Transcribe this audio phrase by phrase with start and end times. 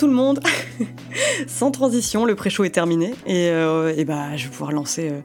[0.00, 0.40] tout le monde.
[1.46, 5.20] Sans transition, le pré-show est terminé et, euh, bah je vais pouvoir lancer, euh,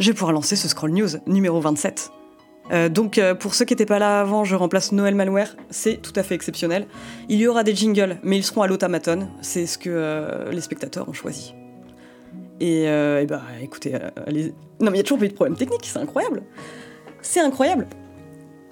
[0.00, 2.10] je vais pouvoir lancer ce scroll news numéro 27.
[2.72, 6.00] Euh, donc euh, pour ceux qui n'étaient pas là avant, je remplace Noël Malware, c'est
[6.00, 6.86] tout à fait exceptionnel.
[7.28, 11.06] Il y aura des jingles, mais ils seront à l'automaton, c'est ce que les spectateurs
[11.08, 11.54] ont choisi.
[12.58, 12.86] Et,
[13.28, 13.94] bah écoutez,
[14.26, 14.54] allez...
[14.80, 16.42] non mais il y a toujours eu de problème technique, c'est incroyable.
[17.20, 17.86] C'est incroyable.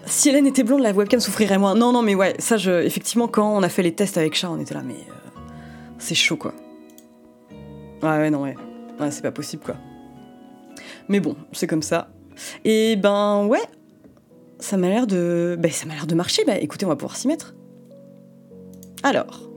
[0.06, 1.74] Si Hélène était blonde, la webcam souffrirait moins.
[1.74, 4.50] Non, non, mais ouais, ça, je, effectivement, quand on a fait les tests avec chat,
[4.50, 4.96] on était là, mais
[6.04, 6.52] c'est chaud quoi.
[8.02, 8.56] Ouais, ouais, non, ouais.
[9.00, 9.76] ouais c'est pas possible quoi.
[11.08, 12.10] Mais bon, c'est comme ça.
[12.64, 13.62] Et ben ouais,
[14.58, 15.56] ça m'a l'air de.
[15.58, 16.44] Ben, ça m'a l'air de marcher.
[16.44, 17.54] Bah écoutez, on va pouvoir s'y mettre.
[19.02, 19.50] Alors,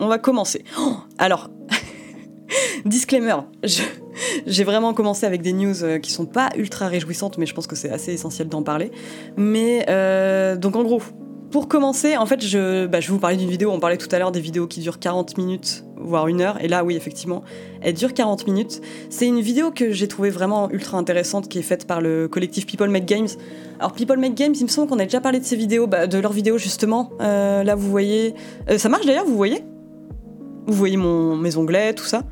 [0.00, 0.64] on va commencer.
[0.78, 1.50] Oh, alors,
[2.84, 3.36] disclaimer,
[4.46, 7.66] j'ai vraiment commencé avec des news euh, qui sont pas ultra réjouissantes, mais je pense
[7.66, 8.90] que c'est assez essentiel d'en parler.
[9.36, 11.00] Mais euh, donc en gros,
[11.54, 13.70] pour commencer, en fait, je, bah, je vais vous parler d'une vidéo.
[13.70, 16.60] On parlait tout à l'heure des vidéos qui durent 40 minutes, voire une heure.
[16.60, 17.44] Et là, oui, effectivement,
[17.80, 18.80] elle dure 40 minutes.
[19.08, 22.66] C'est une vidéo que j'ai trouvée vraiment ultra intéressante, qui est faite par le collectif
[22.66, 23.28] People Make Games.
[23.78, 26.08] Alors, People Make Games, il me semble qu'on a déjà parlé de ces vidéos, bah,
[26.08, 27.12] de leurs vidéos justement.
[27.20, 28.34] Euh, là, vous voyez.
[28.68, 29.62] Euh, ça marche d'ailleurs, vous voyez?
[30.66, 32.24] Vous voyez mon, mes onglets, tout ça?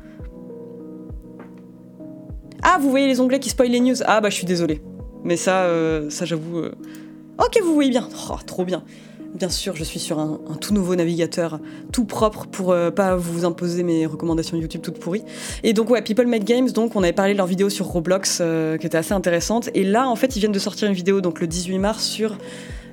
[2.61, 4.81] Ah, vous voyez les onglets qui spoilent les news Ah, bah, je suis désolée.
[5.23, 6.63] Mais ça, euh, ça j'avoue.
[7.37, 8.09] Ok, vous voyez bien.
[8.29, 8.83] Oh, trop bien.
[9.33, 11.59] Bien sûr, je suis sur un, tout nouveau navigateur,
[11.91, 15.23] tout propre pour euh, pas vous imposer mes recommandations YouTube toutes pourries.
[15.63, 18.39] Et donc ouais, People Make Games, donc on avait parlé de leur vidéo sur Roblox
[18.41, 19.71] euh, qui était assez intéressante.
[19.73, 22.37] Et là, en fait, ils viennent de sortir une vidéo donc le 18 mars sur,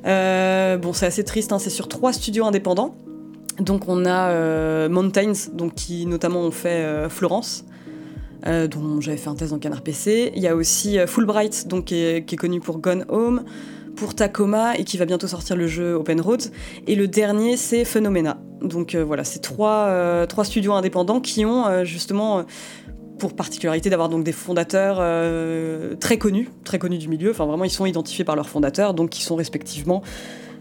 [0.07, 2.95] euh, bon c'est assez triste, hein, c'est sur trois studios indépendants.
[3.59, 7.67] Donc on a Mountains, donc qui notamment ont fait Florence.
[8.47, 10.33] dont j'avais fait un test dans Canard PC.
[10.35, 13.45] Il y a aussi Fulbright, donc qui est, qui est connu pour Gone Home
[14.01, 16.41] pour Tacoma et qui va bientôt sortir le jeu Open Road.
[16.87, 18.39] Et le dernier, c'est Phenomena.
[18.63, 22.45] Donc euh, voilà, c'est trois, euh, trois studios indépendants qui ont euh, justement
[23.19, 24.97] pour particularité d'avoir donc des fondateurs
[26.01, 27.33] très connus, très connus du milieu.
[27.33, 30.03] Enfin vraiment, ils sont identifiés par leurs fondateurs, donc qui sont respectivement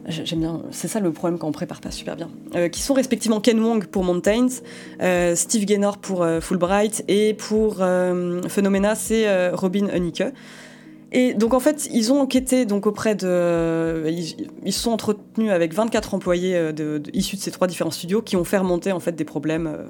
[0.07, 2.29] J'aime bien, c'est ça le problème quand on prépare pas super bien.
[2.69, 4.47] qui sont respectivement Ken Wong pour Mountains,
[5.35, 10.23] Steve Gaynor pour Fulbright et pour Phenomena, c'est Robin Unicke.
[11.11, 14.05] Et donc en fait, ils ont enquêté auprès de,
[14.63, 18.35] ils, se sont entretenus avec 24 employés euh, issus de ces trois différents studios qui
[18.35, 19.87] ont fait remonter en fait des problèmes, euh,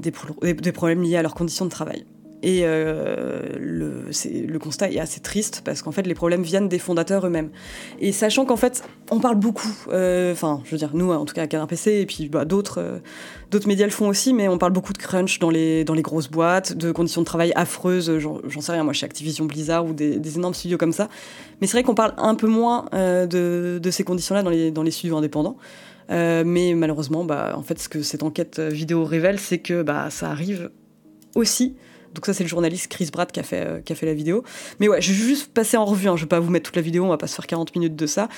[0.00, 2.04] des problèmes liés à leurs conditions de travail.
[2.42, 7.26] Et euh, le, constat est assez triste parce qu'en fait, les problèmes viennent des fondateurs
[7.26, 7.50] eux-mêmes.
[8.00, 11.34] Et sachant qu'en fait, on parle beaucoup, euh, enfin, je veux dire, nous, en tout
[11.34, 12.98] cas à Canard PC, et puis bah, d'autres euh,
[13.50, 16.74] d'autres médias le font aussi, mais on parle beaucoup de crunch dans les, grosses boîtes,
[16.76, 20.54] de conditions de travail affreuses, j'en sais rien, moi, chez Activision Blizzard ou des, énormes
[20.54, 21.08] studios comme ça.
[21.60, 25.16] Mais c'est vrai qu'on parle un peu moins de, ces conditions-là dans les, dans studios
[25.16, 25.56] indépendants.
[26.10, 30.30] mais malheureusement, bah, en fait, ce que cette enquête vidéo révèle, c'est que bah, ça
[30.30, 30.70] arrive
[31.34, 31.74] aussi
[32.18, 34.12] donc ça, c'est le journaliste Chris Bratt qui a fait, euh, qui a fait la
[34.12, 34.42] vidéo.
[34.80, 36.16] Mais ouais, je vais juste passer en revue, hein.
[36.16, 37.94] je vais pas vous mettre toute la vidéo, on va pas se faire 40 minutes
[37.94, 38.28] de ça.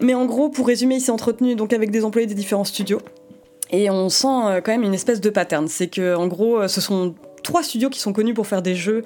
[0.00, 2.98] Mais en gros, pour résumer, il s'est entretenu donc avec des employés des différents studios.
[3.70, 5.68] Et on sent euh, quand même une espèce de pattern.
[5.68, 7.14] C'est que en gros, euh, ce sont
[7.44, 9.04] trois studios qui sont connus pour faire des jeux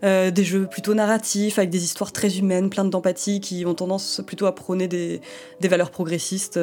[0.00, 4.46] des jeux plutôt narratifs, avec des histoires très humaines, pleines d'empathie, qui ont tendance plutôt
[4.46, 5.20] à prôner des,
[5.60, 6.56] valeurs progressistes.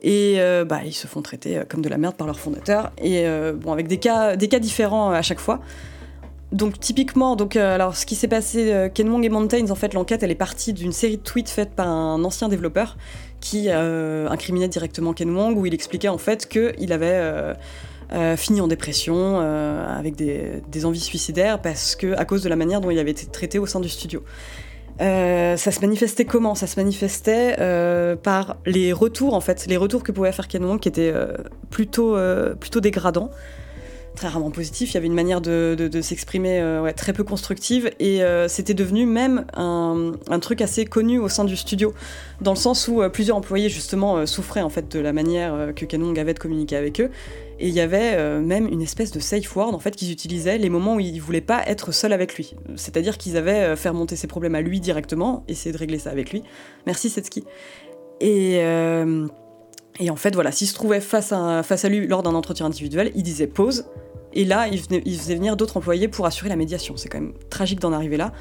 [0.00, 0.36] et
[0.68, 2.92] bah, ils se font traiter comme de la merde par leurs fondateurs.
[3.02, 5.58] Et bon, avec des cas différents à chaque fois.
[6.52, 10.22] Donc typiquement, donc euh, ce qui s'est passé, euh, Kenwong et Mountains, en fait l'enquête
[10.22, 12.98] elle est partie d'une série de tweets faite par un ancien développeur
[13.40, 17.54] qui euh, incriminait directement Kenwong où il expliquait en fait qu'il avait
[18.36, 22.90] fini en dépression avec des, envies suicidaires parce que à cause de la manière dont
[22.90, 24.22] il avait été traité au sein du studio.
[24.98, 26.54] ça se manifestait comment?
[26.54, 27.56] Ça se manifestait
[28.22, 31.14] par les retours en fait, les retours que pouvait faire Kenwong qui étaient
[31.70, 32.14] plutôt
[32.60, 33.30] plutôt dégradants
[34.14, 34.90] très rarement positif.
[34.90, 39.06] Il y avait une manière de, s'exprimer euh, très peu constructive et euh, c'était devenu
[39.06, 41.94] même un, truc assez connu au sein du studio,
[42.40, 45.84] dans le sens où euh, plusieurs employés justement souffraient en fait de la manière que
[45.84, 47.10] Canon avait de communiquer avec eux.
[47.60, 50.68] Et il y avait même une espèce de safe word en fait qu'ils utilisaient les
[50.68, 52.56] moments où ils voulaient pas être seuls avec lui.
[52.74, 56.32] C'est-à-dire qu'ils avaient fait remonter ses problèmes à lui directement, essayer de régler ça avec
[56.32, 56.42] lui.
[56.86, 57.44] Merci Setski.
[58.20, 58.60] Et
[60.00, 62.66] et en fait, voilà, s'il se trouvait face à, face à lui lors d'un entretien
[62.66, 63.84] individuel, il disait pause,
[64.34, 64.80] et là, il,
[65.18, 66.96] faisait venir d'autres employés pour assurer la médiation.
[66.96, 68.32] C'est quand même tragique d'en arriver là.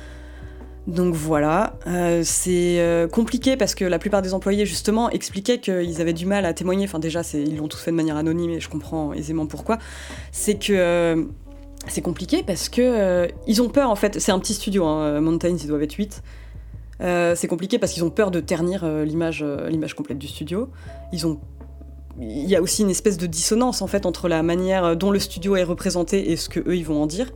[0.88, 6.02] Donc voilà, euh, c'est euh, compliqué parce que la plupart des employés justement expliquaient qu'ils
[6.02, 6.86] avaient du mal à témoigner.
[6.86, 9.78] Enfin déjà, ils l'ont tous fait de manière anonyme et je comprends aisément pourquoi.
[10.32, 11.24] C'est que euh,
[11.88, 14.20] c'est compliqué parce que ils ont peur en fait.
[14.20, 16.24] C'est un petit studio, hein, Mountains, ils doivent être 8.
[17.02, 20.70] C'est compliqué parce qu'ils ont peur de ternir l'image, l'image complète du studio.
[21.12, 25.20] Il y a aussi une espèce de dissonance en fait entre la manière dont le
[25.20, 27.32] studio est représenté et ce que eux ils vont en dire.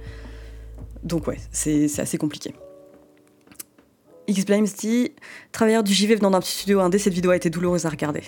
[1.03, 2.53] Donc ouais, c'est assez compliqué.
[4.27, 5.11] X-Blames dit
[5.51, 8.23] Travailleur du JV venant d'un petit studio indé, cette vidéo a été douloureuse à regarder.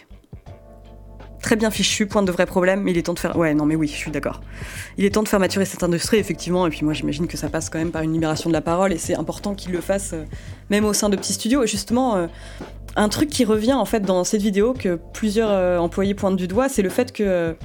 [1.42, 3.38] Très bien fichu, point de vrai problème, il est temps de faire.
[3.38, 4.42] Ouais, non, mais oui, je suis d'accord.
[4.98, 7.50] Il est temps de faire maturer cette industrie, effectivement, et puis moi j'imagine que ça
[7.50, 10.14] passe quand même par une libération de la parole, et c'est important qu'il le fasse,
[10.14, 10.24] euh,
[10.70, 11.64] même au sein de petits studios.
[11.64, 12.28] Et justement, euh,
[12.96, 16.48] un truc qui revient en fait dans cette vidéo que plusieurs euh, employés pointent du
[16.48, 17.56] doigt, c'est le fait que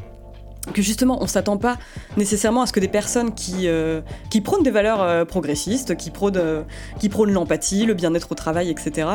[0.73, 1.79] que justement on s'attend pas
[2.17, 4.01] nécessairement à ce que des personnes qui, euh,
[4.31, 6.65] qui prônent des valeurs euh, progressistes, qui prônent,
[7.01, 9.09] qui prônent l'empathie, le bien-être au travail, etc.,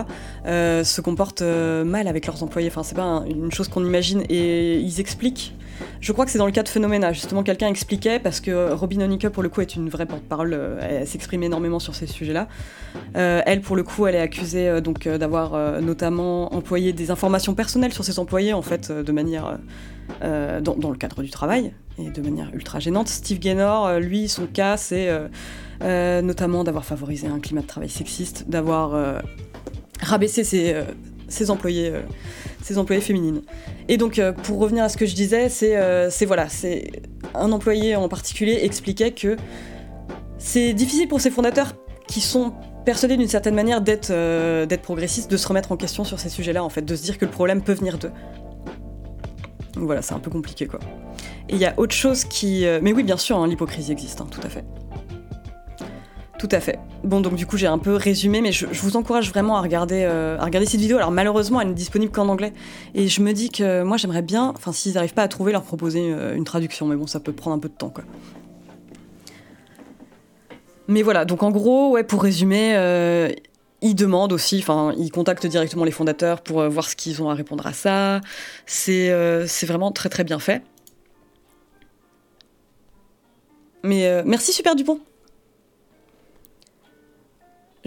[0.45, 2.69] se comportent mal avec leurs employés.
[2.69, 4.23] Enfin, c'est pas une chose qu'on imagine.
[4.29, 5.53] Et ils expliquent
[6.00, 7.13] je crois que c'est dans le cas de Phénoména.
[7.13, 10.79] Justement, quelqu'un expliquait, parce que Robin Onika, pour le coup, est une vraie porte-parole, euh,
[10.81, 12.47] elle s'exprime énormément sur ces sujets-là.
[13.15, 17.94] Euh, elle, pour le coup, elle est accusée euh, d'avoir notamment employé des informations personnelles
[17.94, 19.57] sur ses employés, en fait, de manière.
[20.21, 23.09] Dans, dans, le cadre du travail, et de manière ultra gênante.
[23.09, 25.09] Steve Gaynor, lui, son cas, c'est
[25.81, 29.21] notamment d'avoir favorisé un climat de travail sexiste, d'avoir
[30.01, 30.81] rabaissé ses,
[31.27, 31.91] ses employés
[32.67, 33.41] ses employés féminines.
[33.87, 36.91] Et donc, euh, pour revenir à ce que je disais, euh, c'est voilà, c'est
[37.33, 39.37] un employé en particulier expliquait que
[40.37, 41.73] c'est difficile pour ces fondateurs
[42.07, 42.53] qui sont
[42.85, 46.29] persuadés d'une certaine manière d'être euh, d'être progressistes, de se remettre en question sur ces
[46.29, 48.11] sujets-là, en fait, de se dire que le problème peut venir d'eux.
[49.73, 50.79] Donc voilà, c'est un peu compliqué, quoi.
[51.49, 52.65] Et il y a autre chose qui...
[52.81, 54.65] mais oui, bien sûr, hein, l'hypocrisie existe, hein, tout à fait.
[56.37, 56.77] Tout à fait.
[57.03, 60.03] Bon, donc du coup, j'ai un peu résumé, mais je, vous encourage vraiment à regarder,
[60.03, 60.97] euh, à regarder cette vidéo.
[60.97, 62.53] Alors malheureusement, elle n'est disponible qu'en anglais.
[62.93, 65.63] Et je me dis que moi, j'aimerais bien, enfin, s'ils n'arrivent pas à trouver, leur
[65.63, 66.85] proposer euh, une traduction.
[66.85, 68.03] Mais bon, ça peut prendre un peu de temps, quoi.
[70.87, 73.29] Mais voilà, donc en gros, ouais, pour résumer, euh,
[73.81, 77.33] ils demandent aussi, enfin, ils contactent directement les fondateurs pour voir ce qu'ils ont à
[77.33, 78.21] répondre à ça.
[78.65, 79.09] C'est
[79.63, 80.61] vraiment très très bien fait.
[83.83, 85.01] Mais merci Super Dupont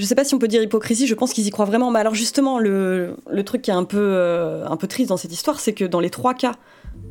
[0.00, 1.90] je sais pas si on peut dire hypocrisie, je pense qu'ils y croient vraiment.
[1.90, 5.32] Mais alors justement, le, truc qui est un peu, euh, un peu triste dans cette
[5.32, 6.54] histoire, c'est que dans les trois cas,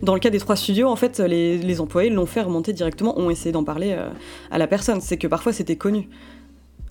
[0.02, 3.30] dans le cas des trois studios, en fait, les, employés l'ont fait remonter directement, ont
[3.30, 4.10] essayé d'en parler euh,
[4.50, 5.02] à la personne.
[5.02, 6.10] C'est que parfois c'était connu.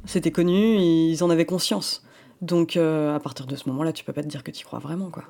[0.05, 2.05] C'était connu, ils en avaient conscience.
[2.41, 4.65] Donc euh, à partir de ce moment-là, tu peux pas te dire que tu y
[4.65, 5.25] crois vraiment, quoi.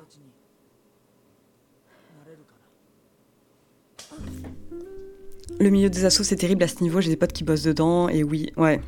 [5.59, 8.07] Le milieu des assos, c'est terrible à ce niveau, j'ai des potes qui bossent dedans,
[8.07, 8.79] et oui, ouais,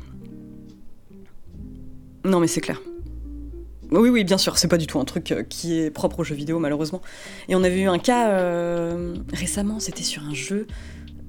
[2.24, 2.80] non, mais c'est clair.
[3.92, 6.24] Oui, oui, bien sûr, c'est pas du tout un truc euh, qui est propre aux
[6.24, 7.02] jeux vidéo, malheureusement.
[7.48, 10.66] Et on avait eu un cas euh, récemment, c'était sur un jeu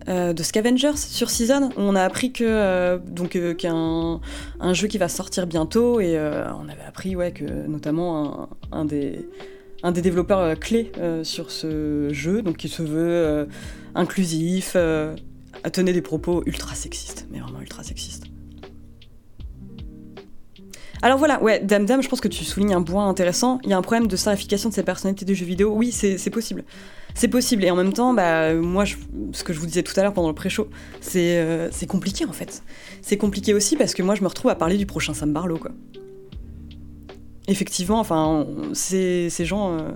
[0.07, 4.97] euh, de Scavengers sur Season, où on a appris que donc a un, jeu qui
[4.97, 9.27] va sortir bientôt, et on avait appris ouais, que notamment un, des,
[9.81, 10.91] un des développeurs clés
[11.23, 13.47] sur ce jeu, donc qui se veut
[13.95, 14.77] inclusif,
[15.71, 18.32] tenait des propos ultra sexistes, mais vraiment ultra sexistes.
[21.03, 23.59] Alors voilà, ouais, Dame Dame, je pense que tu soulignes un point intéressant.
[23.65, 25.73] Il y a un problème de sarification de ces personnalités de jeux vidéo.
[25.75, 26.63] Oui, c'est possible.
[27.13, 27.65] C'est possible.
[27.65, 28.85] Et en même temps, bah, moi,
[29.33, 30.69] ce que je vous disais tout à l'heure pendant le pré-show,
[31.17, 32.63] euh, c'est compliqué en fait.
[33.01, 35.57] C'est compliqué aussi parce que moi, je me retrouve à parler du prochain Sam Barlow,
[35.57, 35.71] quoi.
[37.49, 39.77] Effectivement, enfin, ces, gens.
[39.77, 39.91] Euh,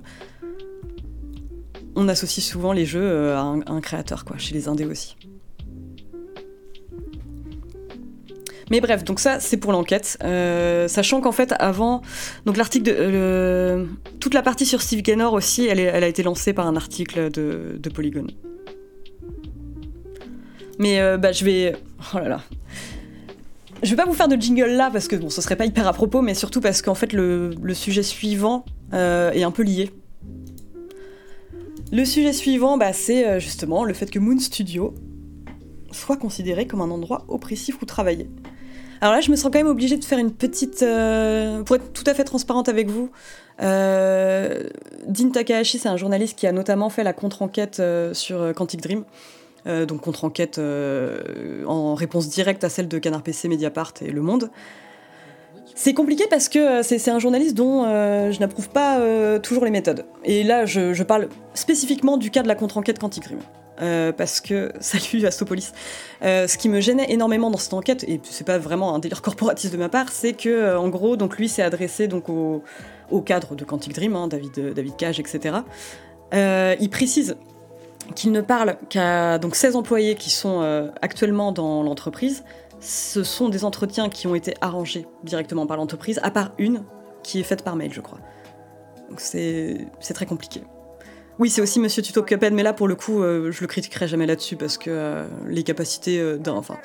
[1.96, 4.86] on associe souvent les jeux euh, à un, à un créateur, quoi, chez les indés
[4.86, 5.16] aussi.
[8.70, 10.18] Mais bref, donc ça, c'est pour l'enquête.
[10.24, 12.02] Euh, sachant qu'en fait, avant,
[12.46, 12.96] donc l'article de.
[12.98, 13.86] Euh,
[14.20, 17.78] toute la partie sur Steve Gaynor aussi, elle, a été lancée par un article de,
[17.80, 18.28] de Polygon.
[20.80, 21.76] Mais euh, bah, je vais.
[22.14, 22.42] Oh là là.
[23.84, 25.88] Je vais pas vous faire de jingle là parce que bon, ce serait pas hyper
[25.88, 29.92] à propos, mais surtout parce qu'en fait, le, le, sujet suivant est un peu lié.
[31.92, 34.96] Le sujet suivant, bah, c'est justement le fait que Moon Studio
[35.92, 38.28] soit considéré comme un endroit oppressif où travailler.
[39.02, 40.82] Alors là, je me sens quand même obligée de faire une petite.
[40.82, 43.12] Euh, pour être tout à fait transparente avec vous,
[43.62, 44.64] euh,
[45.08, 49.04] Dean Takahashi, c'est un journaliste qui a notamment fait la contre-enquête euh, sur Quantic Dream.
[49.66, 54.50] donc contre-enquête en réponse directe à celle de Canard PC, Mediapart et Le Monde.
[55.76, 59.00] C'est compliqué parce que c'est un journaliste dont je n'approuve pas
[59.40, 60.06] toujours les méthodes.
[60.24, 63.40] Et là, je, je, parle spécifiquement du cas de la contre-enquête Quantic Dream.
[63.82, 65.72] Euh, parce que, salut Astopolis,
[66.24, 69.22] euh, ce qui me gênait énormément dans cette enquête, et c'est pas vraiment un délire
[69.22, 72.64] corporatiste de ma part, c'est que, euh, en gros, donc lui s'est adressé donc au,
[73.26, 75.58] cadre de Quantic Dream, hein, David, David Cage, etc.
[76.34, 77.38] il précise
[78.16, 82.44] qu'il ne parle qu'à donc 16 employés qui sont actuellement dans l'entreprise.
[82.80, 86.84] Ce sont des entretiens qui ont été arrangés directement par l'entreprise, à part une
[87.24, 88.20] qui est faite par mail, je crois.
[89.10, 90.64] Donc c'est très compliqué.
[91.40, 94.08] Oui, c'est aussi Monsieur Tuto Cuphead, mais là pour le coup, euh, je le critiquerai
[94.08, 96.54] jamais là-dessus parce que euh, les capacités euh, d'un.
[96.54, 96.78] Enfin,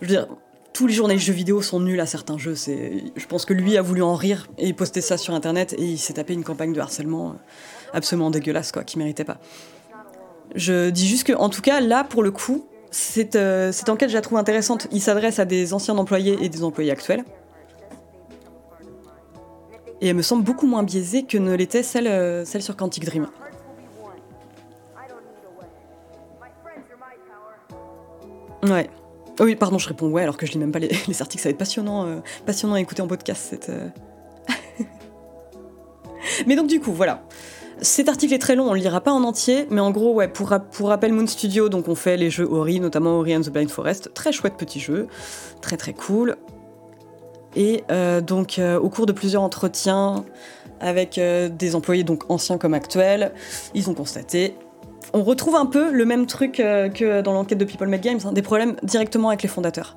[0.00, 0.26] je veux dire,
[0.72, 2.54] tous les journalistes jeux vidéo sont nuls à certains jeux.
[2.56, 5.98] Je pense que lui a voulu en rire et poster ça sur internet et il
[5.98, 7.36] s'est tapé une campagne de harcèlement
[7.92, 9.38] absolument dégueulasse, quoi, qui méritait pas.
[10.56, 13.38] Je dis juste que, en tout cas, là pour le coup, cette,
[13.72, 14.88] cette enquête, je la trouve intéressante.
[14.90, 17.24] Il s'adresse à des anciens employés et des employés actuels.
[20.00, 23.28] Et elle me semble beaucoup moins biaisée que ne l'était celle, celle sur Quantic Dream.
[28.62, 28.90] Ouais.
[29.40, 30.90] Oh oui, pardon, je réponds ouais, alors que je lis même pas les,
[31.20, 31.42] articles.
[31.42, 33.46] Ça va être passionnant, euh, passionnant à écouter en podcast.
[33.50, 33.88] Cette, euh.
[36.46, 37.22] mais donc, du coup, voilà.
[37.80, 40.28] Cet article est très long, on le lira pas en entier, mais en gros, ouais,
[40.28, 43.70] pour, rappel, Moon Studio, donc on fait les jeux Ori, notamment Ori and the Blind
[43.70, 44.12] Forest.
[44.12, 45.08] Très chouette petit jeu,
[45.62, 46.36] très très cool.
[47.56, 50.26] Et euh, donc, au cours de plusieurs entretiens
[50.78, 53.32] avec des employés, donc anciens comme actuels,
[53.72, 54.56] ils ont constaté
[55.12, 58.20] on retrouve un peu le même truc euh, que dans l'enquête de People Make Games,
[58.24, 59.96] hein, des problèmes directement avec les fondateurs.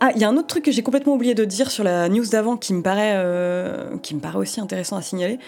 [0.00, 2.08] Ah, il y a un autre truc que j'ai complètement oublié de dire sur la
[2.08, 3.96] news d'avant qui me paraît, euh,
[4.34, 5.38] aussi intéressant à signaler.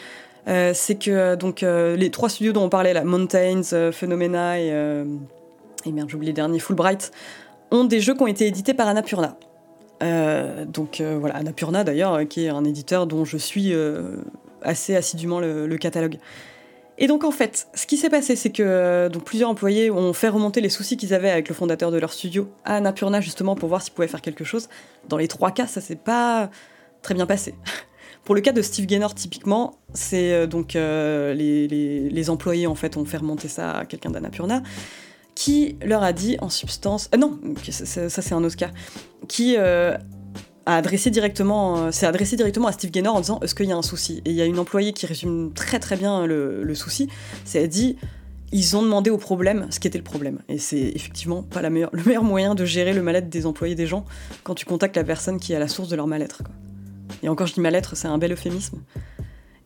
[0.46, 5.92] Euh, c'est que donc les trois studios dont on parlait, la Mountains, Phenomena et, et
[5.92, 7.10] merde, j'ai oublié le dernier, Fulbright,
[7.72, 9.36] ont des jeux qui ont été édités par Annapurna.
[10.68, 13.72] donc voilà, Annapurna d'ailleurs, qui est un éditeur dont je suis
[14.62, 16.18] assez assidûment le catalogue.
[16.96, 20.12] Et donc en fait, ce qui s'est passé, c'est que euh, donc, plusieurs employés ont
[20.12, 23.56] fait remonter les soucis qu'ils avaient avec le fondateur de leur studio à Annapurna justement
[23.56, 24.68] pour voir s'ils pouvaient faire quelque chose.
[25.08, 26.50] Dans les trois cas, ça s'est pas
[27.02, 27.54] très bien passé.
[28.24, 32.96] Pour le cas de Steve Gaynor, typiquement, c'est euh, donc euh, les, employés en fait
[32.96, 34.62] ont fait remonter ça à quelqu'un d'Annapurna
[35.34, 38.70] qui leur a dit en substance, non, ça, c'est un cas,
[39.26, 39.56] qui
[40.66, 43.76] adressé directement, euh, s'est adressé directement à Steve Gaynor en disant est-ce qu'il y a
[43.76, 44.22] un souci?
[44.24, 47.08] Et il y a une employée qui résume très très bien le, souci.
[47.44, 47.96] C'est elle dit
[48.52, 50.38] ils ont demandé au problème ce qui était le problème.
[50.48, 53.74] Et c'est effectivement pas la meilleure, le meilleur moyen de gérer le mal-être des employés
[53.74, 54.04] des gens
[54.42, 56.42] quand tu contactes la personne qui est à la source de leur mal-être.
[57.22, 58.80] Et encore, je dis mal-être, c'est un bel euphémisme.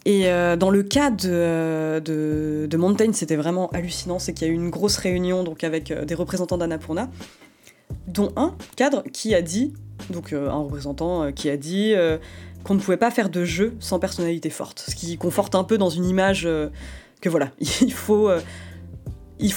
[0.05, 4.19] Et euh, dans le cas de, de, de Mountain, c'était vraiment hallucinant.
[4.19, 7.11] C'est qu'il y a eu une grosse réunion donc avec euh, des représentants d'Annapurna,
[8.07, 9.75] dont un cadre qui a dit
[10.11, 12.19] donc euh, un représentant euh, qui a dit euh,
[12.65, 15.79] qu'on ne pouvait pas faire de jeu sans personnalité forte, ce qui conforte un peu
[15.79, 16.49] dans une image
[17.21, 18.29] que voilà, il faut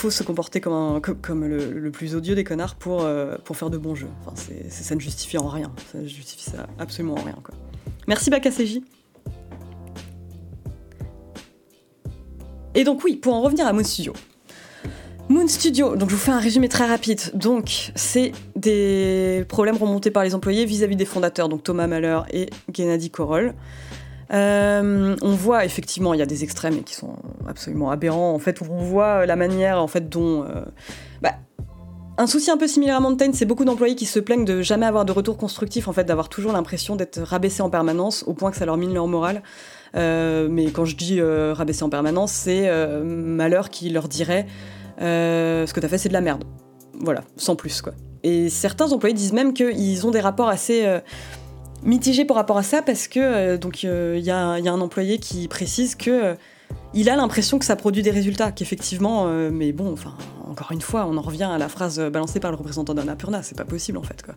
[0.09, 3.01] se comporter comme, le, plus odieux des connards pour,
[3.53, 4.09] faire de bons jeux.
[4.21, 4.35] Enfin,
[4.69, 5.71] ça ne justifie en rien.
[5.91, 7.37] Ça ne justifie ça absolument en rien.
[7.43, 7.55] Quoi.
[8.07, 8.83] Merci Bakaseji.
[12.73, 14.13] Et donc oui, pour en revenir à Moon Studio.
[15.31, 17.21] Moon Studio, donc je vous fais un résumé très rapide.
[17.33, 22.49] Donc, c'est des problèmes remontés par les employés vis-à-vis des fondateurs, donc Thomas Mahler et
[22.73, 23.53] Gennady Korol.
[24.33, 27.15] Euh, on voit effectivement, il y a des extrêmes qui sont
[27.47, 30.43] absolument aberrants, en fait, on voit la manière en fait, dont.
[30.43, 30.65] Euh,
[31.21, 31.31] bah,
[32.17, 34.85] un souci un peu similaire à Mountain, c'est beaucoup d'employés qui se plaignent de jamais
[34.85, 38.51] avoir de retour constructif, en fait, d'avoir toujours l'impression d'être rabaissés en permanence, au point
[38.51, 39.43] que ça leur mine leur morale.
[39.95, 42.69] Euh, mais quand je dis rabaissés en permanence, c'est
[43.01, 44.45] Malheur qui leur dirait
[45.01, 46.43] euh, ce que t'as fait c'est de la merde.
[46.99, 47.93] Voilà, sans plus quoi.
[48.23, 50.99] Et certains employés disent même qu'ils ont des rapports assez euh,
[51.83, 55.47] mitigés par rapport à ça parce que euh, donc il y, a un employé qui
[55.47, 56.35] précise que
[56.93, 60.13] il a l'impression que ça produit des résultats, qu'effectivement, mais bon, enfin,
[60.49, 63.57] encore une fois, on en revient à la phrase balancée par le représentant d'Annapurna, c'est
[63.57, 64.35] pas possible en fait quoi.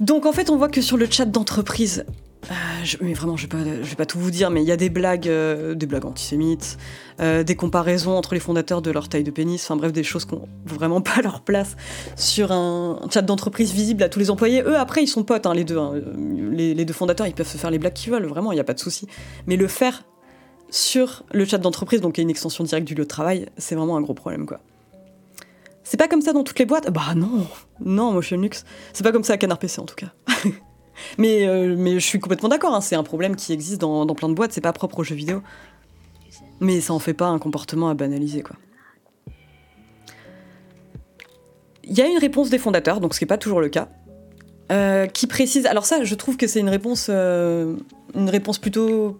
[0.00, 2.04] Donc en fait, on voit que sur le chat d'entreprise,
[2.50, 2.54] euh,
[3.00, 4.88] mais vraiment, je vais, pas, vais pas tout vous dire, mais il y a des
[4.88, 6.78] blagues, euh, des blagues antisémites,
[7.20, 10.24] euh, des comparaisons entre les fondateurs de leur taille de pénis, enfin bref, des choses
[10.24, 11.76] qui n'ont vraiment pas leur place
[12.16, 14.62] sur un chat d'entreprise visible à tous les employés.
[14.62, 15.78] Eux, après, ils sont potes, hein, les deux.
[15.78, 15.94] Hein.
[16.52, 18.64] Les, deux fondateurs, ils peuvent se faire les blagues qu'ils veulent, vraiment, il n'y a
[18.64, 19.06] pas de souci.
[19.46, 20.04] Mais le faire
[20.70, 24.00] sur le chat d'entreprise, donc une extension directe du lieu de travail, c'est vraiment un
[24.00, 24.60] gros problème, quoi.
[25.82, 26.90] C'est pas comme ça dans toutes les boîtes?
[26.90, 27.46] Bah non,
[27.80, 28.66] non, Motion Lux.
[28.92, 30.12] C'est pas comme ça à Canard PC en tout cas.
[31.18, 34.28] Mais, euh, mais je suis complètement d'accord, hein, c'est un problème qui existe dans, plein
[34.28, 35.42] de boîtes, c'est pas propre aux jeux vidéo.
[36.60, 38.56] Mais ça en fait pas un comportement à banaliser, quoi.
[41.84, 43.88] Il y a une réponse des fondateurs, donc ce qui n'est pas toujours le cas,
[44.70, 45.64] euh, qui précise.
[45.64, 47.76] Alors ça, je trouve que c'est une réponse, euh,
[48.14, 49.18] une réponse plutôt,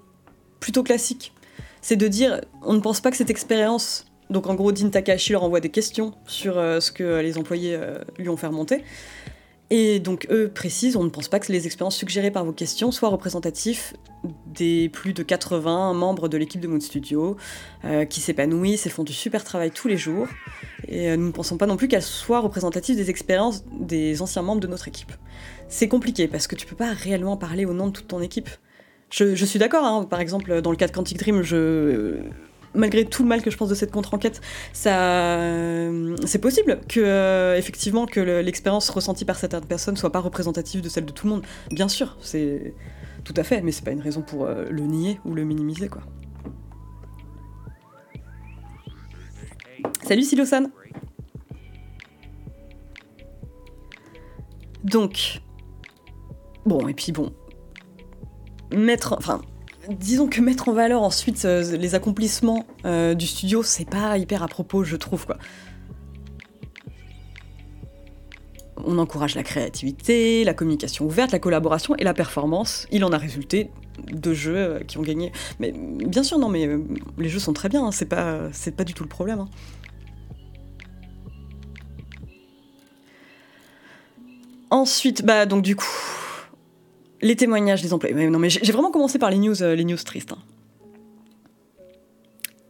[0.60, 1.32] plutôt classique.
[1.80, 4.04] C'est de dire, on ne pense pas que cette expérience.
[4.28, 7.78] Donc en gros, Dean Takahashi leur envoie des questions sur ce que les employés
[8.18, 8.84] lui ont fait remonter.
[9.70, 12.90] Et donc eux précisent, on ne pense pas que les expériences suggérées par vos questions
[12.90, 13.92] soient représentatives
[14.46, 17.36] des plus de 80 membres de l'équipe de Moon Studio
[17.84, 20.26] euh, qui s'épanouissent et font du super travail tous les jours.
[20.88, 24.42] Et euh, nous ne pensons pas non plus qu'elles soient représentatives des expériences des anciens
[24.42, 25.12] membres de notre équipe.
[25.68, 28.48] C'est compliqué parce que tu peux pas réellement parler au nom de toute ton équipe.
[29.10, 30.04] Je, je suis d'accord, hein.
[30.04, 32.22] par exemple, dans le cas de Quantic Dream, je
[32.74, 34.40] malgré tout le mal que je pense de cette contre-enquête,
[34.72, 35.38] ça,
[36.24, 40.88] c'est possible que euh, effectivement que l'expérience ressentie par certaines personnes soit pas représentative de
[40.88, 41.42] celle de tout le monde.
[41.70, 42.74] Bien sûr, c'est
[43.24, 45.88] tout à fait, mais c'est pas une raison pour euh, le nier ou le minimiser,
[45.88, 46.02] quoi.
[50.02, 50.70] Salut Silosan.
[54.84, 55.42] Donc,
[56.64, 57.32] bon, et puis bon,
[58.72, 59.42] mettre, enfin,
[59.88, 64.42] disons que mettre en valeur ensuite euh, les accomplissements euh, du studio, c'est pas hyper
[64.42, 65.38] à propos, je trouve quoi.
[68.84, 72.86] On encourage la créativité, la communication ouverte, la collaboration et la performance.
[72.92, 73.70] Il en a résulté
[74.06, 75.32] de jeux euh, qui ont gagné.
[75.58, 76.68] Mais bien sûr, non, mais
[77.18, 79.40] les jeux sont très bien, hein, c'est pas, pas du tout le problème.
[79.40, 79.48] Hein.
[84.70, 85.86] Ensuite, bah donc du coup,
[87.20, 88.14] les témoignages des employés.
[88.28, 90.32] non, mais j'ai vraiment commencé par les news, euh, les news tristes.
[90.32, 90.38] Hein.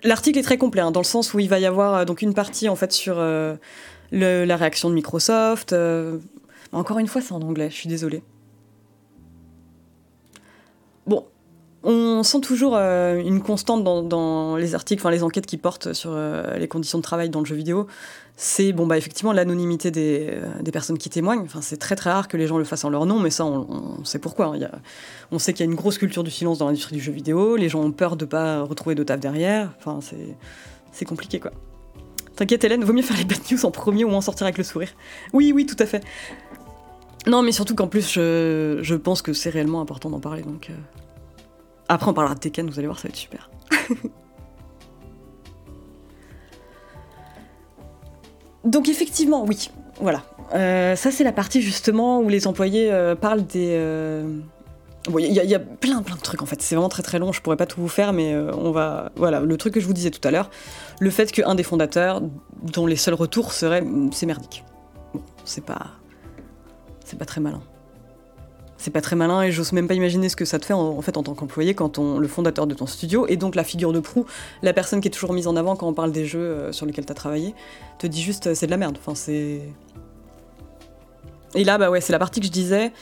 [0.04, 2.22] L'article est très complet, hein, dans le sens où il va y avoir euh, donc
[2.22, 3.56] une partie en fait sur euh,
[4.12, 5.74] la réaction de Microsoft.
[6.72, 8.22] encore une fois, c'est en anglais, je suis désolée.
[11.06, 11.24] Bon,
[11.82, 16.16] on sent toujours une constante dans, les articles, enfin les enquêtes qui portent sur
[16.56, 17.86] les conditions de travail dans le jeu vidéo
[18.40, 21.40] c'est bon bah effectivement l'anonymité des, euh, des, personnes qui témoignent.
[21.40, 23.44] Enfin, c'est très très rare que les gens le fassent en leur nom, mais ça
[23.44, 24.54] on, sait pourquoi.
[24.54, 24.70] Hein.
[25.32, 27.56] On sait qu'il y a une grosse culture du silence dans l'industrie du jeu vidéo.
[27.56, 29.74] Les gens ont peur de pas retrouver de taf derrière.
[29.78, 29.98] Enfin,
[30.92, 31.50] c'est compliqué quoi.
[32.36, 34.62] T'inquiète Hélène, vaut mieux faire les bad news en premier ou en sortir avec le
[34.62, 34.94] sourire.
[35.32, 36.04] Oui oui tout à fait.
[37.26, 40.70] Non mais surtout qu'en plus je, je, pense que c'est réellement important d'en parler donc.
[40.70, 40.74] Euh.
[41.88, 43.50] Après on parlera de Tekken, vous allez voir ça va être super.
[48.68, 50.22] Donc effectivement, oui, voilà.
[50.54, 53.70] Euh, ça c'est la partie justement où les employés euh, parlent des...
[53.72, 54.28] Euh,
[55.18, 57.40] il y, a plein plein de trucs en fait, c'est vraiment très très long, je
[57.40, 59.10] pourrais pas tout vous faire, mais on va...
[59.16, 60.50] Voilà, le truc que je vous disais tout à l'heure,
[61.00, 62.20] le fait qu'un des fondateurs,
[62.62, 63.82] dont les seuls retours seraient...
[64.12, 64.64] C'est merdique.
[65.14, 65.86] Bon, c'est pas...
[67.06, 67.62] C'est pas très malin
[68.78, 71.02] c'est pas très malin et j'ose même pas imaginer ce que ça te fait en,
[71.02, 74.24] tant qu'employé quand le fondateur de ton studio et donc la figure de proue,
[74.62, 76.86] la personne qui est toujours mise en avant quand on parle des jeux euh, sur
[76.86, 77.54] lesquels tu as travaillé,
[77.98, 78.96] te dit juste euh, c'est de la merde.
[79.04, 79.14] Enfin
[81.54, 82.92] et là bah ouais c'est la partie que je disais.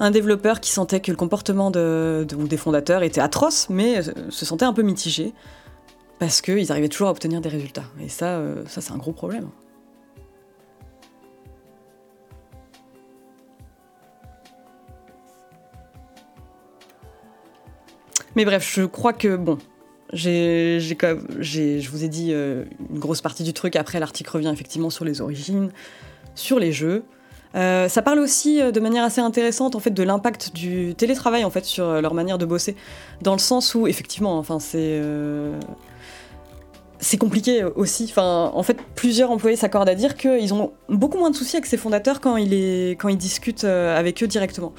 [0.00, 4.46] Un développeur qui sentait que le comportement de, des fondateurs était atroce, mais euh, se
[4.46, 5.34] sentait un peu mitigé
[6.18, 7.84] parce qu'ils arrivaient toujours à obtenir des résultats.
[8.00, 9.48] Et ça, ça c'est un gros problème.
[18.38, 19.58] Mais bref, je crois que, bon,
[20.12, 23.74] j'ai, je vous ai dit euh, une grosse partie du truc.
[23.74, 25.72] Après, l'article revient effectivement sur les origines,
[26.36, 27.02] sur les jeux.
[27.56, 31.44] Euh, ça parle aussi euh, de manière assez intéressante en fait de l'impact du télétravail
[31.44, 32.76] en fait sur leur manière de bosser,
[33.22, 35.02] dans le sens où effectivement, enfin c'est
[37.00, 38.06] c'est compliqué aussi.
[38.08, 41.66] Enfin, en fait, plusieurs employés s'accordent à dire qu'ils ont beaucoup moins de soucis avec
[41.66, 44.74] ces fondateurs quand quand ils discutent avec eux directement,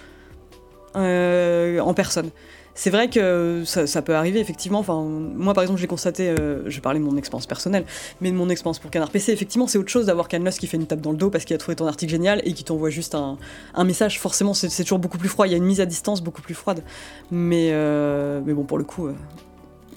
[0.95, 2.29] en personne
[2.75, 4.79] c'est vrai que ça, peut arriver effectivement.
[4.79, 7.85] Enfin, moi par exemple, j'ai constaté, euh, je parlais de mon expérience personnelle,
[8.21, 10.77] mais de mon expérience pour Canard PC, effectivement, c'est autre chose d'avoir Canlos qui fait
[10.77, 12.89] une tape dans le dos parce qu'il a trouvé ton article génial et qui t'envoie
[12.89, 13.37] juste un,
[13.83, 14.19] message.
[14.19, 15.47] Forcément, c'est toujours beaucoup plus froid.
[15.47, 16.83] Il y a une mise à distance beaucoup plus froide.
[17.31, 19.15] Mais, euh, mais bon, pour le coup, euh,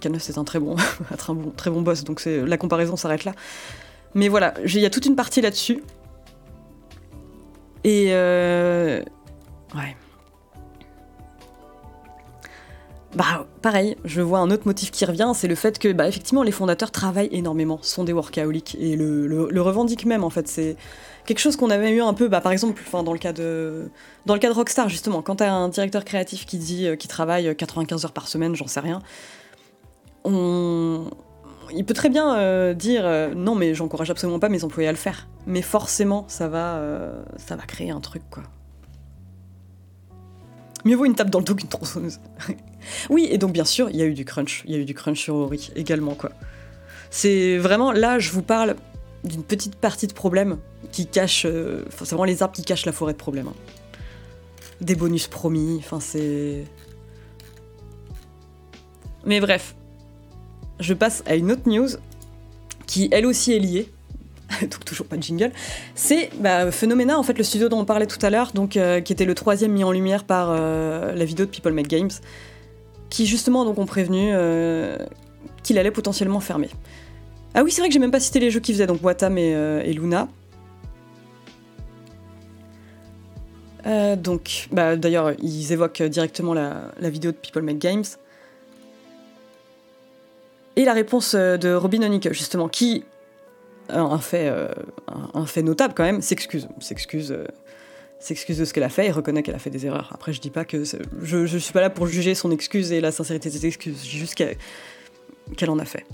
[0.01, 0.75] Canlos c'est un très bon,
[1.29, 3.33] bon, très bon boss, donc la comparaison s'arrête là.
[4.15, 5.83] Mais voilà, il y a toute une partie là-dessus.
[7.85, 9.97] Et ouais.
[13.15, 16.43] Bah pareil, je vois un autre motif qui revient, c'est le fait que bah effectivement
[16.43, 20.49] les fondateurs travaillent énormément, sont des workaholics et le, revendiquent même en fait.
[20.49, 20.77] C'est
[21.27, 23.91] quelque chose qu'on avait eu un peu, bah par exemple, dans le cas de
[24.25, 27.11] dans le cas de Rockstar justement, quand t'as un directeur créatif qui dit euh, qu'il
[27.11, 29.03] travaille 95 heures par semaine, j'en sais rien,
[30.25, 31.11] on
[31.75, 34.93] il peut très bien euh, dire euh, non mais j'encourage absolument pas mes employés à
[34.93, 36.81] le faire, mais forcément ça va
[37.37, 38.45] ça va créer un truc quoi.
[40.87, 42.19] Mieux vaut une tape dans le dos qu'une tronçonneuse.
[43.11, 44.63] oui, et donc bien sûr, il y a eu du crunch.
[44.67, 46.31] Il y a eu du crunch sur Ori également, quoi.
[47.11, 48.77] C'est vraiment, là, je vous parle
[49.25, 50.59] d'une petite partie de problème
[50.91, 51.45] qui cache.
[51.47, 53.49] Euh, c'est vraiment les arbres qui cachent la forêt de problèmes.
[53.49, 53.55] Hein.
[54.81, 56.65] Des bonus promis, enfin, c'est.
[59.25, 59.75] Mais bref,
[60.81, 61.89] je passe à une autre news
[62.87, 63.89] qui, elle aussi, est liée
[64.63, 65.51] donc toujours pas de jingle,
[65.95, 69.13] c'est bah, Phenomena, en fait, le studio dont on parlait tout à l'heure, euh, qui
[69.13, 72.11] était le troisième mis en lumière par euh, la vidéo de People Make Games,
[73.13, 74.97] qui justement donc ont prévenu euh,
[75.63, 76.71] qu'il allait potentiellement fermer.
[77.53, 79.37] Ah oui, c'est vrai que j'ai même pas cité les jeux qu'ils faisaient, donc Watam
[79.37, 80.29] et, Luna.
[83.85, 88.05] Euh, donc, bah, d'ailleurs, ils évoquent directement la, vidéo de People Make Games.
[90.77, 93.05] Et la réponse euh, de Robin Onick, justement, qui,
[93.91, 94.51] un fait,
[95.35, 96.67] un, fait notable quand même, s'excuse.
[96.81, 97.37] S'excuse
[98.23, 100.11] s'excuse de ce qu'elle a fait et reconnaît qu'elle a fait des erreurs.
[100.13, 100.85] Après, je dis pas que.
[101.23, 104.05] Je, ne suis pas là pour juger son excuse et la sincérité de ses excuses.
[104.05, 106.05] Je juste qu'elle en a fait.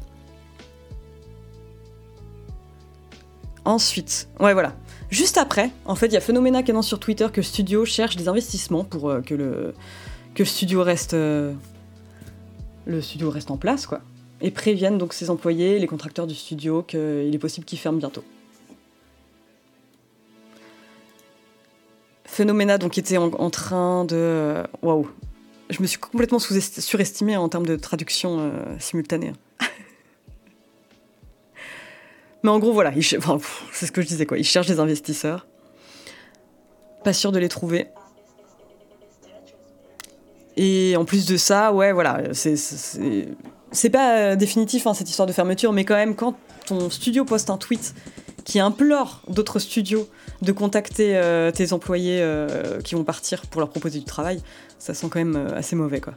[3.64, 4.74] Ensuite, ouais, voilà.
[5.10, 8.16] Juste après, en fait, il y a Phenomena qui annonce sur Twitter que Studio cherche
[8.16, 9.74] des investissements pour euh, que, le,
[10.34, 11.14] que le studio reste.
[11.14, 11.52] Euh,
[12.86, 14.00] le studio reste en place, quoi.
[14.40, 18.24] Et préviennent donc ses employés, les contracteurs du studio, qu'il est possible qu'ils ferment bientôt.
[22.38, 24.62] Phenomena donc était en, train de.
[24.82, 25.08] Waouh!
[25.70, 29.32] Je me suis complètement surestimée en termes de traduction euh, simultanée.
[32.44, 34.38] Mais en gros, voilà, c'est ce que je disais, quoi.
[34.38, 35.48] Ils cherchent des investisseurs.
[37.02, 37.88] Pas sûr de les trouver.
[40.56, 45.32] Et en plus de ça, ouais, voilà, c'est pas euh, définitif hein, cette histoire de
[45.32, 47.94] fermeture, mais quand même, quand ton studio poste un tweet
[48.48, 50.08] qui implore d'autres studios
[50.40, 54.40] de contacter euh, tes employés euh, qui vont partir pour leur proposer du travail,
[54.78, 56.14] ça sent quand même assez mauvais, quoi.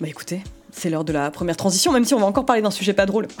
[0.00, 2.70] Bah écoutez, c'est l'heure de la première transition, même si on va encore parler d'un
[2.70, 3.28] sujet pas drôle.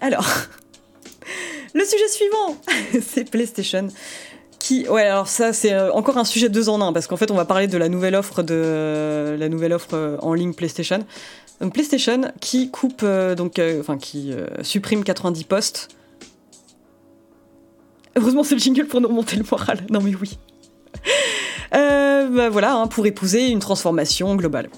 [0.00, 0.26] Alors,
[1.74, 2.56] le sujet suivant,
[3.06, 3.86] c'est PlayStation.
[4.88, 7.34] Ouais, alors ça, c'est euh, encore un sujet deux en un, parce qu'en fait, on
[7.34, 11.00] va parler de la nouvelle offre de la nouvelle offre euh, en ligne PlayStation.
[11.60, 15.88] Donc PlayStation qui coupe, euh, donc, enfin, qui supprime 90 postes.
[18.16, 19.80] Heureusement, c'est le jingle pour nous remonter le moral.
[19.90, 20.38] Non, mais oui.
[21.72, 24.68] Bah voilà, hein, pour épouser une transformation globale.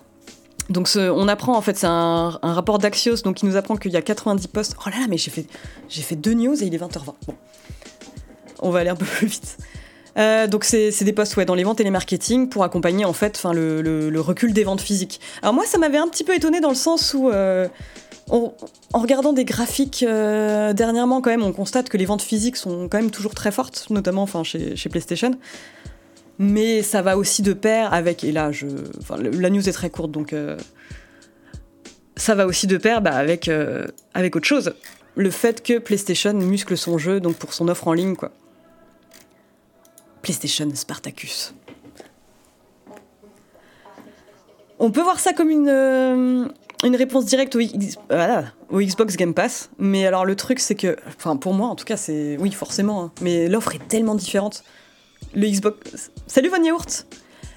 [0.71, 3.97] Donc on apprend, en fait, c'est un, rapport d'Axios donc qui nous apprend qu'il y
[3.97, 4.77] a 90 postes.
[4.81, 5.47] Oh là là, mais j'ai fait,
[5.91, 7.05] j'ai fait deux news et il est 20h20.
[7.27, 7.35] Bon,
[8.61, 9.59] on va aller un peu plus vite.
[10.19, 13.13] Euh, donc c'est des postes ouais, dans les ventes et les marketing pour accompagner en
[13.13, 15.21] fait le, le, recul des ventes physiques.
[15.43, 17.67] Alors moi ça m'avait un petit peu étonné dans le sens où euh,
[18.31, 18.53] en
[18.93, 23.11] regardant des graphiques dernièrement quand même on constate que les ventes physiques sont quand même
[23.11, 25.33] toujours très fortes, notamment enfin, chez, PlayStation
[26.39, 28.67] mais ça va aussi de pair avec, et là, je,
[29.39, 30.57] la news est très courte, donc euh,
[32.17, 34.75] ça va aussi de pair bah, avec, euh, avec autre chose.
[35.15, 38.33] Le fait que PlayStation muscle son jeu donc pour son offre en ligne, quoi.
[40.23, 41.55] PlayStation Spartacus.
[44.79, 46.49] On peut voir ça comme une, euh,
[46.83, 47.61] réponse directe au,
[48.81, 51.97] Xbox Game Pass, mais alors le truc c'est que, enfin pour moi en tout cas
[51.97, 54.65] c'est, oui forcément, hein, mais l'offre est tellement différente
[55.35, 56.11] le Xbox.
[56.27, 57.07] Salut Von Yaourt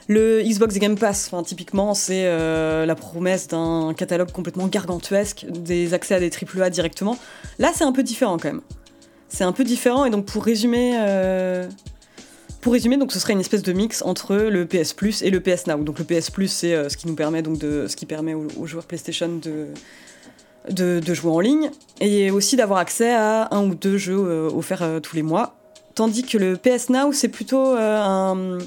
[0.08, 5.94] Le Xbox Game Pass, enfin, typiquement, c'est euh, la promesse d'un catalogue complètement gargantuesque, des
[5.94, 7.18] accès à des AAA directement.
[7.60, 8.62] Là, c'est un peu différent quand même.
[9.28, 10.94] C'est un peu différent, et donc pour résumer.
[11.00, 11.68] Euh,
[12.66, 15.40] pour résumer, donc ce serait une espèce de mix entre le PS Plus et le
[15.40, 15.78] PS Now.
[15.84, 18.34] Donc le PS Plus, c'est euh, ce qui nous permet donc de, ce qui permet
[18.34, 19.40] aux, joueurs PlayStation
[20.68, 21.70] de, jouer en ligne
[22.02, 25.56] et aussi d'avoir accès à un ou deux jeux offerts tous les mois
[25.96, 28.60] Tandis que le PS Now, c'est plutôt euh,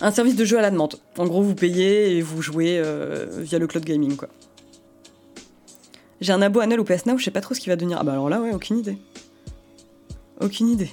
[0.00, 0.98] un, service de jeu à la demande.
[1.18, 4.16] En gros, vous payez et vous jouez euh, via le cloud gaming.
[6.22, 7.98] J'ai un abo annuel au PS Now, je sais pas trop ce qui va devenir.
[8.00, 8.96] Ah bah alors là, ouais, aucune idée.
[10.40, 10.90] Aucune idée.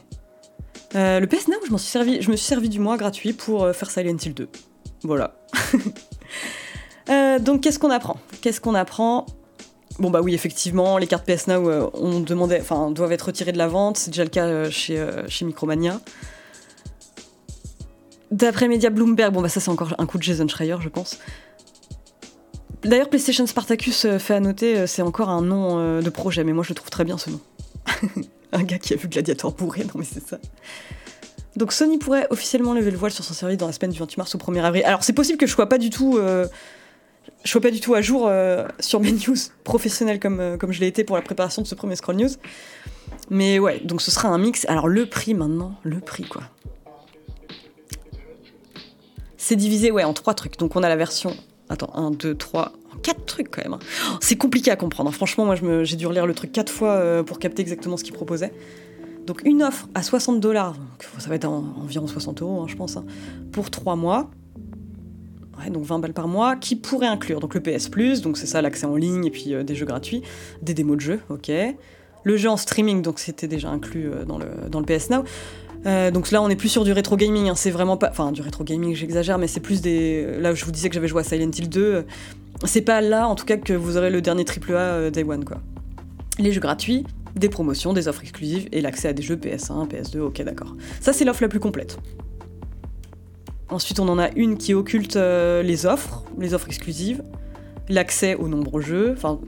[0.98, 3.90] Euh, le PS Now, je, suis servi, me suis servi du mois gratuit pour faire
[3.90, 4.50] Silent Hill 2.
[5.04, 5.38] Voilà.
[7.40, 8.18] donc qu'est-ce qu'on apprend?
[8.42, 9.26] Qu'est-ce qu'on apprend?
[10.00, 13.58] Bon bah oui, effectivement, les cartes PS Now euh, on demandait, doivent être retirées de
[13.58, 13.98] la vente.
[13.98, 16.00] C'est déjà le cas euh, chez, euh, chez Micromania.
[18.30, 21.18] D'après Media Bloomberg, bon bah ça c'est encore un coup de Jason Schreier, je pense.
[22.84, 26.70] D'ailleurs, PlayStation Spartacus fait à noter, c'est encore un nom de projet, mais moi je
[26.70, 27.40] le trouve très bien ce nom.
[28.52, 30.40] un gars qui a vu Gladiator bourré, non mais c'est ça.
[31.56, 34.18] Donc Sony pourrait officiellement lever le voile sur son service dans la semaine du 28
[34.18, 34.84] mars au 1er avril.
[34.86, 36.20] Alors c'est possible que je sois pas du tout
[37.44, 40.72] je suis pas du tout à jour euh, sur mes news professionnelles comme, euh, comme
[40.72, 42.30] je l'ai été pour la préparation de ce premier Scroll News.
[43.30, 44.66] Mais ouais, donc ce sera un mix.
[44.68, 46.44] Alors le prix maintenant, le prix quoi.
[49.38, 50.58] C'est divisé ouais, en trois trucs.
[50.58, 51.36] Donc on a la version.
[51.70, 52.72] Attends, 1, 2, 3,
[53.08, 53.74] quatre trucs quand même.
[53.74, 53.80] Hein.
[54.12, 55.10] Oh, c'est compliqué à comprendre.
[55.10, 55.14] Hein.
[55.14, 58.14] Franchement, moi j'ai dû relire le truc quatre fois euh, pour capter exactement ce qu'il
[58.14, 58.52] proposait.
[59.26, 60.76] Donc une offre à 60 dollars,
[61.18, 62.98] ça va être environ 60 euros, hein, je pense,
[63.52, 64.30] pour trois mois
[65.70, 68.62] donc 20 balles par mois, qui pourrait inclure donc le PS Plus, donc c'est ça
[68.62, 70.22] l'accès en ligne et puis euh, des jeux gratuits,
[70.62, 71.52] des démos de jeux, ok.
[72.24, 75.24] Le jeu en streaming, donc c'était déjà inclus euh, dans, le, PS Now.
[76.12, 78.10] Donc là, on est plus sur du rétro gaming, c'est vraiment pas.
[78.10, 80.38] Enfin, du rétro gaming, j'exagère, mais c'est plus des.
[80.40, 82.06] Là, je vous disais que j'avais joué à Silent Hill 2.
[82.66, 85.58] C'est pas là, en tout cas, que vous aurez le dernier AAA Day One, quoi.
[86.40, 90.20] Les jeux gratuits, des promotions, des offres exclusives et l'accès à des jeux PS1, PS2,
[90.20, 90.76] ok d'accord.
[91.00, 92.00] Ça c'est l'offre la plus complète.
[93.70, 97.24] Ensuite on en a une qui occulte les offres, les offres exclusives,
[97.90, 99.40] l'accès aux nombreux jeux, enfin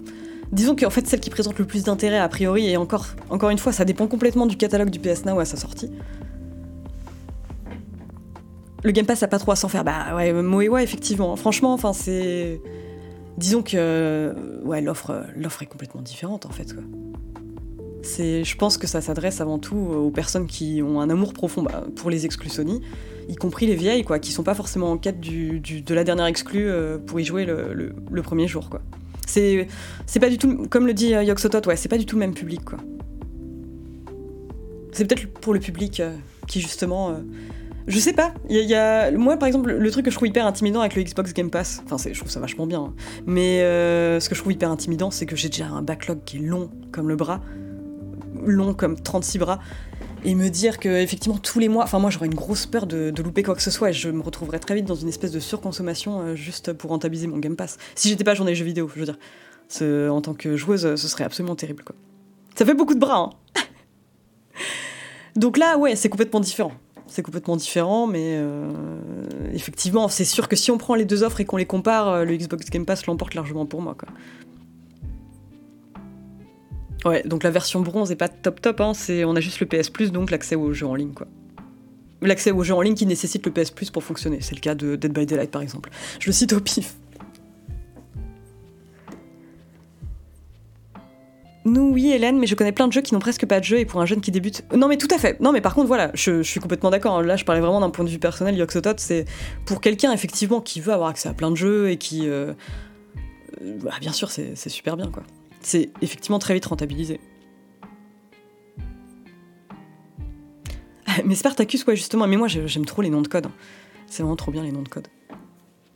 [0.52, 3.60] disons qu'en fait celle qui présente le plus d'intérêt a priori, et encore, encore une
[3.60, 5.91] fois ça dépend complètement du catalogue du PS Now à sa sortie.
[8.84, 11.93] Le Game Pass a pas trop à s'en faire, bah ouais, ouais effectivement, franchement, enfin
[11.93, 12.62] c'est...
[13.39, 16.73] Disons que ouais, l'offre, l'offre est complètement différente en fait.
[16.73, 16.84] Quoi.
[18.02, 21.63] C'est, je pense que ça s'adresse avant tout aux personnes qui ont un amour profond
[21.63, 22.82] bah, pour les exclus Sony,
[23.30, 26.69] y compris les vieilles, quoi, qui sont pas forcément en quête de la dernière exclue
[26.69, 28.82] euh, pour y jouer le, premier jour, quoi.
[29.25, 29.67] C'est,
[30.06, 32.21] c'est pas du tout, comme le dit euh, Yoxotot, ouais, c'est pas du tout le
[32.21, 32.80] même public, quoi.
[34.91, 36.13] C'est peut-être pour le public euh,
[36.47, 37.15] qui justement,
[37.89, 38.34] je sais pas.
[38.49, 41.04] Il y, a, moi par exemple, le truc que je trouve hyper intimidant avec le
[41.04, 42.93] Xbox Game Pass, enfin je trouve ça vachement bien, hein.
[43.25, 46.41] mais ce que je trouve hyper intimidant, c'est que j'ai déjà un backlog qui est
[46.41, 47.41] long comme le bras
[48.45, 49.60] long comme 36 bras
[50.23, 53.13] et me dire que effectivement tous les mois, enfin moi j'aurais une grosse peur de,
[53.21, 55.39] louper quoi que ce soit et je me retrouverais très vite dans une espèce de
[55.39, 57.78] surconsommation euh, juste pour rentabiliser mon Game Pass.
[57.95, 61.23] Si j'étais pas journée jeux vidéo, je veux dire, en tant que joueuse, ce serait
[61.23, 61.95] absolument terrible quoi.
[62.56, 63.30] Ça fait beaucoup de bras.
[63.56, 63.62] Hein
[65.36, 66.73] Donc là, ouais, c'est complètement différent.
[67.10, 68.72] C'est complètement différent, mais euh,
[69.54, 72.24] effectivement, c'est sûr que si on prend les deux offres et qu'on les compare, euh,
[72.24, 73.95] le Xbox Game Pass l'emporte largement pour moi.
[77.06, 79.65] Ouais, donc la version bronze est pas top top, hein, c'est, on a juste le
[79.65, 81.28] PS Plus, donc l'accès aux jeux en ligne, quoi.
[82.22, 84.39] L'accès aux jeux en ligne qui nécessite le PS Plus pour fonctionner.
[84.41, 85.89] C'est le cas de Dead by Daylight, par exemple.
[86.19, 86.95] Je le cite au pif.
[91.69, 93.79] Nous, oui, Hélène, mais je connais plein de jeux qui n'ont presque pas de jeu
[93.79, 94.63] et pour un jeune qui débute.
[94.75, 95.39] Non, mais tout à fait.
[95.39, 97.17] Non, mais par contre, voilà, je, suis complètement d'accord.
[97.17, 97.23] Hein.
[97.23, 98.55] Là, je parlais vraiment d'un point de vue personnel.
[98.55, 99.25] Yoxotot, c'est
[99.65, 102.27] pour quelqu'un, effectivement, qui veut avoir accès à plein de jeux et qui.
[102.27, 102.53] Euh,
[103.84, 105.23] bah, bien sûr, c'est super bien, quoi
[105.62, 107.19] c'est effectivement très vite rentabilisé.
[111.25, 113.47] Mais Spartacus, ouais, justement, mais moi j'aime trop les noms de code.
[113.47, 113.51] Hein.
[114.08, 115.08] C'est vraiment trop bien les noms de code.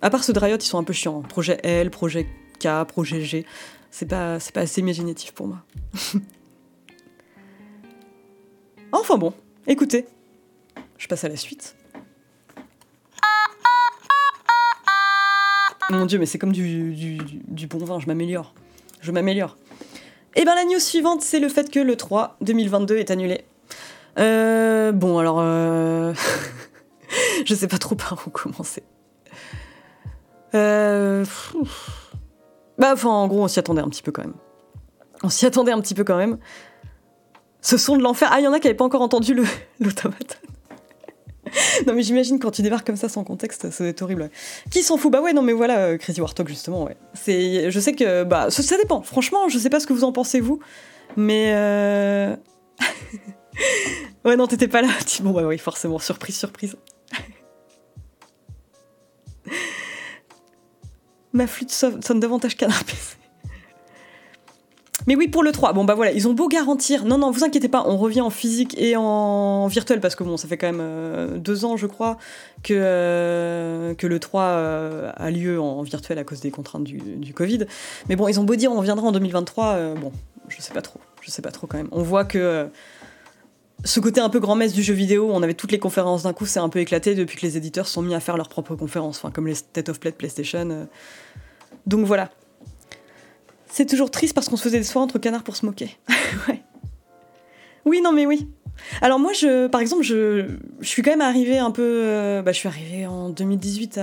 [0.02, 1.22] À part ceux de Riot, ils sont un peu chiants.
[1.24, 1.28] Hein.
[1.28, 2.28] Projet L, projet
[2.60, 3.46] K, projet G.
[3.94, 5.64] C'est pas, pas assez imaginatif pour moi.
[8.92, 9.34] enfin bon,
[9.68, 10.08] écoutez,
[10.98, 11.76] je passe à la suite.
[15.92, 18.56] Mon dieu, mais c'est comme du, du bon vin, je m'améliore
[19.04, 19.58] je m'améliore.
[20.36, 23.46] Et eh bien la news suivante, c'est le fait que le 3 2022 est annulé.
[24.18, 25.38] Euh, bon, alors...
[25.40, 26.14] Euh...
[27.46, 28.82] je sais pas trop par où commencer.
[30.56, 31.24] Euh...
[32.78, 34.34] Bah, enfin, en gros, on s'y attendait un petit peu quand même.
[35.24, 36.38] On s'y attendait un petit peu quand même.
[37.62, 38.30] Ce son de l'enfer.
[38.32, 39.36] Ah, il y en a qui n'avaient pas encore entendu
[39.80, 40.42] l'automate.
[41.88, 44.30] non, mais j'imagine quand tu débarques comme ça sans contexte, ça doit être horrible.
[44.72, 45.12] Qui s'en fout?
[45.12, 46.96] Bah ouais, non, mais voilà, euh, Crazy Warthog, justement, ouais.
[47.14, 49.02] C'est, je sais que, bah, ça, dépend.
[49.02, 50.60] Franchement, je sais pas ce que vous en pensez, vous,
[51.16, 51.52] mais.
[51.54, 52.36] Euh...
[54.26, 54.90] ouais, non, t'étais pas là.
[55.22, 56.76] Bon, bah oui, forcément, surprise, surprise.
[61.34, 63.18] Ma flûte sonne davantage qu'un PC.
[65.08, 67.04] Mais oui, pour le 3, bon bah voilà, ils ont beau garantir.
[67.06, 70.38] Non, non, vous inquiétez pas, on revient en physique et en virtuel parce que bon,
[70.38, 72.18] ça fait quand même euh, deux ans, je crois,
[72.64, 77.34] que, euh, le 3 euh, a lieu en virtuel à cause des contraintes du, du,
[77.34, 77.66] Covid.
[78.08, 80.12] Mais bon, ils ont beau dire on reviendra en 2023, bon,
[80.48, 81.90] je sais pas trop, je sais pas trop quand même.
[81.92, 82.70] On voit que
[83.84, 86.46] ce côté un peu grand-messe du jeu vidéo, on avait toutes les conférences d'un coup,
[86.46, 89.18] c'est un peu éclaté depuis que les éditeurs sont mis à faire leurs propres conférences,
[89.18, 90.88] enfin, comme les State of Play de PlayStation.
[91.86, 92.30] Donc voilà,
[93.74, 95.98] c'est toujours triste parce qu'on se faisait des soirées entre canards pour se moquer.
[97.86, 98.48] Oui, non, mais oui.
[99.02, 100.48] Alors moi, je, par exemple, je,
[100.82, 101.82] suis quand même arrivée un peu...
[101.84, 104.00] Euh, bah, je suis arrivée en 2018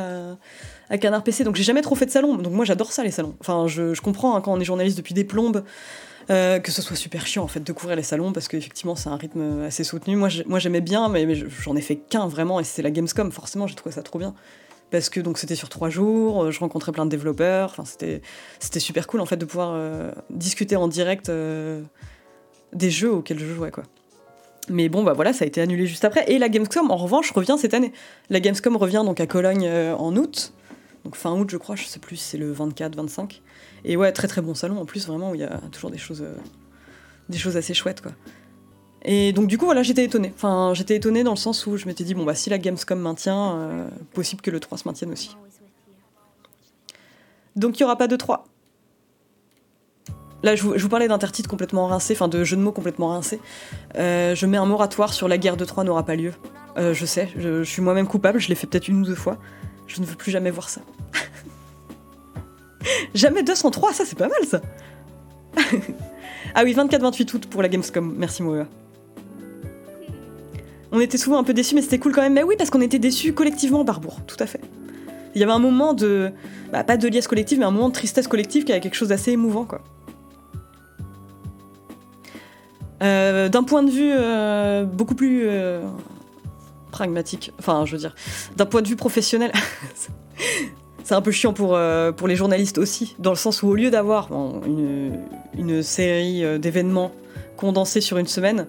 [0.90, 2.36] à, Canard PC, donc j'ai jamais trop fait de salon.
[2.36, 3.34] Donc moi, j'adore ça, les salons.
[3.40, 5.64] Enfin, je, je comprends hein, quand on est journaliste depuis des plombes,
[6.30, 9.08] euh, que ce soit super chiant en fait de couvrir les salons parce qu'effectivement c'est
[9.08, 10.14] un rythme assez soutenu.
[10.14, 13.32] Moi j'aimais bien, mais, j'en ai fait qu'un vraiment et c'est la Gamescom.
[13.32, 14.34] Forcément j'ai trouvé ça trop bien
[14.92, 18.22] parce que donc c'était sur trois jours, euh, je rencontrais plein de développeurs, enfin c'était
[18.60, 21.30] c'était super cool en fait de pouvoir euh, discuter en direct
[22.72, 23.84] des jeux auxquels je jouais quoi.
[24.68, 27.32] Mais bon bah voilà, ça a été annulé juste après et la Gamescom en revanche
[27.32, 27.92] revient cette année.
[28.28, 30.52] La Gamescom revient donc à Cologne en août.
[31.04, 33.42] Donc fin août je crois, je sais plus c'est le 24 25
[33.84, 35.98] et ouais, très très bon salon en plus vraiment où il y a toujours des
[35.98, 36.24] choses
[37.28, 38.12] des choses assez chouettes quoi.
[39.02, 40.32] Et donc du coup voilà j'étais étonnée.
[40.34, 42.98] Enfin j'étais étonnée dans le sens où je m'étais dit bon bah si la Gamescom
[42.98, 45.36] maintient, euh, possible que le 3 se maintienne aussi.
[47.56, 48.44] Donc il n'y aura pas de 3.
[50.42, 53.40] Là je vous, parlais d'intertitre complètement rincé, enfin de jeu de mots complètement rincé.
[53.96, 56.32] Euh, je mets un moratoire sur la guerre de 3 n'aura pas lieu.
[56.76, 59.38] Euh, je sais, je suis moi-même coupable, je l'ai fait peut-être une ou deux fois.
[59.92, 60.80] Je ne veux plus jamais voir ça.
[63.14, 64.60] Jamais 203, ça c'est pas mal ça.
[66.54, 68.14] ah oui, 24-28 août pour la Gamescom.
[68.16, 68.66] Merci Moa.
[70.92, 72.34] On était souvent un peu déçus, mais c'était cool quand même.
[72.34, 74.60] Mais oui, parce qu'on était déçus collectivement, Barbour, tout à fait.
[75.34, 76.30] Il y avait un moment de.
[76.72, 79.08] Bah, pas de liesse collective, mais un moment de tristesse collective qui avait quelque chose
[79.08, 79.82] d'assez émouvant, quoi.
[83.02, 85.80] Euh, d'un point de vue euh, beaucoup plus euh,
[87.00, 88.14] pragmatique, enfin, je veux dire,
[88.56, 89.52] d'un point de vue professionnel,
[91.04, 91.78] c'est un peu chiant pour,
[92.16, 94.28] pour les journalistes aussi, dans le sens où au lieu d'avoir
[94.66, 95.18] une,
[95.56, 97.12] une, série d'événements
[97.56, 98.66] condensés sur une semaine,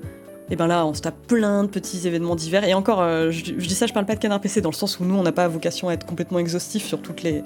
[0.50, 2.63] et ben là, on se tape plein de petits événements divers.
[2.63, 5.06] Et encore, je, dis ça, je parle pas de Canard PC, dans le sens où
[5.06, 7.44] nous, on n'a pas vocation à être complètement exhaustif sur toutes les,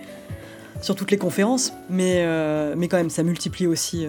[0.81, 2.25] sur toutes les conférences, mais,
[2.75, 4.05] mais quand même, ça multiplie aussi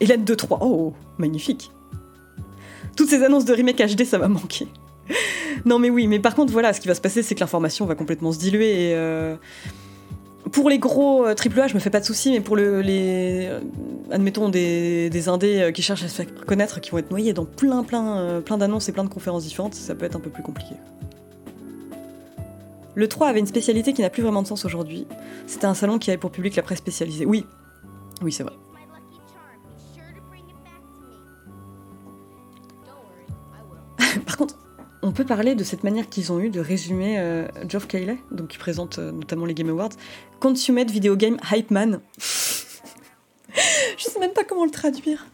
[0.00, 1.70] Hélène 2-3, oh, magnifique.
[2.96, 4.68] Toutes ces annonces de remake HD, ça va manquer.
[5.64, 7.86] Non mais oui, mais par contre, voilà, ce qui va se passer, c'est que l'information
[7.86, 8.94] va complètement se diluer et...
[8.94, 9.36] Euh,
[10.52, 13.48] pour les gros AAA, euh, je me fais pas de soucis, mais pour le, les,
[13.50, 13.60] euh,
[14.12, 17.44] admettons des, des, indés qui cherchent à se faire connaître, qui vont être noyés dans
[17.44, 20.44] plein, plein, plein d'annonces et plein de conférences différentes, ça peut être un peu plus
[20.44, 20.76] compliqué.
[22.94, 25.06] Le 3 avait une spécialité qui n'a plus vraiment de sens aujourd'hui.
[25.46, 27.26] C'était un salon qui avait pour public la presse spécialisée.
[27.26, 27.44] Oui,
[28.22, 28.54] oui, c'est vrai.
[34.26, 34.56] Par contre,
[35.06, 38.48] on peut parler de cette manière qu'ils ont eu de résumer euh, Geoff Keighley, donc
[38.48, 39.92] qui présente euh, notamment les Game Awards,
[40.40, 42.00] Consummate Video Game Hype Man.
[42.18, 45.26] Je sais même pas comment le traduire.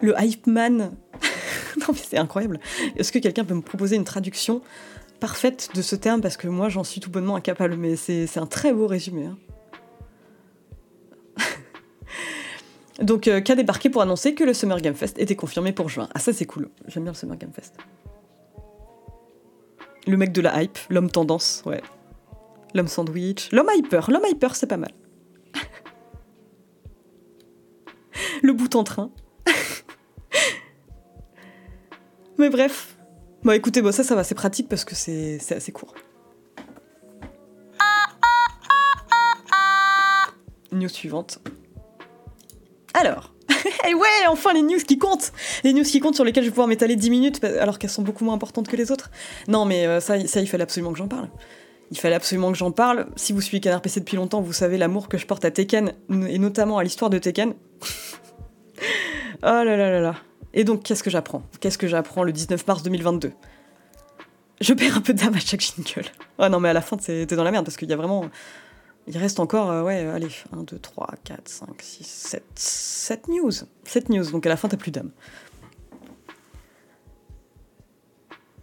[0.00, 0.92] Le Hype Man.
[1.80, 2.60] non mais c'est incroyable.
[2.96, 4.60] Est-ce que quelqu'un peut me proposer une traduction
[5.18, 6.20] parfaite de ce terme?
[6.20, 9.26] Parce que moi j'en suis tout bonnement incapable, mais c'est un très beau résumé.
[9.26, 9.38] Hein.
[13.02, 16.10] Donc, euh, qu'a débarqué pour annoncer que le Summer Game Fest était confirmé pour juin?
[16.14, 16.68] Ah, ça c'est cool.
[16.86, 17.74] J'aime bien le Summer Game Fest.
[20.06, 21.82] Le mec de la hype, l'homme tendance, ouais.
[22.74, 24.92] L'homme sandwich, l'homme hyper, l'homme hyper c'est pas mal.
[28.42, 29.10] le bout en train.
[32.38, 32.96] Mais bref.
[33.42, 35.94] Bon écoutez, bon, ça ça va, c'est pratique parce que c'est assez court.
[40.72, 41.40] News suivante.
[42.94, 43.33] Alors,
[43.88, 45.32] et ouais, enfin les news qui comptent
[45.64, 48.02] Les news qui comptent sur lesquelles je vais pouvoir m'étaler 10 minutes alors qu'elles sont
[48.02, 49.10] beaucoup moins importantes que les autres.
[49.48, 51.28] Non, mais euh, ça, ça, il fallait absolument que j'en parle.
[51.90, 53.06] Il fallait absolument que j'en parle.
[53.16, 55.92] Si vous suivez Canard PC depuis longtemps, vous savez l'amour que je porte à Tekken,
[56.28, 57.54] et notamment à l'histoire de Tekken.
[58.80, 58.82] oh
[59.42, 60.14] là là là là.
[60.54, 61.42] Et donc, qu'est-ce que j'apprends?
[61.60, 63.32] Qu'est-ce que j'apprends le 19 mars 2022
[64.60, 66.08] Je perds un peu d'âme à chaque jingle.
[66.38, 68.30] Oh non, mais à la fin, t'es dans la merde parce qu'il y a vraiment
[69.06, 73.50] il reste encore, euh, ouais, allez, 1, 2, 3, 4, 5, 6, 7, 7 news.
[73.84, 75.10] 7 news, donc à la fin, t'as plus d'âme.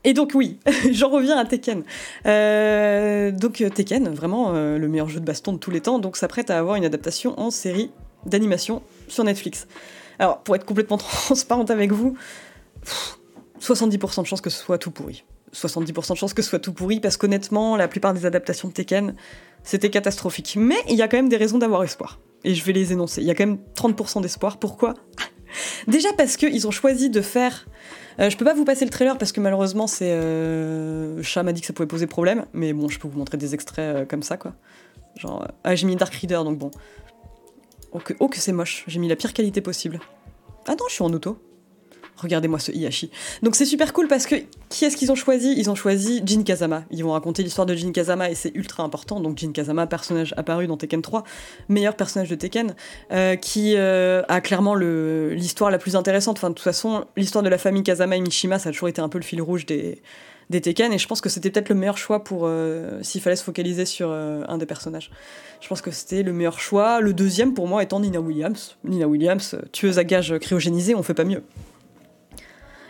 [0.03, 0.59] Et donc oui,
[0.91, 1.83] j'en reviens à Tekken.
[2.25, 6.17] Euh, donc Tekken, vraiment euh, le meilleur jeu de baston de tous les temps, donc
[6.17, 7.91] s'apprête à avoir une adaptation en série
[8.25, 9.67] d'animation sur Netflix.
[10.17, 12.17] Alors pour être complètement transparente avec vous,
[13.59, 15.23] 70% de chances que ce soit tout pourri.
[15.53, 18.73] 70% de chances que ce soit tout pourri parce qu'honnêtement, la plupart des adaptations de
[18.73, 19.15] Tekken,
[19.63, 20.55] c'était catastrophique.
[20.59, 22.19] Mais il y a quand même des raisons d'avoir espoir.
[22.43, 23.21] Et je vais les énoncer.
[23.21, 24.57] Il y a quand même 30% d'espoir.
[24.57, 24.95] Pourquoi?
[25.87, 27.67] Déjà parce qu'ils ont choisi de faire.
[28.19, 30.11] Euh, je peux pas vous passer le trailer parce que malheureusement, c'est.
[30.11, 31.21] Euh...
[31.21, 32.45] Chat m'a dit que ça pouvait poser problème.
[32.53, 34.53] Mais bon, je peux vous montrer des extraits euh, comme ça, quoi.
[35.17, 35.47] Genre.
[35.63, 36.71] Ah, j'ai mis Dark Reader, donc bon.
[37.91, 38.85] Oh que, oh, que c'est moche.
[38.87, 39.99] J'ai mis la pire qualité possible.
[40.67, 41.37] Ah non, je suis en auto.
[42.21, 43.09] Regardez-moi ce Iyashi.
[43.41, 44.35] Donc c'est super cool parce que
[44.69, 45.55] qui est-ce qu'ils ont choisi?
[45.57, 46.83] Ils ont choisi Jin Kazama.
[46.91, 49.19] Ils vont raconter l'histoire de Jin Kazama et c'est ultra important.
[49.19, 51.23] Donc Jin Kazama, personnage apparu dans Tekken 3,
[51.67, 52.75] meilleur personnage de Tekken,
[53.11, 56.37] euh, qui euh, a clairement l'histoire la plus intéressante.
[56.37, 59.01] Enfin de toute façon, l'histoire de la famille Kazama et Mishima, ça a toujours été
[59.01, 60.01] un peu le fil rouge des,
[60.51, 63.43] Tekken et je pense que c'était peut-être le meilleur choix pour euh, s'il fallait se
[63.43, 65.09] focaliser sur un des personnages.
[65.61, 66.99] Je pense que c'était le meilleur choix.
[66.99, 68.75] Le deuxième pour moi étant Nina Williams.
[68.83, 71.41] Nina Williams, tueuse à gages cryogénisée, on fait pas mieux.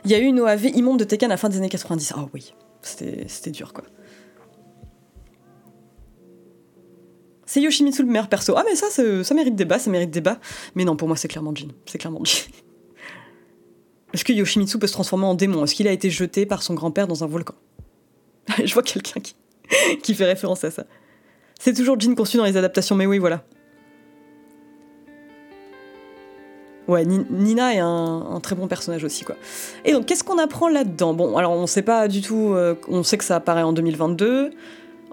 [0.06, 2.14] Il y a eu une OAV immonde de Tekken à la fin des années 90.
[2.16, 3.84] Ah oui, c'était dur quoi.
[7.46, 8.54] C'est Yoshimitsu le meilleur perso.
[8.56, 10.40] Ah mais ça, ça mérite débat, ça mérite débat.
[10.76, 11.68] Mais non, pour moi c'est clairement Jin.
[11.86, 12.50] C'est clairement Jin.
[14.14, 15.64] Est-ce que Yoshimitsu peut se transformer en démon?
[15.64, 17.56] Est-ce qu'il a été jeté par son grand-père dans un volcan?
[18.64, 19.36] Je vois quelqu'un qui,
[20.02, 20.86] qui fait référence à ça.
[21.60, 23.46] C'est toujours Jin conçu dans les adaptations, mais oui, voilà.
[26.88, 29.36] Ouais, Nina est un, très bon personnage aussi, quoi.
[29.86, 31.14] Et donc, qu'est-ce qu'on apprend là-dedans?
[31.14, 32.54] Bon, alors on sait pas du tout.
[32.54, 34.52] Euh, on sait que ça apparaît en 2022.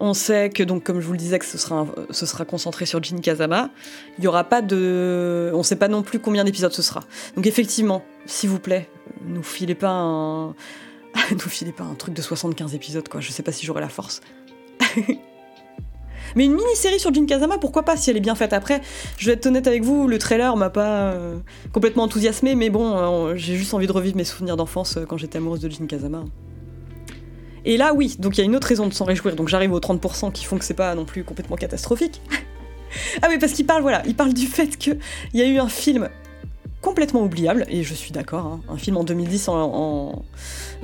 [0.00, 2.86] On sait que, donc, comme je vous le disais, que ce sera, ce sera concentré
[2.86, 3.70] sur Jin Kazama.
[4.18, 5.50] Il y aura pas de.
[5.54, 7.00] On sait pas non plus combien d'épisodes ce sera.
[7.36, 8.88] Donc, effectivement, s'il vous plaît,
[9.26, 10.48] nous filez pas un.
[11.30, 13.20] nous filez pas un truc de 75 épisodes, quoi.
[13.20, 14.20] Je sais pas si j'aurai la force.
[16.38, 18.80] Mais une mini-série sur Jin Kazama, pourquoi pas si elle est bien faite après
[19.16, 21.36] Je vais être honnête avec vous, le trailer m'a pas euh,
[21.72, 25.16] complètement enthousiasmé, mais bon, euh, j'ai juste envie de revivre mes souvenirs d'enfance euh, quand
[25.16, 26.26] j'étais amoureuse de Jin Kazama.
[27.64, 29.34] Et là, oui, donc il y a une autre raison de s'en réjouir.
[29.34, 32.22] Donc j'arrive aux 30% qui font que c'est pas non plus complètement catastrophique.
[33.22, 35.00] ah oui, parce qu'il parle, voilà, il parle du fait qu'il
[35.34, 36.08] y a eu un film
[36.80, 40.22] complètement oubliable, et je suis d'accord, hein, un film en 2010, en,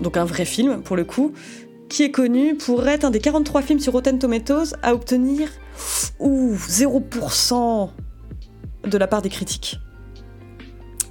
[0.00, 1.32] donc un vrai film pour le coup,
[1.94, 5.48] qui est connu pour être un des 43 films sur Rotten Tomatoes à obtenir
[6.18, 7.90] ouh, 0%
[8.84, 9.78] de la part des critiques.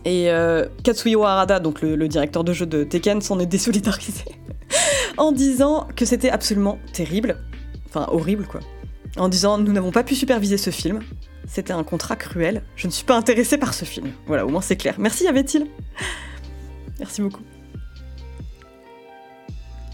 [0.04, 4.26] Et euh, Katsuyo Harada, donc le, directeur de jeu de Tekken, s'en est désolidarisé
[5.18, 7.38] en disant que c'était absolument terrible,
[7.88, 8.60] enfin horrible quoi,
[9.16, 11.00] en disant nous n'avons pas pu superviser ce film,
[11.48, 12.62] c'était un contrat cruel.
[12.76, 14.10] Je ne suis pas intéressée par ce film.
[14.28, 14.96] Voilà, au moins c'est clair.
[14.98, 15.66] Merci, avait-il?
[17.00, 17.44] Merci beaucoup.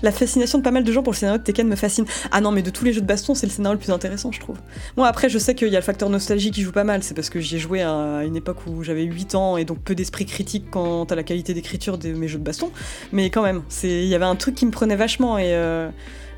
[0.01, 2.05] La fascination de pas mal de gens pour le scénario de Tekken me fascine.
[2.31, 4.31] Ah non, mais de tous les jeux de baston, c'est le scénario le plus intéressant,
[4.31, 4.57] je trouve.
[4.97, 7.03] Moi, après, je sais qu'il y a le facteur nostalgie qui joue pas mal.
[7.03, 9.79] C'est parce que j'y ai joué à une époque où j'avais 8 ans et donc
[9.79, 12.71] peu d'esprit critique quant à la qualité d'écriture de mes jeux de baston.
[13.11, 15.53] Mais quand même, il y avait un truc qui me prenait vachement et.
[15.53, 15.89] Euh,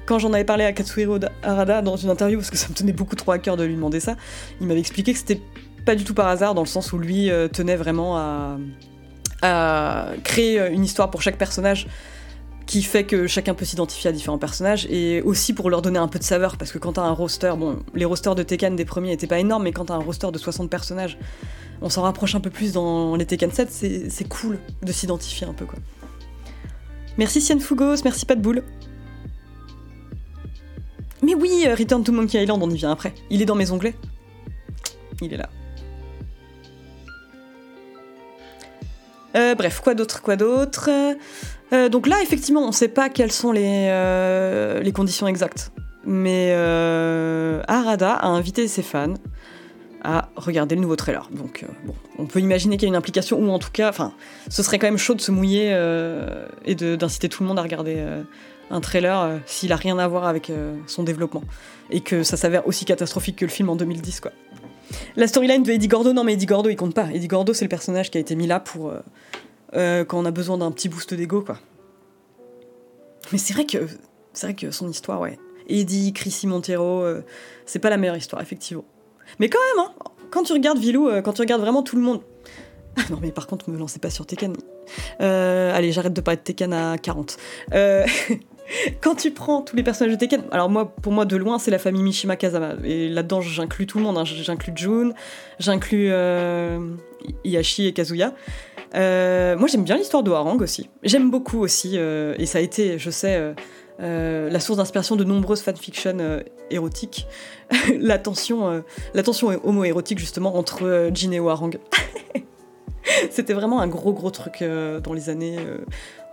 [0.05, 2.91] quand j'en avais parlé à Katsuhiro Arada dans une interview, parce que ça me tenait
[2.91, 4.15] beaucoup trop à cœur de lui demander ça,
[4.59, 5.39] il m'avait expliqué que c'était
[5.85, 8.57] pas du tout par hasard, dans le sens où lui euh, tenait vraiment à,
[10.23, 11.87] créer une histoire pour chaque personnage
[12.71, 16.07] qui fait que chacun peut s'identifier à différents personnages et aussi pour leur donner un
[16.07, 18.85] peu de saveur parce que quand t'as un roster, bon, les rosters de Tekken des
[18.85, 21.17] premiers étaient pas énormes, mais quand t'as un roster de 60 personnages,
[21.81, 25.53] on s'en rapproche un peu plus dans les Tekken 7, c'est cool de s'identifier un
[25.53, 25.79] peu quoi.
[27.17, 28.63] Merci Sian Fugos, merci de boule.
[31.21, 33.13] Mais oui, euh, Return to Monkey Island, on y vient après.
[33.29, 33.95] Il est dans mes onglets.
[35.21, 35.49] Il est là.
[39.35, 40.89] Euh, bref, quoi d'autre, quoi d'autre?
[41.73, 45.71] Euh, Donc là, effectivement, on ne sait pas quelles sont les, les conditions exactes.
[46.05, 46.53] Mais
[47.67, 49.13] Arada a invité ses fans
[50.03, 51.29] à regarder le nouveau trailer.
[51.31, 54.13] Donc bon, on peut imaginer qu'il y a une implication, ou en tout cas, enfin,
[54.49, 55.69] ce serait quand même chaud de se mouiller
[56.65, 58.03] et d'inciter tout le monde à regarder
[58.71, 61.43] un trailer euh, s'il a rien à voir avec euh, son développement.
[61.89, 64.31] Et que ça s'avère aussi catastrophique que le film en 2010, quoi.
[65.15, 67.07] La storyline de Eddie Gordo, non mais Eddie Gordo il compte pas.
[67.13, 68.91] Eddie Gordo c'est le personnage qui a été mis là pour
[69.75, 71.59] euh, quand on a besoin d'un petit boost d'ego, quoi.
[73.31, 75.37] Mais c'est vrai que son histoire, ouais.
[75.67, 77.05] Eddie, Chrissy Montero,
[77.65, 78.83] c'est pas la meilleure histoire, effectivement.
[79.39, 79.93] Mais quand même, hein,
[80.31, 82.21] quand tu regardes Vilou, quand tu regardes vraiment tout le monde.
[82.97, 84.53] Ah non, mais par contre, me lancez pas sur Tekken.
[85.19, 87.37] allez, j'arrête de pas être Tekken à 40.
[89.01, 91.71] quand tu prends tous les personnages de Tekken, alors moi, pour moi, de loin, c'est
[91.71, 92.75] la famille Mishima Kazama.
[92.83, 94.17] Et là-dedans, j'inclus tout le monde.
[94.17, 94.25] Hein.
[94.25, 95.13] J'inclus Jun,
[95.59, 96.79] j'inclus euh,
[97.43, 98.33] Iyashi et Kazuya.
[98.95, 100.89] Euh, moi, j'aime bien l'histoire de Harang aussi.
[101.03, 103.53] J'aime beaucoup aussi, euh, et ça a été, je sais,
[103.99, 107.27] la source d'inspiration de nombreuses fanfictions érotiques.
[107.99, 108.83] la tension,
[109.13, 111.77] la tension homo-érotique, justement, entre Jin et Harang.
[113.31, 114.63] C'était vraiment un gros, gros truc
[115.03, 115.57] dans les années.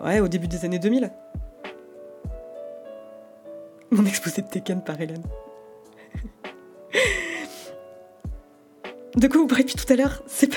[0.04, 1.10] ouais, au début des années 2000.
[3.90, 5.22] Mon exposé de Tekken par Hélène.
[9.16, 10.22] de quoi vous parlez depuis tout à l'heure?
[10.26, 10.56] C'est pas.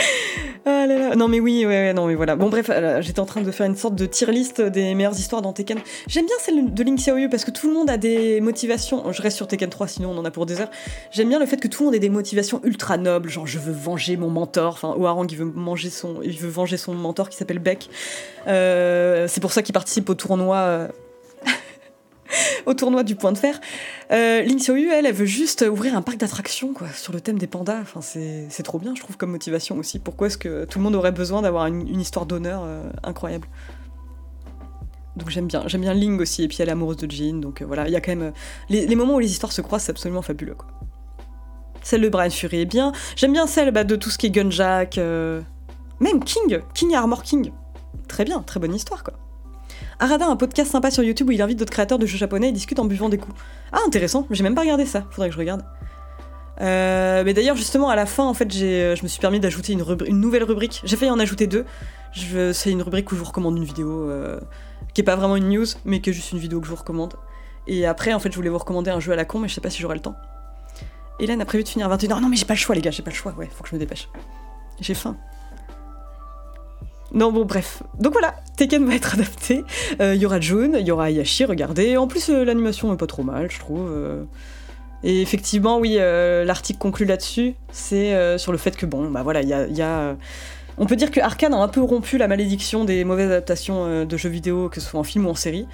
[0.66, 0.86] Ah.
[1.16, 2.36] Non mais oui, ouais, non mais voilà.
[2.36, 5.18] Bon bref, euh, j'étais en train de faire une sorte de tier list des meilleures
[5.18, 5.78] histoires dans Tekken.
[6.06, 9.10] J'aime bien celle de Link Xiaoyu parce que tout le monde a des motivations.
[9.12, 10.70] Je reste sur Tekken 3 sinon on en a pour des heures.
[11.10, 13.58] J'aime bien le fait que tout le monde ait des motivations ultra nobles, genre je
[13.58, 14.74] veux venger mon mentor.
[14.74, 17.88] Enfin, Oarang il veut manger son, il veut venger son mentor qui s'appelle Beck.
[18.46, 20.88] Euh, c'est pour ça qu'il participe au tournoi.
[22.30, 23.60] Euh, au tournoi du point de fer.
[24.12, 27.38] Euh, Ling Xiaoyu, elle, elle veut juste ouvrir un parc d'attractions quoi, sur le thème
[27.38, 27.80] des pandas.
[27.80, 29.98] Enfin, c'est trop bien, je trouve, comme motivation aussi.
[29.98, 33.48] Pourquoi est-ce que tout le monde aurait besoin d'avoir une, histoire d'honneur euh, incroyable?
[35.16, 37.60] Donc j'aime bien, j'aime bien Ling aussi, et puis elle est amoureuse de Jin, donc
[37.60, 38.32] euh, voilà, il y a quand même...
[38.68, 40.68] Les, moments où les histoires se croisent, c'est absolument fabuleux, quoi.
[41.82, 44.30] Celle de Brian Fury est bien, j'aime bien celle bah, de tout ce qui est
[44.30, 47.52] Gunjack, même King, King Armor King.
[48.06, 49.14] Très bien, très bonne histoire, quoi.
[49.98, 52.52] Arada un podcast sympa sur YouTube où il invite d'autres créateurs de jeux japonais et
[52.52, 53.36] discute en buvant des coups.
[53.72, 55.62] Ah, intéressant, j'ai même pas regardé ça, faudrait que je regarde.
[56.60, 59.72] Euh, mais d'ailleurs, justement, à la fin, en fait, euh, je me suis permis d'ajouter
[59.72, 60.82] une, nouvelle rubrique.
[60.84, 61.64] J'ai failli en ajouter deux.
[62.12, 64.40] C'est une rubrique où je vous recommande une vidéo euh,
[64.94, 66.76] qui est pas vraiment une news, mais qui est juste une vidéo que je vous
[66.76, 67.14] recommande.
[67.66, 69.54] Et après, en fait, je voulais vous recommander un jeu à la con, mais je
[69.54, 70.16] sais pas si j'aurai le temps.
[71.18, 72.20] Hélène a prévu de finir à 21h.
[72.20, 73.32] Non, mais j'ai pas le choix, les gars, j'ai pas le choix.
[73.38, 74.08] Ouais, faut que je me dépêche.
[74.80, 75.16] J'ai faim.
[77.12, 77.82] Non, bon, bref.
[77.98, 79.64] Donc voilà, Tekken va être adapté.
[79.92, 81.96] Il euh, y aura Jun, il y aura Yashi, regardez.
[81.96, 83.90] En plus, euh, l'animation est pas trop mal, je trouve.
[83.90, 84.24] Euh.
[85.02, 87.54] Et effectivement, oui, l'article conclut là-dessus.
[87.72, 90.16] C'est sur le fait que, bon, bah voilà, il y a.
[90.76, 94.16] On peut dire que Arkane a un peu rompu la malédiction des mauvaises adaptations de
[94.18, 95.66] jeux vidéo, que ce soit en film ou en série,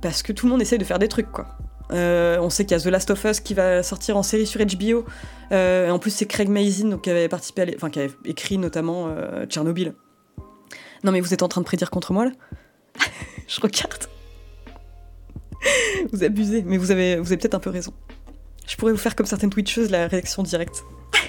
[0.00, 1.48] parce que tout le monde essaye de faire des trucs, quoi.
[1.90, 4.60] on sait qu'il y a The Last of Us qui va sortir en série sur
[4.64, 5.04] HBO.
[5.50, 9.08] en plus, c'est Craig Mazin donc, qui avait participé, enfin qui avait écrit notamment
[9.48, 9.94] Tchernobyl.
[11.04, 12.32] Non mais vous êtes en train de prédire contre moi là
[13.48, 14.04] Je regarde.
[16.12, 17.92] vous abusez, mais vous avez, vous avez peut-être un peu raison.
[18.66, 20.84] Je pourrais vous faire comme certaines Twitcheuses la réaction directe.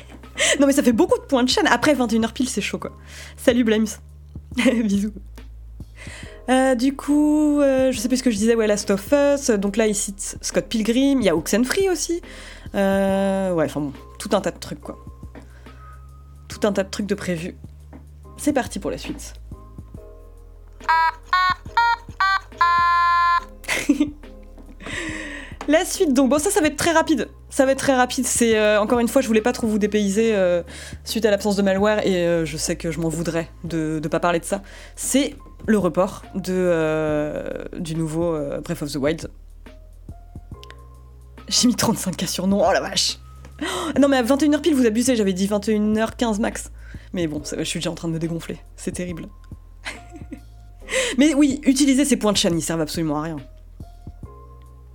[0.60, 1.68] non mais ça fait beaucoup de points de chaîne.
[1.68, 2.92] Après 21h pile, c'est chaud quoi.
[3.38, 3.88] Salut Blames.
[4.84, 5.14] Bisous.
[6.50, 9.52] Euh, du coup, euh, je sais plus ce que je disais, ouais, Last of Us.
[9.52, 11.22] Donc là, il cite Scott Pilgrim.
[11.22, 12.22] Il y a Oxenfree aussi.
[12.76, 14.98] Euh, ouais, enfin bon, tout un tas de trucs quoi.
[16.48, 17.56] Tout un tas de trucs de prévus.
[18.38, 19.34] C'est parti pour la suite.
[25.70, 27.30] La suite, donc bon, ça, ça va être très rapide.
[27.52, 28.26] Ça va être très rapide.
[28.26, 30.64] C'est euh, encore une fois, je voulais pas trop vous dépayser euh,
[31.04, 34.08] suite à l'absence de malware et euh, je sais que je m'en voudrais de ne
[34.08, 34.64] pas parler de ça.
[34.96, 35.36] C'est
[35.68, 37.44] le report de,
[37.78, 39.30] du nouveau Breath of the Wild.
[41.48, 43.20] J'ai mis 35K sur non, oh la vache!
[44.00, 46.72] non, mais à 21h pile, vous abusez, j'avais dit 21h15 max.
[47.14, 48.58] Mais bon, je suis déjà en train de me dégonfler.
[48.76, 49.28] C'est terrible.
[51.18, 53.38] Mais oui, utiliser ces points de chaîne, ils servent absolument à rien.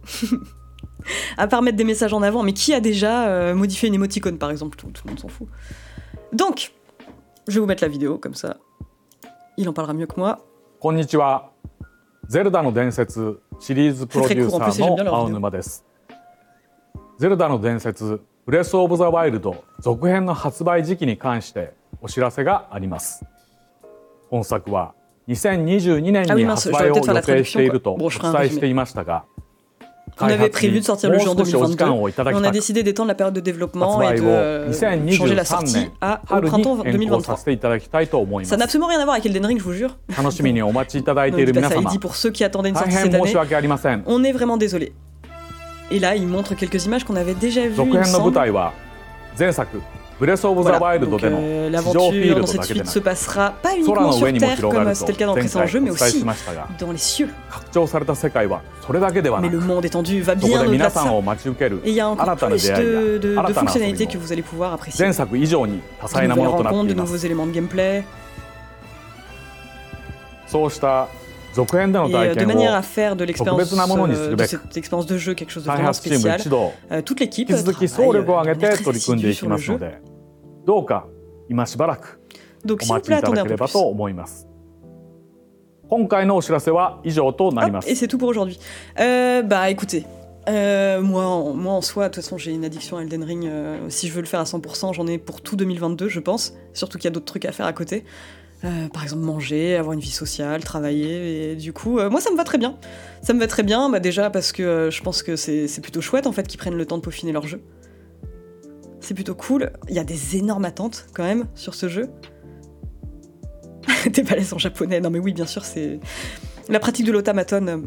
[1.36, 4.38] à part mettre des messages en avant, mais qui a déjà euh, modifié une émoticône
[4.38, 4.76] par exemple?
[4.76, 5.48] Tout, tout le monde s'en fout.
[6.32, 6.72] Donc,
[7.46, 8.56] je vais vous mettre la vidéo comme ça.
[9.56, 10.38] Il en parlera mieux que moi.
[10.80, 11.52] Konnichiwa.
[12.28, 15.82] Zelda no Densetsu, series producer no Aonuma desu.
[17.18, 19.40] Zelda no Densetsu, Breath of the Wild
[19.80, 23.24] 続編の発売時期に関してお知らせがあります。
[24.30, 24.94] 本作は
[25.27, 29.25] 2022年に発売を予定しているとお伝えしていましたが、
[30.21, 31.85] On avait prévu de sortir le jeu en 2022.
[32.33, 34.73] On a décidé d'étendre la période de développement et de euh,
[35.11, 37.37] changer la sortie à, au printemps 2023.
[38.45, 39.97] Ça n'a absolument rien à voir avec Elden Ring, je vous jure.
[41.31, 43.33] non, pas ça, il dit pour ceux qui attendaient une sortie cette année.
[44.07, 44.91] On est vraiment désolé.
[45.91, 47.75] Et là, il montre quelques images qu'on avait déjà vues.
[51.34, 52.00] Euh, l'aventure
[52.40, 55.40] dans cette suite se passera pas uniquement sur Terre comme c'était le cas dans le
[55.40, 56.24] précédent jeu, mais aussi
[56.78, 57.28] dans les cieux.
[59.40, 61.00] Mais le monde étendu va bien au-delà de ça.
[61.84, 64.98] Et il y a encore plus de, de, de fonctionnalités que vous allez pouvoir apprécier.
[66.20, 68.04] De nouvelles rencontres, de nouveaux éléments de gameplay.
[71.57, 75.51] Et euh, de manière à faire de l'expérience euh, de cette expérience de jeu quelque
[75.51, 76.39] chose de vraiment spécial,
[76.91, 79.79] euh, toute l'équipe travaille très assidue sur le jeu.
[80.65, 81.07] どうか
[81.49, 82.19] 今しばらく
[82.63, 84.47] お待ちいただければと思います。
[85.89, 87.89] 今回のお知らせは以上となります。
[87.89, 88.59] Et c'est tout pour aujourd'hui.
[88.99, 90.05] Euh, bah écoutez,
[90.47, 93.45] euh, moi, en, moi en soi, de toute façon, j'ai une addiction à Elden Ring.
[93.45, 96.53] Euh, si je veux le faire à 100%, j'en ai pour tout 2022, je pense.
[96.73, 98.05] Surtout qu'il y a d'autres trucs à faire à côté.
[98.64, 101.52] Euh, par exemple, manger, avoir une vie sociale, travailler.
[101.52, 102.78] Et du coup, euh, moi, ça me va très bien.
[103.22, 106.00] Ça me va très bien, bah, déjà parce que euh, je pense que c'est plutôt
[106.00, 107.60] chouette en fait qu'ils prennent le temps de peaufiner leur jeu.
[109.00, 109.72] C'est plutôt cool.
[109.88, 112.08] Il y a des énormes attentes quand même sur ce jeu.
[114.12, 115.00] T'es balèze en japonais.
[115.00, 116.00] Non mais oui, bien sûr, c'est
[116.68, 117.78] la pratique de l'autamaton euh,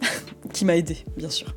[0.52, 1.54] qui m'a aidé, bien sûr.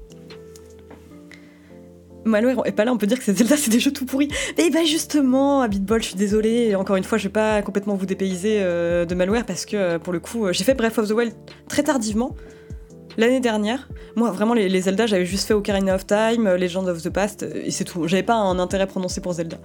[2.26, 4.30] Malware est pas là, on peut dire que Zelda, c'est des jeux tout pourris.
[4.58, 6.76] Mais bah justement, à Beatball, je suis désolée.
[6.76, 10.00] Encore une fois, je vais pas complètement vous dépayser euh, de Malware parce que euh,
[10.00, 11.34] pour le coup, j'ai fait Breath of the Wild
[11.68, 12.36] très tardivement.
[13.18, 17.02] L'année dernière, moi vraiment les, Zelda, j'avais juste fait Ocarina of Time, euh, Legend of
[17.02, 18.08] the Past, euh, et c'est tout.
[18.08, 19.58] J'avais pas un intérêt prononcé pour Zelda.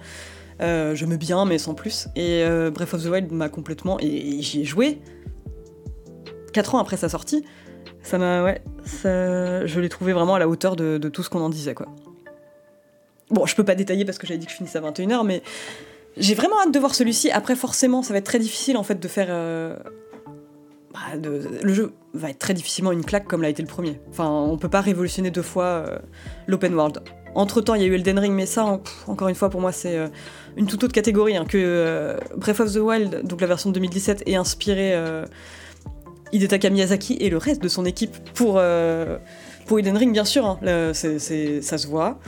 [0.61, 2.07] Euh, je me bien, mais sans plus.
[2.15, 2.43] Et
[2.73, 3.97] Breath of the Wild m'a complètement.
[3.99, 4.99] Et, j'y ai joué.
[6.53, 7.45] 4 ans après sa sortie.
[8.01, 8.43] Ça m'a.
[8.43, 8.61] Ouais.
[8.83, 11.87] Ça, je l'ai trouvé vraiment à la hauteur de, tout ce qu'on en disait, quoi.
[13.29, 15.41] Bon, je peux pas détailler parce que j'avais dit que je finissais à 21h, mais
[16.15, 17.29] j'ai vraiment hâte de voir celui-ci.
[17.31, 19.29] Après, forcément, ça va être très difficile en fait de faire
[20.93, 20.99] bah,
[21.61, 23.99] le jeu va être très difficilement une claque comme l'a été le premier.
[24.09, 25.99] Enfin, on peut pas révolutionner deux fois euh,
[26.47, 26.99] l'open world.
[27.35, 29.71] Entre temps, il y a eu Elden Ring, mais ça, encore une fois, pour moi,
[29.71, 30.07] c'est euh,
[30.55, 31.37] une toute autre catégorie.
[31.37, 34.95] Hein, que euh, Breath of the Wild, donc la version de 2017, est inspiré
[36.31, 38.59] Hidetaka Miyazaki et le reste de son équipe pour,
[39.65, 40.45] pour Elden Ring, bien sûr.
[40.45, 40.59] Hein.
[40.93, 42.19] ça se voit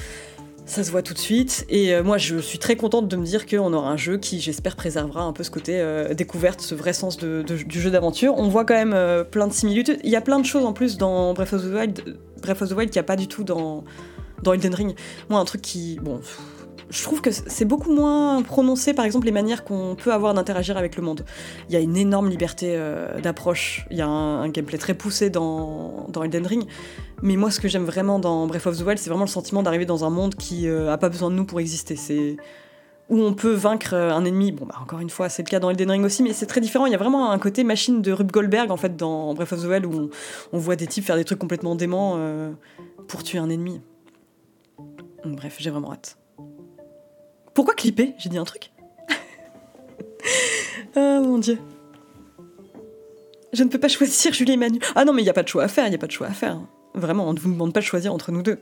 [0.70, 1.66] ça se voit tout de suite.
[1.70, 4.40] Et euh, moi, je suis très contente de me dire qu'on aura un jeu qui,
[4.40, 8.36] j'espère, préservera un peu ce côté euh, découverte, ce vrai sens du jeu d'aventure.
[8.38, 10.00] On voit quand même euh, plein de similitudes.
[10.04, 12.70] Il y a plein de choses en plus dans Breath of the Wild, Breath of
[12.70, 13.84] the Wild qu'il n'y a pas du tout dans,
[14.44, 14.96] dans Elden Ring.
[15.30, 16.00] Moi, un truc qui.
[16.02, 16.22] Bon
[16.90, 20.78] je trouve que c'est beaucoup moins prononcé, par exemple, les manières qu'on peut avoir d'interagir
[20.78, 21.24] avec le monde.
[21.68, 25.30] Il y a une énorme liberté euh, d'approche, il y a un, gameplay très poussé
[25.30, 26.66] dans, Elden Ring,
[27.22, 29.62] mais moi, ce que j'aime vraiment dans Breath of the Wild, c'est vraiment le sentiment
[29.62, 31.96] d'arriver dans un monde qui n'a euh, pas besoin de nous pour exister.
[31.96, 32.38] C'est
[33.10, 34.52] où on peut vaincre un ennemi.
[34.52, 36.62] Bon, bah, encore une fois, c'est le cas dans Elden Ring aussi, mais c'est très
[36.62, 36.86] différent.
[36.86, 39.64] Il y a vraiment un côté machine de Rube Goldberg, en fait, dans Breath of
[39.64, 40.10] the Wild, où
[40.54, 42.52] on, voit des types faire des trucs complètement déments euh,
[43.08, 43.82] pour tuer un ennemi.
[45.26, 46.18] Bref, j'ai vraiment hâte.
[47.54, 48.14] Pourquoi clipper?
[48.18, 48.72] J'ai dit un truc
[50.96, 51.58] Ah mon dieu.
[53.54, 54.80] Je ne peux pas choisir Julie et Manu.
[54.96, 56.08] Ah non, mais il n'y a pas de choix à faire, il n'y a pas
[56.08, 56.60] de choix à faire.
[56.94, 58.60] Vraiment, on ne vous demande pas de choisir entre nous deux.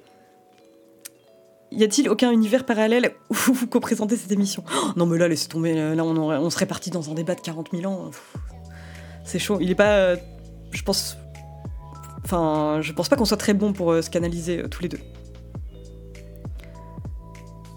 [1.72, 4.64] Y a-t-il aucun univers parallèle où vous co-présentez cette émission?
[4.74, 5.74] Oh, Non, mais là, laissez tomber.
[5.74, 8.12] Là, on, serait parti dans un débat de 40 000 ans.
[9.26, 9.58] C'est chaud.
[9.60, 9.98] Il est pas.
[9.98, 10.16] Euh,
[10.72, 11.18] je pense.
[12.24, 14.90] Enfin, je pense pas qu'on soit très bon pour euh, se canaliser euh, tous les
[14.90, 15.00] deux.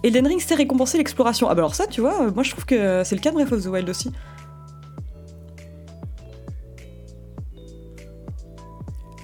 [0.03, 1.49] Elden Ring, c'est récompenser l'exploration.
[1.51, 3.53] Ah bah alors ça, tu vois, moi je trouve que c'est le cas de Breath
[3.53, 4.11] of the Wild aussi.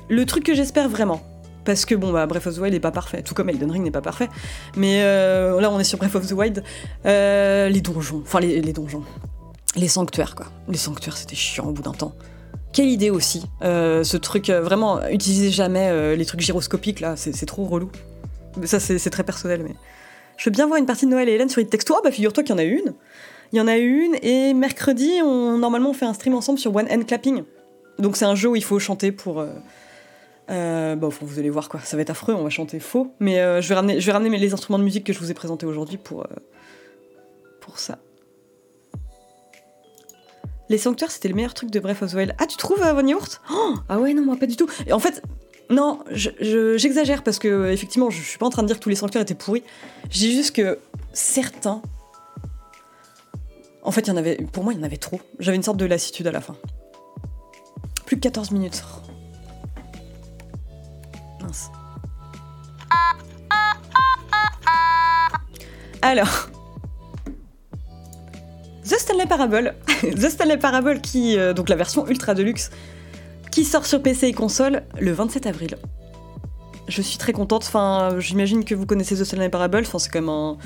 [0.08, 1.20] Le truc que j'espère vraiment,
[1.64, 3.84] parce que bon, bah, Breath of the Wild n'est pas parfait, tout comme Elden Ring
[3.84, 4.28] n'est pas parfait.
[4.76, 6.62] Mais euh, là, on est sur Breath of the Wild.
[7.04, 9.02] Euh, les donjons, enfin les, donjons,
[9.74, 10.46] les sanctuaires quoi.
[10.68, 12.14] Les sanctuaires, c'était chiant au bout d'un temps.
[12.72, 17.64] Quelle idée aussi, euh, ce truc, vraiment, utilisez jamais les trucs gyroscopiques là, c'est trop
[17.64, 17.90] relou.
[18.64, 19.74] Ça, c'est très personnel, mais.
[20.36, 21.94] Je veux bien voir une partie de Noël et Hélène sur It Texto.
[21.96, 22.94] Ah bah figure-toi qu'il y en a une.
[23.52, 26.74] Il y en a une, et mercredi, on, normalement, on fait un stream ensemble sur
[26.74, 27.44] One Hand Clapping.
[27.98, 29.44] Donc c'est un jeu où il faut chanter pour.
[30.50, 33.12] Euh, bon, vous allez voir quoi, ça va être affreux, on va chanter faux.
[33.18, 35.30] Mais euh, je vais ramener, je vais ramener les instruments de musique que je vous
[35.30, 36.36] ai présentés aujourd'hui pour, euh,
[37.60, 37.98] pour ça.
[40.68, 42.34] Les sanctuaires, c'était le meilleur truc de Breath of the Wild.
[42.38, 44.68] Ah, tu trouves, Von Yaourt oh Ah ouais, non, moi pas du tout.
[44.86, 45.22] Et en fait,
[45.68, 48.94] non, j'exagère parce que, effectivement, je, suis pas en train de dire que tous les
[48.94, 49.64] sanctuaires étaient pourris.
[50.10, 50.78] Je dis juste que
[51.12, 51.82] certains.
[53.82, 54.36] En fait, il y en avait.
[54.52, 55.20] Pour moi, il y en avait trop.
[55.40, 56.56] J'avais une sorte de lassitude à la fin.
[58.04, 58.84] Plus de 14 minutes.
[66.02, 66.48] Alors,
[68.84, 72.70] The Stanley Parable, The Stanley Parable qui, euh, donc la version ultra deluxe,
[73.56, 75.78] qui sort sur PC et console le 27 avril.
[76.88, 77.64] Je suis très contente.
[77.66, 79.78] Enfin, j'imagine que vous connaissez The Stanley Parable.
[79.86, 80.58] Enfin, c'est comme un,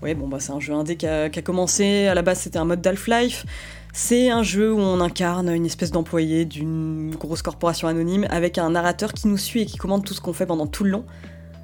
[0.00, 2.06] ouais, bon bah c'est un jeu indé qui a, qui a commencé.
[2.06, 3.46] À la base, c'était un mode d'Half-Life.
[3.92, 8.70] C'est un jeu où on incarne une espèce d'employé d'une grosse corporation anonyme avec un
[8.70, 11.04] narrateur qui nous suit et qui commande tout ce qu'on fait pendant tout le long.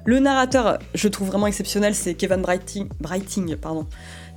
[0.03, 3.87] Le narrateur, je trouve vraiment exceptionnel, c'est Kevin Brighting, Brighting pardon,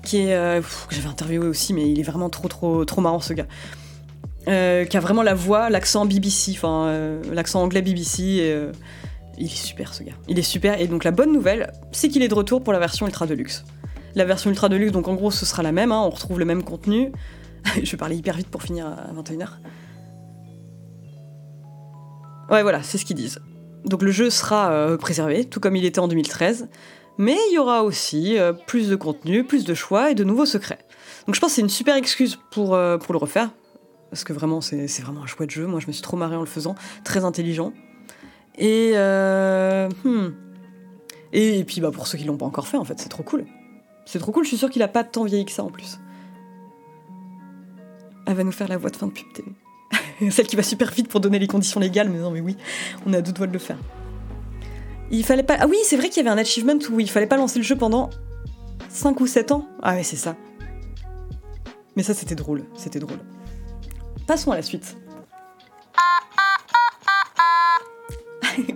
[0.04, 3.18] qui est euh, que j'avais interviewé aussi, mais il est vraiment trop trop trop marrant
[3.18, 3.48] ce gars.
[4.48, 8.22] Euh, qui a vraiment la voix, l'accent BBC, enfin euh, l'accent anglais BBC.
[8.22, 8.66] Et,
[9.38, 10.14] il est super ce gars.
[10.28, 10.80] Il est super.
[10.80, 13.64] Et donc la bonne nouvelle, c'est qu'il est de retour pour la version ultra deluxe.
[14.14, 15.92] La version ultra deluxe, donc en gros, ce sera la même.
[15.92, 17.12] Hein, on retrouve le même contenu.
[17.82, 19.48] je vais parler hyper vite pour finir à 21h.
[22.50, 23.40] Ouais, voilà, c'est ce qu'ils disent.
[23.84, 26.68] Donc le jeu sera euh, préservé, tout comme il était en 2013,
[27.18, 30.46] mais il y aura aussi euh, plus de contenu, plus de choix et de nouveaux
[30.46, 30.78] secrets.
[31.26, 33.50] Donc je pense que c'est une super excuse euh, pour le refaire,
[34.16, 36.40] parce que vraiment c'est vraiment un chouette jeu, moi je me suis trop marré en
[36.40, 37.74] le faisant, très intelligent.
[38.56, 40.28] Et, hmm.
[41.34, 43.44] et, puis bah, pour ceux qui l'ont pas encore fait, en fait, c'est trop cool.
[44.06, 45.98] C'est trop cool, je suis sûr qu'il a pas tant vieilli que ça en plus.
[48.26, 49.50] Elle va nous faire la voix de fin de pub TV.
[50.30, 52.56] Celle qui va super vite pour donner les conditions légales, mais non, mais oui,
[53.04, 53.76] on a deux doigts de le faire.
[55.10, 55.58] Il fallait pas.
[55.60, 57.66] Ah oui, c'est vrai qu'il y avait un achievement où il fallait pas lancer le
[57.66, 58.08] jeu pendant
[58.88, 59.68] 5 ou 7 ans.
[59.82, 60.36] Ah ouais, c'est ça.
[61.96, 62.64] Mais ça, c'était drôle.
[62.76, 63.18] C'était drôle.
[64.26, 64.96] Passons à la suite.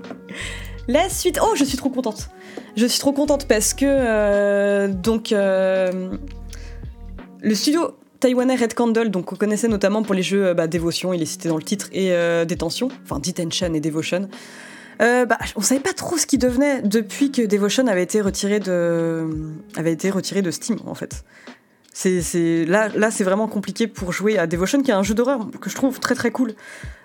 [0.88, 1.38] la suite.
[1.42, 2.30] Oh, je suis trop contente.
[2.76, 3.84] Je suis trop contente parce que.
[3.86, 5.32] Euh, donc.
[5.32, 6.16] Euh,
[7.42, 11.12] le studio taïwanais Red Candle, donc qu'on connaissait notamment pour les jeux euh, bah, Dévotion,
[11.12, 14.28] il est cité dans le titre, et euh, Détention, enfin Detention et Devotion.
[15.00, 18.60] Euh, bah, on savait pas trop ce qui devenait depuis que Devotion avait été retiré
[18.60, 19.26] de,
[19.76, 21.24] avait été retiré de Steam en fait.
[22.02, 25.68] C'est, là, c'est vraiment compliqué pour jouer à Devotion, qui est un jeu d'horreur que
[25.68, 26.54] je trouve très très cool.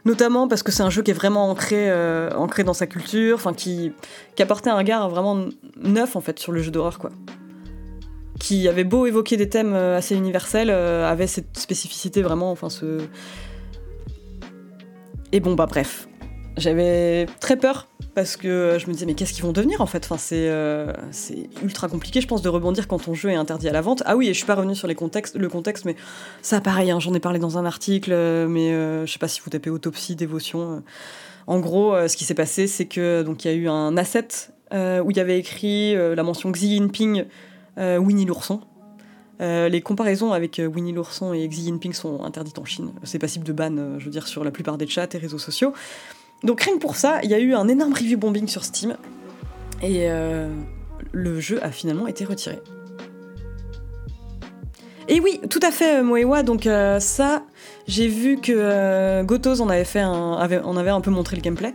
[0.05, 1.91] Notamment parce que c'est un jeu qui est vraiment ancré,
[2.33, 3.91] ancré dans sa culture, enfin qui,
[4.35, 7.09] qui apportait un regard vraiment neuf en fait sur le jeu d'horreur quoi
[8.39, 12.69] qui avait beau évoquer des thèmes euh, assez universels, euh, avait cette spécificité vraiment, enfin
[12.69, 13.01] ce...
[15.31, 16.07] Et bon bah bref,
[16.57, 20.05] j'avais très peur parce que je me disais mais qu'est-ce qu'ils vont devenir en fait?
[20.05, 23.69] Enfin, c'est, euh, c'est ultra compliqué je pense de rebondir quand ton jeu est interdit
[23.69, 24.03] à la vente.
[24.05, 25.95] Ah oui et je suis pas revenu sur les contextes, le contexte mais
[26.41, 28.11] ça pareil hein, j'en ai parlé dans un article
[28.47, 30.83] mais je sais pas si vous tapez autopsie, dévotion.
[31.47, 34.27] En gros ce qui s'est passé c'est que donc il y a eu un asset
[34.71, 37.25] où il y avait écrit la mention Xi Jinping
[37.77, 38.61] euh, Winnie l'ourson.
[39.41, 42.93] Euh, les comparaisons avec euh, Winnie l'ourson et Xi Jinping sont interdites en Chine.
[43.03, 45.73] C'est passible de ban, je veux dire, sur la plupart des chats et réseaux sociaux.
[46.45, 48.95] Donc rien que pour ça, il y a eu un énorme review bombing sur Steam.
[49.81, 50.07] Et
[51.11, 52.59] le jeu a finalement été retiré.
[55.07, 56.43] Et oui, tout à fait, Moewa.
[56.43, 56.69] Donc
[56.99, 57.43] ça,
[57.87, 61.73] j'ai vu que Gotos en avait fait un, avait, un peu montré le gameplay.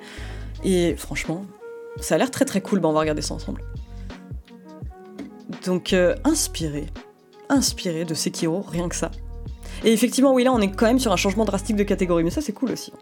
[0.65, 1.45] Et franchement,
[2.01, 2.79] ça a l'air très très cool.
[2.81, 3.63] Bah, on va regarder ça ensemble.
[5.67, 5.95] Donc
[6.25, 6.87] inspiré,
[7.49, 9.11] inspiré de Sekiro, rien que ça.
[9.85, 12.31] Et effectivement, oui, là, on est quand même sur un changement drastique de catégorie, mais
[12.31, 12.93] ça, c'est cool aussi.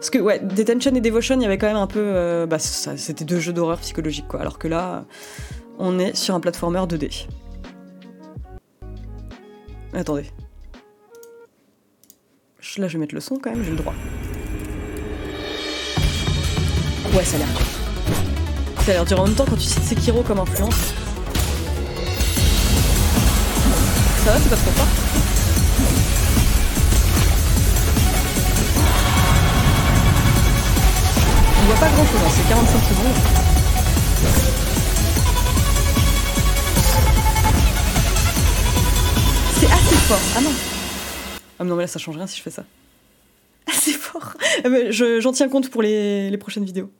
[0.00, 2.00] Parce que, ouais, Detention et Devotion, il y avait quand même un peu.
[2.00, 4.40] Euh, bah, c'était deux jeux d'horreur psychologique, quoi.
[4.40, 5.04] Alors que là,
[5.78, 7.26] on est sur un platformer 2D.
[9.92, 10.24] Attendez.
[12.78, 13.92] Là, je vais mettre le son quand même, j'ai le droit.
[17.12, 17.48] Ouais, ça a l'air.
[18.78, 20.94] Ça a l'air dur en même temps quand tu cites Sekiro comme influence.
[24.24, 25.09] Ça va, c'est pas trop fort
[31.70, 33.14] voit pas grand chose, hein, c'est 45 secondes.
[39.54, 40.18] C'est assez fort.
[40.36, 40.50] Ah non.
[41.60, 42.64] Ah non mais là ça change rien si je fais ça.
[43.66, 44.34] Assez fort.
[44.64, 46.90] Ah, j'en tiens compte pour les, prochaines vidéos.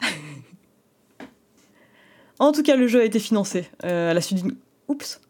[2.40, 4.56] en tout cas, le jeu a été financé euh, à la suite d'une...
[4.88, 5.20] Oups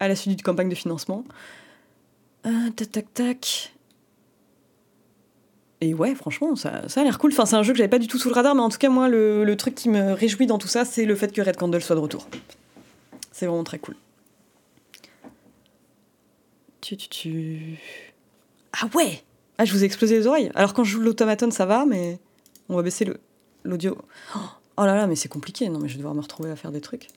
[0.00, 1.22] À la suite d'une campagne de financement.
[2.46, 3.72] Euh, tac tac tac.
[5.82, 7.32] Et ouais, franchement, ça, ça a l'air cool.
[7.32, 8.78] Enfin, c'est un jeu que j'avais pas du tout sous le radar, mais en tout
[8.78, 11.56] cas, moi, le, truc qui me réjouit dans tout ça, c'est le fait que Red
[11.56, 12.28] Candle soit de retour.
[13.32, 13.96] C'est vraiment très cool.
[16.80, 17.78] Tu, tu, tu...
[18.80, 19.24] Ah ouais
[19.58, 20.52] Ah, je vous ai explosé les oreilles.
[20.54, 22.20] Alors quand je joue l'automaton, ça va, mais
[22.68, 23.04] on va baisser
[23.64, 23.98] l'audio.
[24.76, 25.68] Oh là là, mais c'est compliqué.
[25.68, 27.08] Non, mais je vais devoir me retrouver à faire des trucs.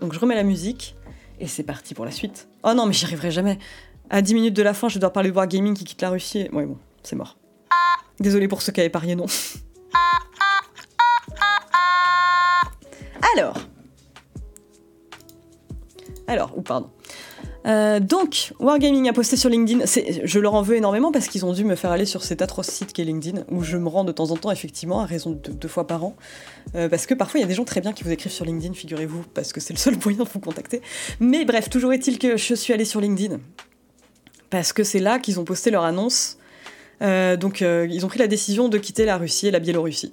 [0.00, 0.96] Donc je remets la musique,
[1.38, 2.48] et c'est parti pour la suite.
[2.62, 3.58] Oh non, mais j'y arriverai jamais.
[4.08, 6.48] À 10 minutes de la fin, je dois parler de Wargaming qui quitte la Russie.
[6.52, 7.36] Ouais, bon, c'est mort.
[8.20, 9.26] Désolé pour ceux qui avaient parié non.
[13.34, 13.56] Alors.
[16.26, 16.90] Alors, ou pardon.
[17.66, 19.84] Euh, donc, Wargaming a posté sur LinkedIn.
[20.24, 22.68] Je leur en veux énormément parce qu'ils ont dû me faire aller sur cet atroce
[22.68, 25.50] site qu'est LinkedIn, où je me rends de temps en temps, effectivement, à raison de
[25.50, 26.16] deux fois par an.
[26.74, 28.44] Euh, parce que parfois, il y a des gens très bien qui vous écrivent sur
[28.44, 30.80] LinkedIn, figurez-vous, parce que c'est le seul moyen de vous contacter.
[31.20, 33.38] Mais bref, toujours est-il que je suis allée sur LinkedIn.
[34.48, 36.38] Parce que c'est là qu'ils ont posté leur annonce
[37.00, 40.12] donc euh, ils ont pris la décision de quitter la Russie et la Biélorussie.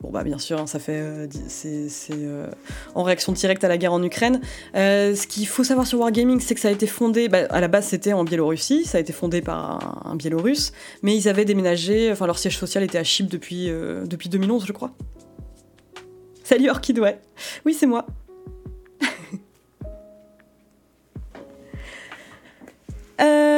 [0.00, 2.14] Bon bah bien sûr, hein, ça fait euh, c'est
[2.94, 4.40] en réaction directe à la guerre en Ukraine.
[4.74, 7.68] ce qu'il faut savoir sur Wargaming, c'est que ça a été fondé, bah, à la
[7.68, 10.72] base c'était en Biélorussie, ça a été fondé par un, Biélorusse,
[11.02, 13.66] mais ils avaient déménagé, enfin leur siège social était à Chypre depuis
[14.06, 14.92] depuis 2011 je crois.
[16.44, 17.20] Salut Orchid, ouais.
[17.66, 18.06] Oui c'est moi.
[23.20, 23.49] Euh,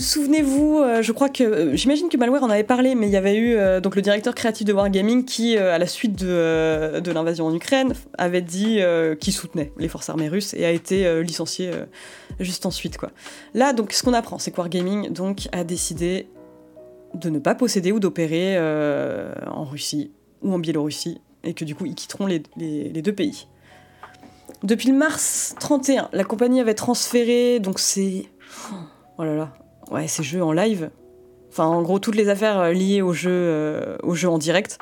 [0.00, 3.16] souvenez-vous, euh, je crois que euh, j'imagine que Malware en avait parlé, mais il y
[3.16, 7.54] avait eu donc le directeur créatif de Wargaming qui, à la suite de, l'invasion en
[7.54, 8.80] Ukraine, avait dit
[9.20, 11.70] qu'il soutenait les forces armées russes et a été licencié
[12.40, 12.98] juste ensuite.
[13.54, 16.28] Là, donc, ce qu'on apprend, c'est que Wargaming donc a décidé
[17.14, 20.10] de ne pas posséder ou d'opérer en Russie
[20.42, 23.46] ou en Biélorussie, et que du coup, ils quitteront les, deux pays.
[24.62, 28.26] Depuis le mars 31, la compagnie avait transféré, donc c'est
[29.18, 29.52] Oh là là.
[29.90, 30.90] Ouais, ces jeux en live.
[31.50, 34.78] Enfin, en gros, toutes les affaires euh, liées aux jeux, euh, aux jeux en direct.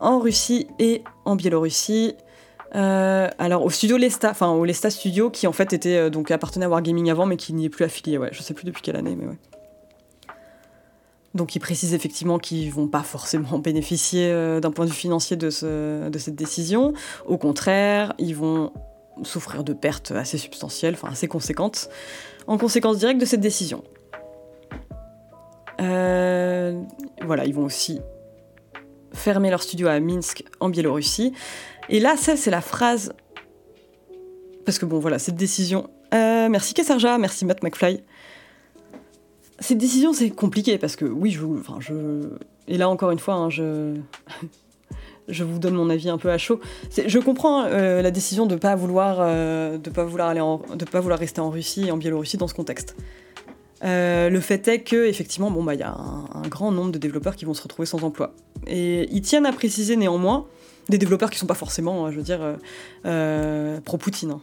[0.00, 2.14] En Russie et en Biélorussie.
[2.74, 6.66] Euh, alors au studio Lesta, enfin au Lesta Studio qui en fait était donc appartenait
[6.66, 8.18] à Wargaming avant mais qui n'y est plus affilié.
[8.18, 9.38] Ouais, je sais plus depuis quelle année, mais ouais.
[11.34, 14.30] Donc ils précisent effectivement qu'ils vont pas forcément bénéficier
[14.60, 16.92] d'un point de vue financier de, ce, de cette décision.
[17.26, 18.72] Au contraire, ils vont
[19.22, 21.88] souffrir de pertes assez substantielles, enfin assez conséquentes
[22.46, 23.84] en conséquence directe de cette décision.
[25.80, 26.82] Euh,
[27.22, 28.00] voilà, ils vont aussi
[29.12, 31.32] fermer leur studio à Minsk en Biélorussie.
[31.88, 33.12] Et là, ça, c'est la phrase.
[34.64, 35.90] Parce que bon, voilà, cette décision.
[36.14, 38.02] Euh, merci Kassarja, merci Matt McFly.
[39.60, 42.30] Cette décision, c'est compliqué parce que oui, je, enfin, je.
[42.66, 43.94] Et là, encore une fois, hein, je.
[45.28, 46.60] Je vous donne mon avis un peu à chaud.
[47.06, 51.96] Je comprends euh, la décision de pas euh, pas vouloir rester en Russie et en
[51.96, 52.96] Biélorussie dans ce contexte.
[53.84, 56.98] Euh, le fait est que effectivement, bon bah il y a un, grand nombre de
[56.98, 58.34] développeurs qui vont se retrouver sans emploi.
[58.66, 60.46] Et ils tiennent à préciser néanmoins
[60.88, 62.40] des développeurs qui sont pas forcément, je veux dire,
[63.84, 64.32] pro Poutine.
[64.32, 64.40] Hein.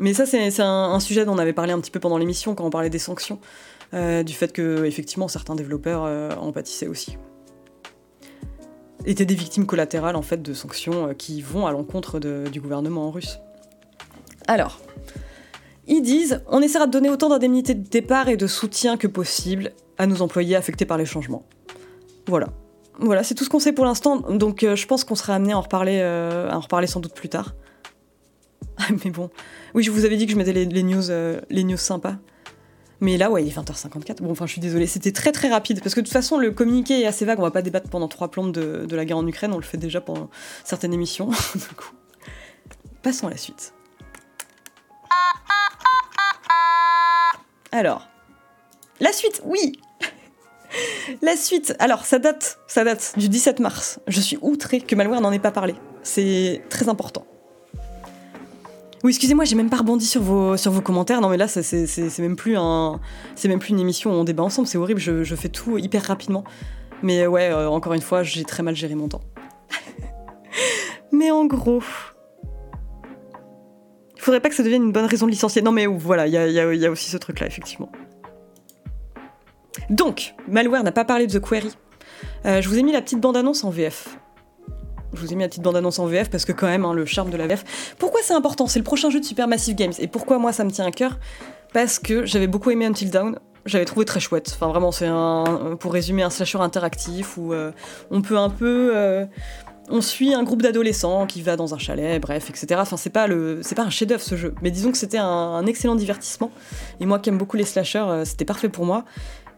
[0.00, 2.54] Mais ça c'est un, un, sujet dont on avait parlé un petit peu pendant l'émission
[2.54, 3.38] quand on parlait des sanctions,
[3.92, 6.02] du fait que effectivement certains développeurs
[6.42, 7.16] en pâtissaient aussi
[9.06, 13.10] étaient des victimes collatérales en fait de sanctions euh, qui vont à l'encontre du gouvernement
[13.10, 13.38] russe.
[14.46, 14.80] Alors,
[15.86, 19.72] ils disent on essaiera de donner autant d'indemnités de départ et de soutien que possible
[19.98, 21.44] à nos employés affectés par les changements.
[22.26, 22.48] Voilà.
[22.98, 25.52] Voilà, c'est tout ce qu'on sait pour l'instant, donc euh, je pense qu'on sera amené
[25.52, 27.54] à en reparler, euh, à en reparler sans doute plus tard.
[29.04, 29.30] Mais bon.
[29.74, 31.02] Oui, je vous avais dit que je mettais les, news,
[31.50, 32.16] les news sympas.
[33.00, 34.22] Mais là, ouais, il est 20h54.
[34.22, 35.80] Bon, enfin, je suis désolée, c'était très très rapide.
[35.82, 37.38] Parce que de toute façon, le communiqué est assez vague.
[37.38, 39.52] On va pas débattre pendant trois plombes de, la guerre en Ukraine.
[39.52, 40.30] On le fait déjà pendant
[40.64, 41.26] certaines émissions.
[41.54, 41.92] du coup,
[43.02, 43.74] passons à la suite.
[47.72, 48.08] Alors,
[49.00, 49.78] la suite, oui
[51.22, 54.00] La suite, alors ça date, ça date du 17 mars.
[54.06, 55.74] Je suis outrée que Malware n'en ait pas parlé.
[56.02, 57.26] C'est très important.
[59.04, 61.20] Oui, excusez-moi, j'ai même pas rebondi sur vos, commentaires.
[61.20, 64.66] Non, mais là, c'est même, plus une émission où on débat ensemble.
[64.66, 66.44] C'est horrible, je, fais tout hyper rapidement.
[67.02, 69.22] Mais ouais, euh, encore une fois, j'ai très mal géré mon temps.
[71.12, 71.82] mais en gros.
[74.16, 75.62] Il faudrait pas que ça devienne une bonne raison de licencier.
[75.62, 77.92] Non, mais voilà, il y a aussi ce truc-là, effectivement.
[79.90, 81.70] Donc, Malware n'a pas parlé de The Query.
[82.44, 84.18] Euh, je vous ai mis la petite bande-annonce en VF.
[85.16, 87.06] Je vous ai mis la petite bande-annonce en VF parce que quand même, hein, le
[87.06, 87.94] charme de la VF.
[87.98, 88.66] Pourquoi c'est important?
[88.66, 89.92] C'est le prochain jeu de Supermassive Games.
[89.98, 91.18] Et pourquoi moi ça me tient à cœur?
[91.72, 93.38] Parce que j'avais beaucoup aimé Until Dawn.
[93.64, 94.50] J'avais trouvé très chouette.
[94.54, 97.72] Enfin vraiment, c'est un, pour résumer, un slasher interactif où euh,
[98.10, 98.92] on peut un peu...
[98.94, 99.26] Euh,
[99.88, 102.66] on suit un groupe d'adolescents qui va dans un chalet, bref, etc.
[102.78, 105.64] Enfin, c'est pas le, pas un chef-d'œuvre ce jeu, mais disons que c'était un, un,
[105.66, 106.50] excellent divertissement.
[106.98, 109.04] Et moi qui aime beaucoup les slashers, c'était parfait pour moi.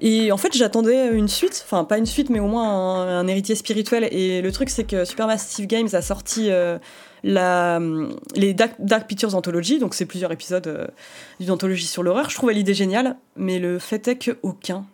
[0.00, 3.54] Et en fait, j'attendais une suite, enfin pas une suite, mais au moins un, héritier
[3.54, 4.08] spirituel.
[4.12, 6.78] Et le truc, c'est que Supermassive Games a sorti euh,
[7.24, 7.80] la,
[8.36, 10.86] les Dark, Pictures Anthology, donc c'est plusieurs épisodes euh,
[11.40, 12.30] d'une anthologie sur l'horreur.
[12.30, 14.86] Je trouvais l'idée géniale, mais le fait est qu'aucun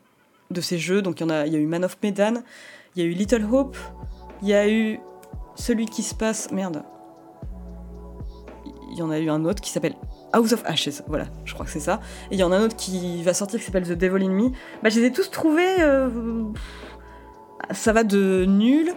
[0.51, 2.43] de ces jeux, donc il y, a, y a eu Man of Medan,
[2.97, 3.77] il y a eu Little Hope,
[4.43, 5.01] il y a eu
[5.55, 6.51] celui qui se passe.
[6.51, 6.83] Merde.
[8.93, 9.97] Il y en a eu un autre qui s'appelle
[10.35, 12.01] House of Ashes, voilà, je crois que c'est ça.
[12.31, 14.31] Et il y en a un autre qui va sortir qui s'appelle The Devil in
[14.31, 14.51] Me.
[14.83, 15.81] Bah, je les ai tous trouvés.
[15.81, 16.09] Euh,
[17.71, 18.93] ça va de nul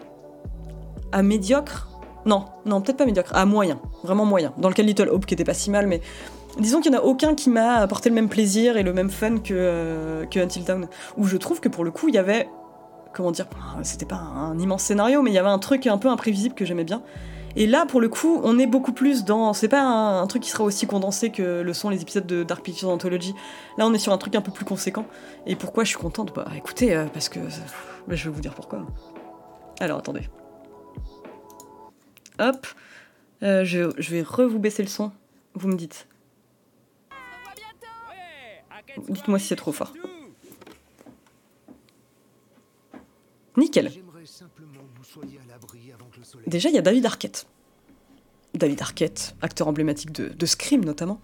[1.12, 1.88] à médiocre.
[2.26, 4.52] Non, non, peut-être pas médiocre, à moyen, vraiment moyen.
[4.58, 6.02] Dans le cas de Little Hope qui était pas si mal, mais
[6.60, 9.12] disons qu'il n'y en a aucun qui m'a apporté le même plaisir et le même
[9.12, 10.88] fun que, euh, que Until Dawn.
[11.18, 12.50] Où je trouve que pour le coup, il y avait.
[13.14, 13.48] Comment dire
[13.84, 16.66] C'était pas un immense scénario, mais il y avait un truc un peu imprévisible que
[16.66, 17.04] j'aimais bien.
[17.60, 19.52] Et là, pour le coup, on est beaucoup plus dans.
[19.52, 22.64] C'est pas un, truc qui sera aussi condensé que le sont les épisodes de Dark
[22.64, 23.34] Pictures Anthology.
[23.80, 25.08] Là, on est sur un truc un peu plus conséquent.
[25.48, 26.36] Et pourquoi je suis contente?
[26.36, 27.40] Bah écoutez, euh, parce que.
[28.08, 28.86] Bah, je vais vous dire pourquoi.
[29.80, 30.30] Alors, attendez.
[32.38, 32.68] Hop.
[33.42, 35.12] Euh, je, je vais re vous baisser le son.
[35.56, 36.08] Vous me dites.
[39.10, 39.94] Dites-moi si c'est trop fort.
[43.58, 43.92] Nickel.
[46.46, 47.48] Déjà, il y a David Arquette.
[48.54, 51.22] David Arquette, acteur emblématique de, de Scream notamment.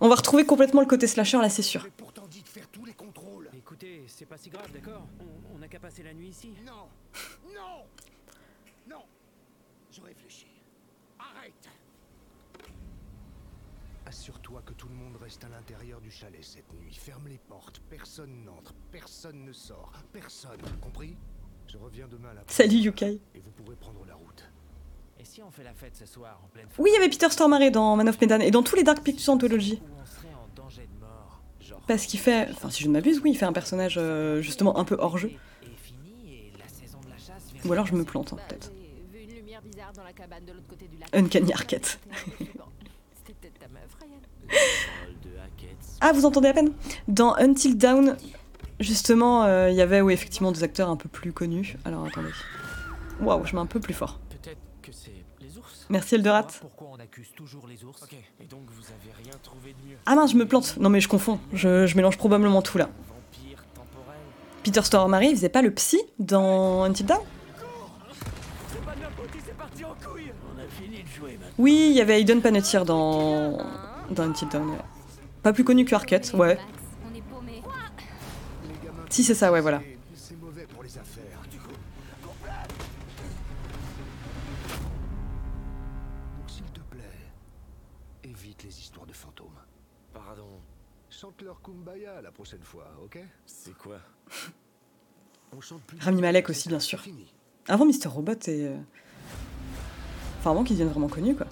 [0.00, 1.86] On va retrouver complètement le côté slasher là, c'est sûr.
[1.96, 3.50] pourtant dit de faire tous les contrôles.
[3.54, 5.06] Écoutez, c'est pas si grave, d'accord?
[5.54, 6.54] On, n'a qu'à passer la nuit ici.
[6.64, 6.88] Non,
[7.54, 7.84] non,
[8.88, 9.02] non.
[9.92, 10.46] Je réfléchis.
[11.18, 11.68] Arrête.
[14.06, 16.94] Assure-toi que tout le monde reste à l'intérieur du chalet cette nuit.
[16.94, 17.80] Ferme les portes.
[17.90, 18.72] Personne n'entre.
[18.90, 19.92] Personne ne sort.
[20.12, 20.62] Personne.
[20.80, 21.14] Compris?
[21.70, 22.42] Je reviens demain là.
[22.48, 23.20] Salut Yukai.
[23.34, 24.44] Et vous pourrez prendre la route.
[25.20, 27.30] Et si on fait la fête ce soir en pleine Oui, il y avait Peter
[27.30, 29.80] Stormare dans Man of Medan et dans tous les Dark Pictures Anthology.
[31.86, 34.78] Parce qu'il fait, enfin si je ne m'abuse, oui, il fait un personnage euh, justement
[34.78, 35.30] un peu hors jeu.
[37.64, 38.72] Ou alors je me plante, hein, peut-être.
[41.12, 42.00] Uncanny Arquette.
[46.00, 46.72] ah, vous entendez à peine?
[47.06, 48.16] Dans Until Dawn,
[48.80, 51.76] justement, euh, il y avait oui, effectivement des acteurs un peu plus connus.
[51.84, 52.30] Alors attendez.
[53.20, 54.18] Waouh, je mets un peu plus fort.
[55.88, 56.46] Merci Eldorat.
[60.06, 60.76] Ah mince, je me plante.
[60.78, 61.38] Non mais je confonds.
[61.52, 62.88] Je, mélange probablement tout là.
[64.62, 67.20] Peter Stormare, il faisait pas le psy dans Until Dawn?
[71.58, 73.58] Oui, il y avait Aiden Panettiere dans,
[74.10, 74.76] dans Until Dawn.
[75.42, 76.58] Pas plus connu que Arquette, ouais.
[79.10, 79.82] Si, c'est ça, ouais, voilà.
[91.44, 93.18] leur Kumbaya la prochaine fois, ok?
[93.46, 93.98] C'est quoi?
[96.00, 97.02] Rami Malek aussi, bien sûr.
[97.68, 98.68] Avant Mister Robot et.
[98.68, 98.76] Euh,
[100.38, 101.46] enfin, avant qu'ils deviennent vraiment connus, quoi.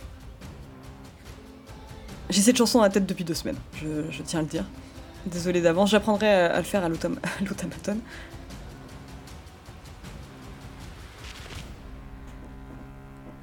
[2.31, 4.65] J'ai cette chanson dans la tête depuis deux semaines, je, tiens à le dire.
[5.27, 6.89] Désolé d'avance, j'apprendrai à, le faire à
[7.41, 8.01] l'automatone.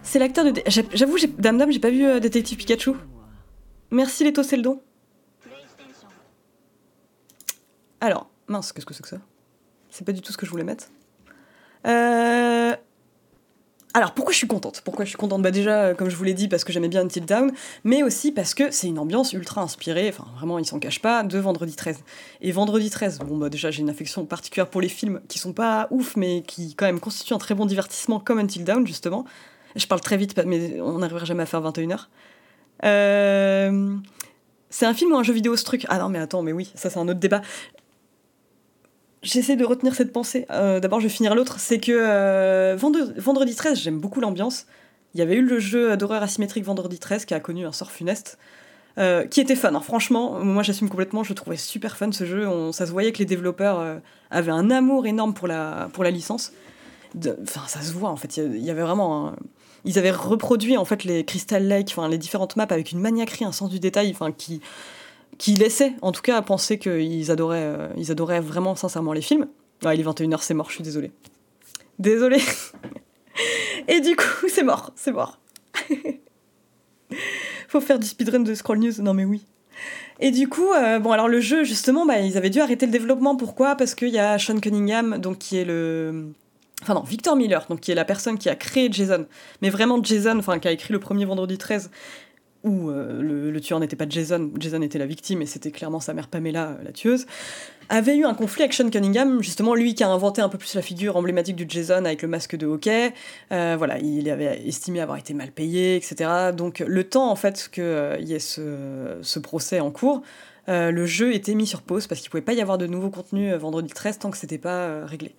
[0.02, 0.62] C'est l'acteur de.
[0.94, 2.94] J'avoue, Dame Dame, j'ai pas vu euh, Détective Pikachu.
[3.92, 4.82] Merci Leto Seldon.
[8.00, 9.18] Alors, mince, qu'est-ce que c'est que ça?
[9.90, 10.90] C'est pas du tout ce que je voulais mettre.
[11.86, 12.76] Euh...
[13.96, 14.82] alors pourquoi je suis contente?
[14.84, 15.42] Pourquoi je suis contente?
[15.42, 17.54] Bah déjà, comme je vous l'ai dit, parce que j'aimais bien Until Down,
[17.86, 21.24] mais aussi parce que c'est une ambiance ultra inspirée, enfin vraiment il s'en cache pas,
[21.24, 22.00] de Vendredi 13.
[22.42, 25.54] Et Vendredi 13, bon bah déjà j'ai une affection particulière pour les films qui sont
[25.54, 29.24] pas ouf, mais qui quand même constituent un très bon divertissement comme Until Down justement.
[29.78, 32.08] Je parle très vite, mais on n'arrivera jamais à faire 21h.
[32.84, 33.96] Euh...
[34.70, 35.86] C'est un film ou un jeu vidéo ce truc?
[35.88, 37.42] Ah non mais attends, mais oui, ça c'est un autre débat
[39.26, 40.46] j'essaie de retenir cette pensée.
[40.52, 41.60] Euh, d'abord, je vais finir l'autre.
[41.60, 42.76] C'est que euh,
[43.18, 44.66] vendredi, 13, j'aime beaucoup l'ambiance.
[45.14, 47.92] Il y avait eu le jeu d'horreur asymétrique Vendredi 13 qui a connu un sort
[47.92, 48.38] funeste.
[48.98, 52.86] Euh, qui était fun, franchement, moi j'assume complètement, je trouvais super fun ce jeu, ça
[52.86, 54.00] se voyait que les développeurs
[54.32, 56.54] avaient un amour énorme pour la, licence.
[57.18, 59.34] Enfin, ça se voit en fait, il y, avait vraiment.
[59.84, 63.52] Ils avaient reproduit en fait les Crystal Lake, les différentes maps avec une maniaquerie, un
[63.52, 64.62] sens du détail, qui,
[65.38, 69.22] qui laissaient en tout cas à penser qu'ils adoraient, euh, ils adoraient vraiment sincèrement les
[69.22, 69.48] films.
[69.84, 71.12] Ah, il est 21h, c'est mort, je suis désolée.
[72.00, 72.42] Désolée.
[73.88, 75.40] Et du coup, c'est mort, c'est mort.
[77.68, 79.46] Faut faire du speedrun de Scroll News, non mais oui.
[80.20, 82.92] Et du coup, euh, bon alors le jeu justement, bah, ils avaient dû arrêter le
[82.92, 83.36] développement.
[83.36, 83.76] Pourquoi?
[83.76, 86.32] Parce qu'il y a Sean Cunningham, donc qui est le,
[86.82, 89.26] enfin non, Victor Miller, donc qui est la personne qui a créé Jason,
[89.62, 91.92] mais vraiment Jason, enfin qui a écrit le premier Vendredi 13,
[92.66, 96.14] où euh, le, tueur n'était pas Jason, Jason était la victime et c'était clairement sa
[96.14, 97.28] mère Pamela, euh, la tueuse,
[97.88, 100.74] avait eu un conflit avec Sean Cunningham, justement lui qui a inventé un peu plus
[100.74, 103.14] la figure emblématique du Jason avec le masque de hockey.
[103.52, 106.52] Euh, voilà, il avait estimé avoir été mal payé, etc.
[106.58, 110.24] Donc le temps en fait qu'il y ait ce, procès en cours,
[110.68, 113.54] le jeu était mis sur pause parce qu'il pouvait pas y avoir de nouveaux contenus
[113.54, 115.36] vendredi 13 tant que c'était pas réglé.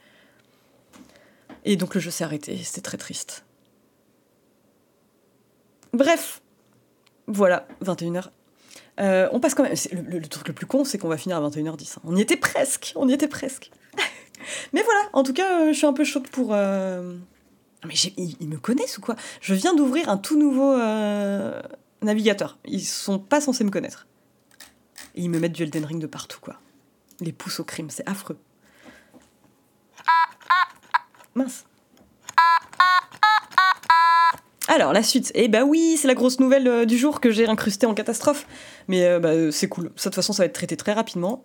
[1.64, 3.44] Et donc le jeu s'est arrêté, c'était très triste.
[5.92, 6.40] Bref,
[7.26, 8.30] voilà, 21h.
[8.98, 9.74] Euh, on passe quand même.
[9.92, 11.96] Le, truc le plus con, c'est qu'on va finir à 21h10.
[11.96, 12.00] Hein.
[12.04, 12.92] On y était presque.
[12.96, 13.70] On y était presque.
[14.72, 16.50] Mais voilà, en tout cas, euh, je suis un peu chaude pour.
[16.52, 17.16] Euh,
[17.84, 19.14] mais ils, me connaissent ou quoi?
[19.40, 20.76] Je viens d'ouvrir un tout nouveau
[22.02, 22.58] navigateur.
[22.64, 24.08] Ils sont pas censés me connaître.
[25.14, 26.56] Et ils me mettent du Elden Ring de partout, quoi.
[27.20, 28.38] Les pouces au crime, c'est affreux.
[31.36, 31.64] Mince.
[34.68, 35.30] Alors, la suite.
[35.34, 38.46] Eh bah oui, c'est la grosse nouvelle euh, du jour que j'ai incrustée en catastrophe.
[38.88, 39.84] Mais euh, bah, c'est cool.
[39.84, 41.44] De toute façon, ça va être traité très rapidement.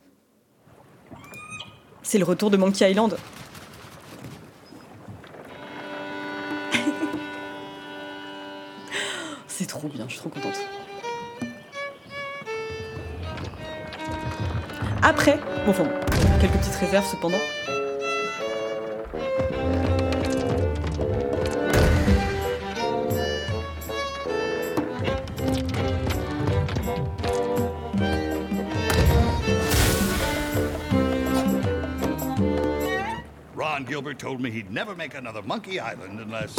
[2.01, 3.15] C'est le retour de Monkey Island.
[9.47, 10.59] c'est trop bien, je suis trop contente.
[15.03, 15.86] Après, bon, enfin,
[16.39, 17.38] quelques petites réserves cependant.
[33.86, 36.55] Gilbert told me he'd never make another Monkey Island unless.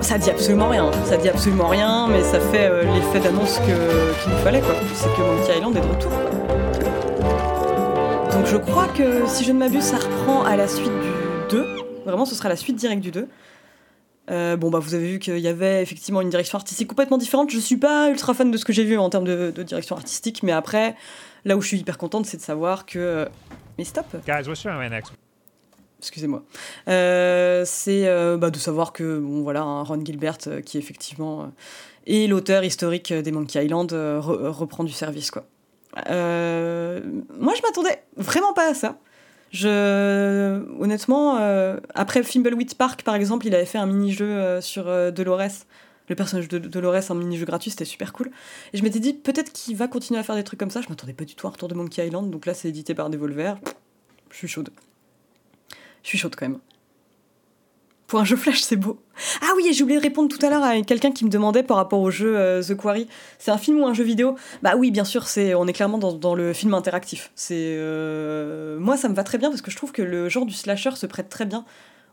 [0.00, 3.74] Ça dit absolument rien, ça dit absolument rien, mais ça fait euh, l'effet d'annonce qu'il
[3.74, 4.74] nous fallait, quoi.
[4.94, 6.10] C'est que Monkey Island est de retour.
[8.32, 11.66] Donc je crois que si je ne m'abuse, ça reprend à la suite du 2.
[12.04, 13.28] Vraiment, ce sera la suite directe du 2.
[14.30, 17.50] Euh, bon, bah, vous avez vu qu'il y avait effectivement une direction artistique complètement différente.
[17.50, 20.42] Je suis pas ultra fan de ce que j'ai vu en termes de, direction artistique,
[20.42, 20.94] mais après,
[21.44, 22.98] là où je suis hyper contente, c'est de savoir que.
[22.98, 23.26] Euh,
[23.78, 24.06] mais stop!
[24.26, 25.12] Guys, what's your next?
[25.98, 26.42] Excusez-moi.
[26.88, 28.06] Euh, c'est
[28.36, 31.52] bah, de savoir que, bon, voilà, un Ron Gilbert, qui effectivement
[32.06, 35.44] est l'auteur historique des Monkey Island, reprend du service, quoi.
[35.96, 36.04] moi,
[37.56, 38.98] je m'attendais vraiment pas à ça.
[39.52, 44.88] Je, honnêtement, euh, après Fimbleweed Park, par exemple, il avait fait un mini-jeu euh, sur
[44.88, 45.66] euh, Dolores.
[46.08, 48.30] Le personnage de Dolores, un mini-jeu gratuit, c'était super cool.
[48.72, 50.80] Et je m'étais dit, peut-être qu'il va continuer à faire des trucs comme ça.
[50.80, 52.30] Je m'attendais pas du tout à un retour de Monkey Island.
[52.30, 53.56] Donc là, c'est édité par Devolver.
[54.30, 54.70] Je suis chaude.
[56.02, 56.58] Je suis chaude quand même.
[58.14, 58.98] Un jeu Flash, c'est beau.
[59.40, 61.76] Ah oui, j'ai oublié de répondre tout à l'heure à quelqu'un qui me demandait par
[61.76, 63.08] rapport au jeu euh, The Quarry.
[63.38, 64.36] C'est un film ou un jeu vidéo?
[64.62, 67.30] Bah oui, bien sûr, c'est on est clairement dans, le film interactif.
[67.34, 70.46] C'est euh, moi, ça me va très bien parce que je trouve que le genre
[70.46, 71.64] du slasher se prête très bien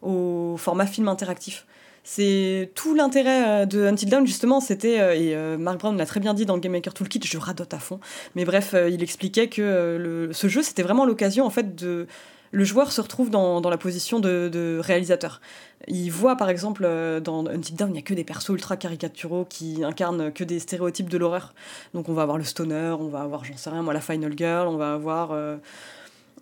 [0.02, 1.66] au format film interactif.
[2.04, 6.34] C'est tout l'intérêt euh, de Until Dawn justement, c'était et Mark Brown l'a très bien
[6.34, 8.00] dit dans le Game Maker Toolkit, je radote à fond.
[8.36, 12.08] Mais bref, il expliquait que ce jeu c'était vraiment l'occasion en fait de
[12.52, 15.42] le joueur se retrouve dans, la position de, réalisateur.
[15.88, 18.76] Il voit par exemple euh, dans Until Dawn, il n'y a que des persos ultra
[18.76, 21.54] caricaturaux qui incarnent que des stéréotypes de l'horreur.
[21.94, 24.34] Donc on va avoir le stoner, on va avoir, j'en sais rien, moi, la final
[24.38, 25.32] girl, on va avoir.
[25.32, 25.58] Euh,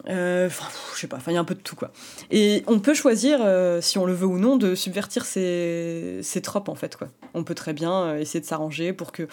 [0.09, 0.49] euh,
[0.93, 1.91] je sais pas, il y a un peu de tout quoi.
[2.31, 3.39] Et on peut choisir,
[3.81, 7.07] si on le veut ou non, de subvertir ces, ces tropes en fait quoi.
[7.33, 9.27] On peut très bien essayer de s'arranger pour que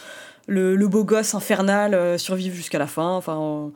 [0.47, 3.11] le, beau gosse infernal survive jusqu'à la fin.
[3.11, 3.73] Enfin,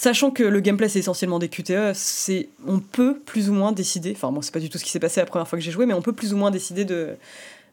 [0.00, 4.12] Sachant que le gameplay c'est essentiellement des QTE, c'est on peut plus ou moins décider,
[4.14, 5.72] enfin moi c'est pas du tout ce qui s'est passé la première fois que j'ai
[5.72, 7.16] joué, mais on peut plus ou moins décider de,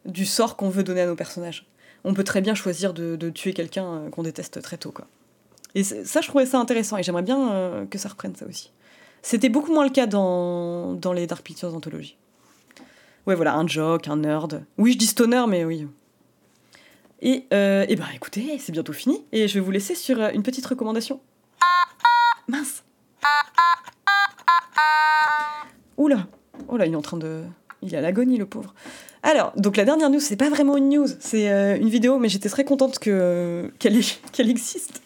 [0.05, 1.67] du sort qu'on veut donner à nos personnages.
[2.03, 5.05] On peut très bien choisir de, tuer quelqu'un euh, qu'on déteste très tôt quoi.
[5.75, 8.71] Et ça je trouvais ça intéressant et j'aimerais bien euh, que ça reprenne ça aussi.
[9.21, 12.17] C'était beaucoup moins le cas dans, dans les Dark Pictures Anthology.
[13.27, 14.65] Ouais voilà, un joke, un nerd.
[14.79, 15.87] Oui je dis stoner mais oui.
[17.21, 20.41] Et, euh, et ben écoutez, c'est bientôt fini et je vais vous laisser sur une
[20.41, 21.19] petite recommandation.
[22.47, 22.83] Mince
[25.97, 26.27] Oula
[26.67, 27.43] Oh il est en train de...
[27.81, 28.73] Il est à l'agonie, le pauvre.
[29.21, 32.29] Alors, donc la dernière news, c'est pas vraiment une news, c'est euh, une vidéo, mais
[32.29, 33.99] j'étais très contente que, qu'elle,
[34.31, 35.01] qu'elle existe.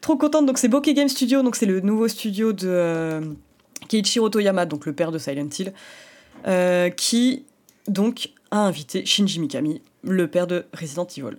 [0.00, 3.20] Trop contente, donc c'est Bokeh Game Studio, donc c'est le nouveau studio de euh,
[3.88, 5.72] Keiichiro Toyama, donc le père de Silent Hill,
[6.46, 7.44] euh, qui
[7.88, 11.36] donc a invité Shinji Mikami, le père de Resident Evil.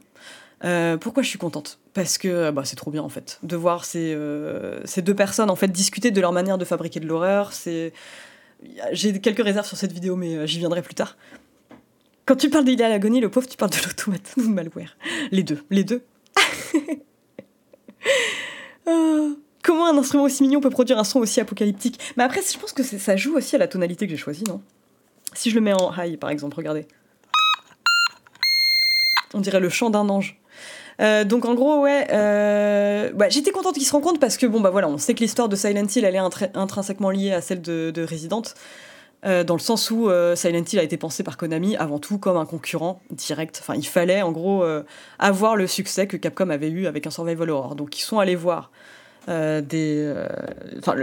[0.64, 1.80] Euh, pourquoi je suis contente?
[1.93, 5.49] Parce que bah, c'est trop bien en fait de voir ces, euh, ces, deux personnes
[5.49, 7.53] en fait discuter de leur manière de fabriquer de l'horreur.
[7.53, 7.93] C'est
[8.91, 11.16] j'ai quelques réserves sur cette vidéo, mais euh, j'y viendrai plus tard.
[12.26, 14.97] Quand tu parles d'Ideal Agonie, le pauvre, tu parles de l'automate ou malware?
[15.32, 16.03] Les deux, les deux.
[19.64, 21.99] comment un instrument aussi mignon peut produire un son aussi apocalyptique?
[22.18, 24.62] Mais après, je pense que ça joue aussi à la tonalité que j'ai choisie, non?
[25.34, 26.88] Si je le mets en high, par exemple, regardez.
[29.34, 30.39] On dirait le chant d'un ange.
[31.00, 34.62] Euh, donc en gros, ouais, euh, bah, j'étais contente qu'ils se rencontrent parce que bon
[34.62, 37.62] bah voilà, on sait que l'histoire de Silent Hill elle est intrinsèquement liée à celle
[37.62, 38.41] de, Resident,
[39.26, 42.38] euh, dans le sens où Silent Hill a été pensé par Konami avant tout comme
[42.38, 43.60] un concurrent direct.
[43.62, 44.66] Enfin, il fallait en gros
[45.20, 47.76] avoir le succès que Capcom avait eu avec un survival horror.
[47.76, 48.72] Donc ils sont allés voir.
[49.28, 50.14] des,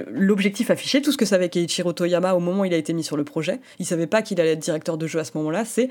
[0.08, 3.04] l'objectif affiché, tout ce que savait Keiichiro Toyama au moment où il a été mis
[3.04, 5.64] sur le projet, il savait pas qu'il allait être directeur de jeu à ce moment-là,
[5.64, 5.88] c'est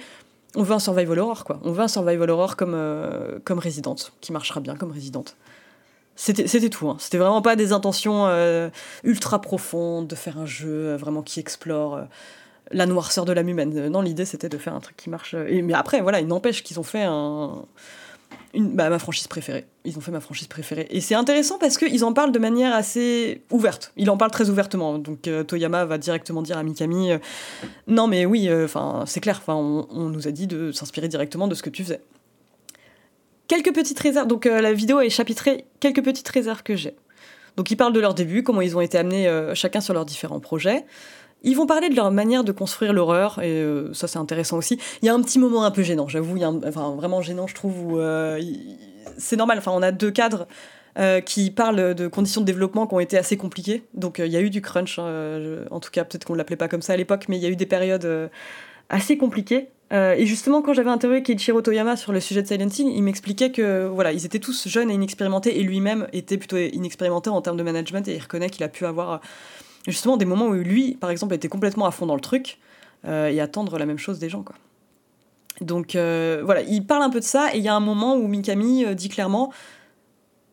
[0.56, 1.60] on veut un survival horror, quoi.
[1.64, 5.26] On veut un survival horror comme, euh, Resident, qui marchera bien comme Resident.
[6.16, 6.98] C'était tout, hein.
[7.00, 8.70] c'était vraiment pas des intentions euh,
[9.04, 12.02] ultra profondes de faire un jeu euh, vraiment qui explore
[12.72, 13.88] la noirceur de l'âme humaine.
[13.90, 15.34] Non, l'idée c'était de faire un truc qui marche.
[15.34, 17.66] Et, mais après, voilà, il n'empêche qu'ils ont fait un,
[18.56, 19.66] bah, ma franchise préférée.
[19.84, 20.88] Ils ont fait ma franchise préférée.
[20.92, 23.92] Et c'est intéressant parce qu'ils en parlent de manière assez ouverte.
[23.98, 25.00] Il en parle très ouvertement.
[25.00, 27.18] Donc euh, Toyama va directement dire à Mikami euh,
[27.88, 28.68] Non, mais oui, euh,
[29.08, 32.02] c'est clair, on, on, nous a dit de s'inspirer directement de ce que tu faisais.
[33.48, 34.28] Quelques petites réserves.
[34.28, 36.96] Donc la vidéo est chapitrée quelques petites réserves que j'ai.
[37.58, 40.40] Donc ils parlent de leur début, comment ils ont été amenés chacun sur leurs différents
[40.40, 40.86] projets.
[41.44, 44.80] Ils vont parler de leur manière de construire l'horreur, et euh, ça c'est intéressant aussi.
[45.02, 47.86] Il y a un petit moment un peu gênant, j'avoue, enfin vraiment gênant je trouve,
[47.86, 48.42] où euh,
[49.18, 50.48] c'est normal, enfin on a deux cadres
[50.98, 53.84] euh, qui parlent de conditions de développement qui ont été assez compliquées.
[53.94, 56.56] Donc il y a eu du crunch, hein, en tout cas peut-être qu'on ne l'appelait
[56.56, 58.30] pas comme ça à l'époque, mais il y a eu des périodes
[58.88, 59.68] assez compliquées.
[59.92, 63.52] et justement, quand j'avais interviewé Keiichiro Toyama sur le sujet de Silent Hill, il m'expliquait
[63.52, 67.58] que voilà, ils étaient tous jeunes et inexpérimentés, et lui-même était plutôt inexpérimenté en termes
[67.58, 69.20] de management, et il reconnaît qu'il a pu avoir
[69.88, 72.60] justement des moments où lui, par exemple, était complètement à fond dans le truc
[73.06, 74.56] euh, et attendre la même chose des gens, quoi.
[75.62, 78.16] Donc euh, voilà, il parle un peu de ça et il y a un moment
[78.16, 79.54] où Mikami euh, dit clairement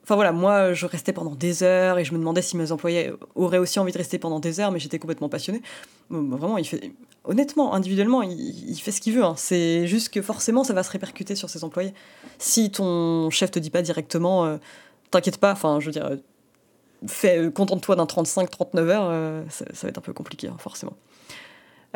[0.02, 3.12] Enfin voilà, moi je restais pendant des heures et je me demandais si mes employés
[3.34, 5.62] auraient aussi envie de rester pendant des heures, mais j'étais complètement passionné.
[6.10, 6.92] Bah, vraiment, il fait,
[7.24, 9.24] honnêtement, individuellement, il, fait ce qu'il veut.
[9.24, 9.34] Hein.
[9.36, 11.94] C'est juste que forcément, ça va se répercuter sur ses employés.
[12.38, 14.58] Si ton chef te dit pas directement,
[15.12, 16.10] t'inquiète pas, enfin, je veux dire,
[17.54, 20.94] contente-toi d'un 35-39 heures, euh, ça, va être un peu compliqué, hein, forcément.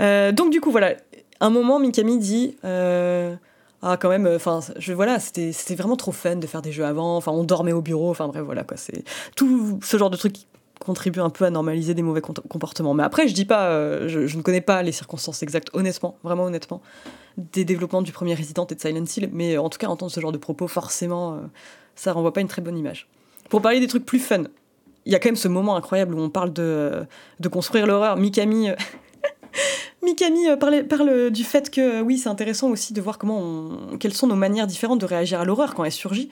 [0.01, 0.95] Euh, donc du coup, voilà,
[1.41, 2.57] un moment, Mikami dit...
[2.63, 7.19] ah quand même enfin je voilà c'était vraiment trop fun de faire des jeux avant
[7.19, 9.05] enfin on dormait au bureau enfin bref voilà quoi c'est
[9.37, 10.47] tout ce genre de truc qui
[10.81, 14.41] contribue un peu à normaliser des mauvais comportements mais après je dis pas je, ne
[14.41, 16.81] connais pas les circonstances exactes honnêtement vraiment honnêtement
[17.37, 20.19] des développements du premier Resident et de Silent Hill mais en tout cas entendre ce
[20.19, 21.43] genre de propos forcément
[21.95, 23.07] ça renvoie pas une très bonne image
[23.51, 24.45] pour parler des trucs plus fun
[25.07, 27.05] il y a quand même ce moment incroyable où on parle de,
[27.41, 28.17] de construire l'horreur.
[28.17, 28.75] Mikami, euh,
[30.03, 34.15] Mikami euh, parle, parle, du fait que oui, c'est intéressant aussi de voir comment quelles
[34.15, 36.31] sont nos manières différentes de réagir à l'horreur quand elle surgit.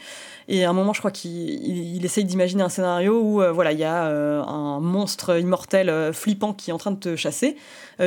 [0.49, 3.73] Et à un moment, je crois qu'il il, essaye d'imaginer un scénario où euh, voilà,
[3.73, 7.57] il y a un monstre immortel flippant qui est en train de te chasser.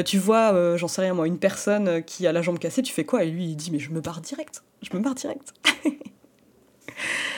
[0.06, 3.06] tu vois, j'en sais rien moi, une personne qui a la jambe cassée, tu fais
[3.06, 3.24] quoi?
[3.24, 4.64] Et lui, il dit mais je me barre direct.
[4.82, 5.54] Je me barre direct.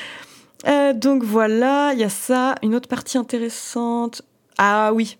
[0.65, 2.55] Euh, donc voilà, il y a ça.
[2.63, 4.21] Une autre partie intéressante.
[4.57, 5.17] Ah oui,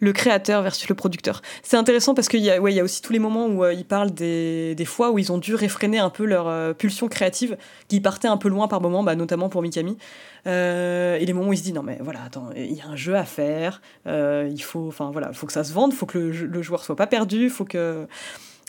[0.00, 1.42] le créateur versus le producteur.
[1.62, 3.84] C'est intéressant parce qu'il y, a, y a aussi tous les moments où euh, ils
[3.84, 7.56] parlent des, fois où ils ont dû réfréner un peu leur euh, pulsion créative,
[7.86, 9.96] qui partait un peu loin par moments, bah, notamment pour Mikami.
[10.44, 12.96] et les moments où il se dit non mais voilà, attends, il y a un
[12.96, 16.62] jeu à faire, il faut, voilà, faut que ça se vende, faut que le, le
[16.62, 18.08] joueur soit pas perdu, faut que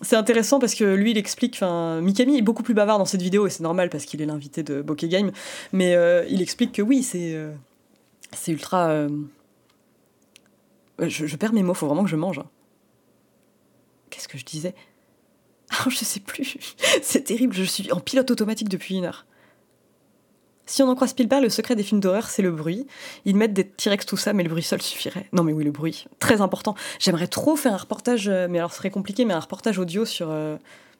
[0.02, 1.56] c'est intéressant parce que lui, il explique.
[1.56, 4.26] Enfin, Mikami est beaucoup plus bavard dans cette vidéo et c'est normal parce qu'il est
[4.26, 5.32] l'invité de Bokeh Game.
[5.72, 7.36] Mais euh, il explique que oui, c'est.
[7.36, 7.53] Euh,
[8.32, 8.90] C'est ultra.
[8.90, 9.10] Euh,
[10.99, 12.40] je, perds mes mots, faut vraiment que je mange.
[12.40, 12.49] Hein.
[14.10, 14.76] Qu'est-ce que je disais?
[15.70, 16.57] Ah, je sais plus.
[17.02, 19.26] C'est terrible, je suis en pilote automatique depuis une heure.
[20.65, 22.88] Si on en croit Spielberg, le secret des films d'horreur, c'est le bruit.
[23.26, 25.27] Ils mettent des T-Rex, tout ça, mais le bruit seul suffirait.
[25.34, 26.06] Non, mais oui, le bruit.
[26.19, 26.76] Très important.
[26.99, 30.06] J'aimerais trop faire un reportage, euh, mais alors ce serait compliqué, mais un reportage audio
[30.06, 30.56] sur euh,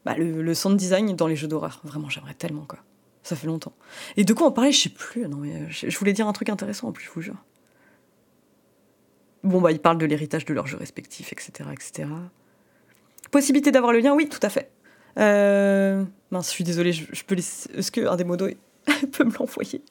[0.06, 1.80] bah, le, sound design dans les jeux d'horreur.
[1.86, 2.80] Vraiment, j'aimerais tellement, quoi.
[3.24, 3.72] Ça fait longtemps.
[4.18, 5.30] Et de quoi on parlait, je sais plus.
[5.30, 7.42] Non, mais euh, je voulais dire un truc intéressant en plus, je vous jure.
[9.46, 12.10] Bon, bah, ils parlent de l'héritage de leurs jeux respectifs, etc., etc.
[13.32, 14.70] Possibilité d'avoir le lien, oui, tout à fait.
[15.16, 17.70] Mince, je suis désolée, je, peux laisser.
[17.76, 18.50] Est-ce qu'un des modos
[19.12, 19.82] peut me l'envoyer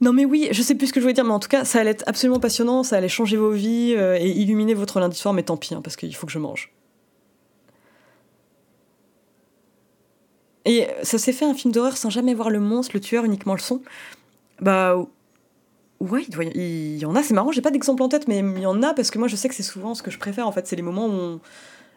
[0.00, 1.64] non mais oui, je sais plus ce que je voulais dire, mais en tout cas,
[1.66, 5.16] ça allait être absolument passionnant, ça allait changer vos vies euh, et illuminer votre lundi
[5.16, 6.72] soir, mais tant pis, hein, parce qu'il faut que je mange.
[10.64, 13.54] Et ça s'est fait un film d'horreur sans jamais voir le monstre, le tueur, uniquement
[13.54, 13.82] le son?
[14.60, 14.96] Bah
[16.00, 16.24] ouais,
[16.54, 18.82] il, y en a, c'est marrant, j'ai pas d'exemple en tête, mais il y en
[18.82, 20.66] a parce que moi je sais que c'est souvent ce que je préfère en fait,
[20.66, 21.40] c'est les moments où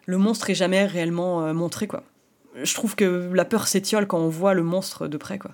[0.06, 2.02] le monstre est jamais réellement euh, montré quoi.
[2.62, 5.52] Je trouve que la peur s'étiole quand on voit le monstre de près quoi.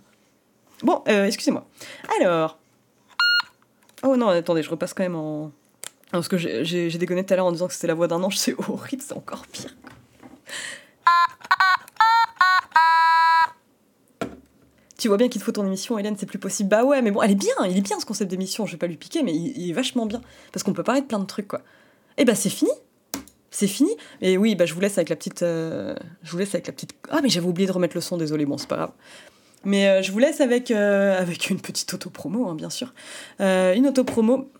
[0.82, 1.66] Bon, euh, excusez-moi.
[2.20, 2.58] Alors.
[4.02, 5.52] Oh non, attendez, je repasse quand même en.
[6.10, 8.36] Parce que j'ai déconné tout à l'heure en disant que c'était la voix d'un ange,
[8.38, 9.74] c'est horrible, c'est encore pire.
[15.00, 16.68] tu vois bien qu'il te faut ton émission, Hélène, c'est plus possible.
[16.68, 18.78] Bah ouais, mais bon, elle est bien, il est bien ce concept d'émission, je vais
[18.78, 20.20] pas lui piquer, mais il, est vachement bien.
[20.52, 21.60] Parce qu'on peut parler de plein de trucs, quoi.
[22.18, 22.70] Et eh bah c'est fini
[23.50, 23.90] c'est fini.
[24.20, 25.42] Et oui, bah, je vous laisse avec la petite.
[25.42, 26.92] Euh, je vous laisse avec la petite.
[27.10, 28.92] Ah, mais j'avais oublié de remettre le son, désolé, bon, c'est pas grave.
[29.64, 32.94] Mais euh, je vous laisse avec, euh, une petite auto-promo, hein, bien sûr.
[33.40, 34.50] une auto-promo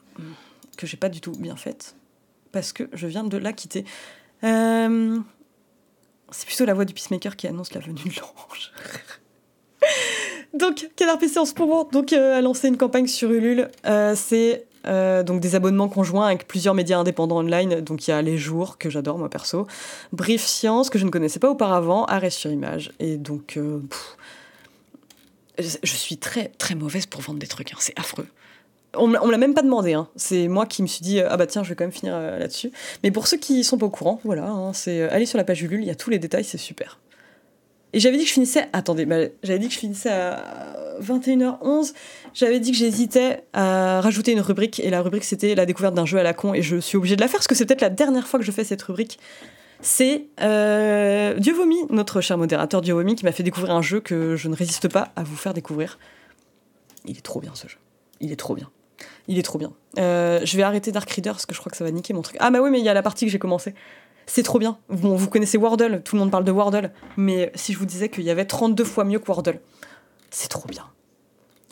[0.76, 1.94] que j'ai pas du tout bien faite,
[2.52, 3.84] parce que je viens de la quitter.
[4.42, 4.48] c'est
[6.46, 8.72] plutôt la voix du Peacemaker qui annonce la venue de l'orange.
[10.54, 13.70] donc, Canard PC en ce moment donc, a lancé une campagne sur Ulule.
[14.14, 17.80] C'est euh, donc des abonnements conjoints avec plusieurs médias indépendants online.
[17.80, 19.66] Donc il y a Les Jours, que j'adore moi perso,
[20.12, 22.92] Brief Science, que je ne connaissais pas auparavant, Arrêt sur Image.
[22.98, 23.58] Et donc,
[25.58, 27.78] je suis très très mauvaise pour vendre des trucs, hein.
[27.78, 28.26] c'est affreux.
[28.96, 30.08] On me l'a même pas demandé, hein.
[30.16, 32.72] c'est moi qui me suis dit ah bah tiens je vais quand même finir là-dessus.
[33.04, 35.62] Mais pour ceux qui sont pas au courant, voilà, hein, c'est aller sur la page
[35.62, 36.98] Ulule, il y a tous les détails, c'est super.
[37.92, 38.68] Et j'avais dit que je finissais.
[38.72, 39.06] Attendez,
[39.42, 41.92] j'avais dit que je finissais à 21h11.
[42.34, 44.80] J'avais dit que j'hésitais à rajouter une rubrique.
[44.80, 46.54] Et la rubrique, c'était la découverte d'un jeu à la con.
[46.54, 48.46] Et je suis obligée de la faire parce que c'est peut-être la dernière fois que
[48.46, 49.18] je fais cette rubrique.
[49.82, 54.00] C'est euh, Dieu Vomi, notre cher modérateur Dieu Vomi, qui m'a fait découvrir un jeu
[54.00, 55.98] que je ne résiste pas à vous faire découvrir.
[57.06, 57.78] Il est trop bien ce jeu.
[58.20, 58.70] Il est trop bien.
[59.26, 59.72] Il est trop bien.
[59.98, 62.22] Euh, je vais arrêter Dark Reader parce que je crois que ça va niquer mon
[62.22, 62.36] truc.
[62.40, 63.74] Ah, bah oui, mais il y a la partie que j'ai commencé.
[64.26, 64.78] C'est trop bien.
[64.88, 68.08] Bon, vous connaissez Wordle, tout le monde parle de Wordle, mais si je vous disais
[68.08, 69.58] qu'il y avait 32 fois mieux que Wordle,
[70.30, 70.86] c'est trop bien.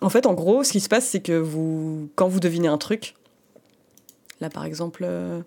[0.00, 1.44] En fait, en gros, ce qui se passe, c'est que
[2.14, 3.14] quand vous devinez un truc,
[4.40, 5.40] là par exemple, euh,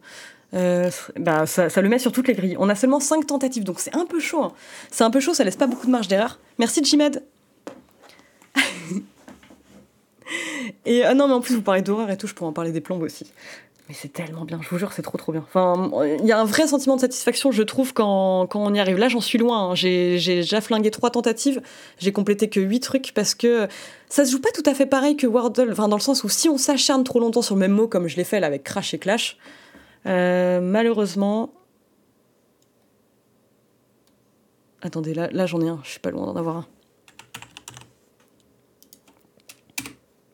[0.53, 2.57] euh, bah, ça, le met sur toutes les grilles.
[2.59, 4.43] On a seulement 5 tentatives, donc c'est un peu chaud.
[4.43, 4.53] Hein.
[4.91, 6.39] C'est un peu chaud, ça laisse pas beaucoup de marge d'erreur.
[6.59, 7.23] Merci Jimed.
[10.85, 12.71] et ah non, mais en plus, vous parlez d'horreur et tout, je pourrais en parler
[12.71, 13.31] des plombes aussi.
[13.93, 15.43] C'est tellement bien, je vous jure, c'est trop trop bien.
[15.47, 18.97] Enfin, il y a un vrai sentiment de satisfaction, je trouve, quand, on y arrive.
[18.97, 19.69] Là, j'en suis loin.
[19.71, 19.75] Hein.
[19.75, 21.61] J'ai déjà flingué trois tentatives,
[21.99, 23.67] j'ai complété que huit trucs parce que
[24.09, 25.71] ça se joue pas tout à fait pareil que Wordle.
[25.71, 28.07] Enfin, dans le sens où si on s'acharne trop longtemps sur le même mot, comme
[28.07, 29.37] je l'ai fait avec Crash et Clash,
[30.05, 31.53] euh, malheureusement.
[34.81, 36.65] Attendez, là, là j'en ai un, je suis pas loin d'en avoir un.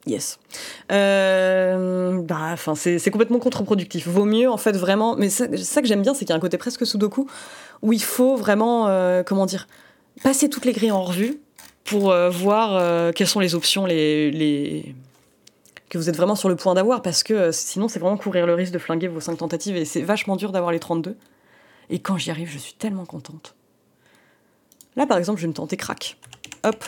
[0.08, 0.40] Yes.
[0.92, 4.08] Euh, bah, c'est complètement contre-productif.
[4.08, 5.16] Vaut mieux, en fait, vraiment.
[5.18, 7.28] Mais ça, ça que j'aime bien, c'est qu'il y a un côté presque sudoku
[7.82, 9.68] où il faut vraiment, euh, comment dire,
[10.24, 11.40] passer toutes les grilles en revue
[11.84, 14.96] pour euh, voir quelles sont les options les, les,
[15.90, 18.54] que vous êtes vraiment sur le point d'avoir parce que sinon, c'est vraiment courir le
[18.54, 21.18] risque de flinguer vos 5 tentatives et c'est vachement dur d'avoir les 32.
[21.90, 23.56] Et quand j'y arrive, je suis tellement contente.
[24.96, 26.18] Là, par exemple, je vais me tenter crack.
[26.64, 26.84] Hop,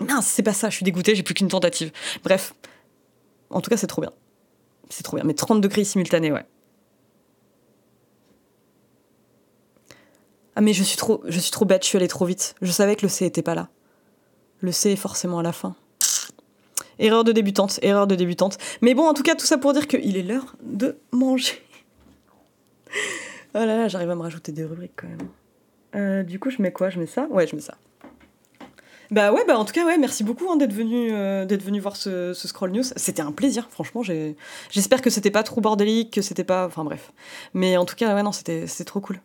[0.00, 1.90] Mince, c'est pas ça, je suis dégoûtée, j'ai plus qu'une tentative.
[2.22, 2.54] Bref.
[3.50, 4.12] En tout cas, c'est trop bien.
[4.90, 5.24] C'est trop bien.
[5.24, 6.44] Mais 30 degrés simultanés, ouais.
[10.54, 12.54] Ah mais je suis trop, je suis trop bête, je suis allée trop vite.
[12.62, 13.68] Je savais que le C était pas là.
[14.60, 15.76] Le C est forcément à la fin.
[16.98, 18.56] Erreur de débutante, erreur de débutante.
[18.80, 21.62] Mais bon, en tout cas, tout ça pour dire qu'il est l'heure de manger.
[23.54, 25.28] oh là là, j'arrive à me rajouter des rubriques quand même.
[25.94, 26.88] Euh, du coup, je mets quoi?
[26.88, 27.26] Je mets ça?
[27.28, 27.74] Ouais, je mets ça.
[29.10, 31.96] Bah ouais, bah en tout cas, ouais, merci beaucoup hein, d'être venu, euh, venu voir
[31.96, 32.84] ce, Scroll News.
[32.96, 34.02] C'était un plaisir, franchement.
[34.70, 36.66] J'espère que c'était pas trop bordélique, que c'était pas.
[36.66, 37.12] Enfin bref.
[37.54, 39.20] Mais en tout cas, ouais, non, c'était trop cool.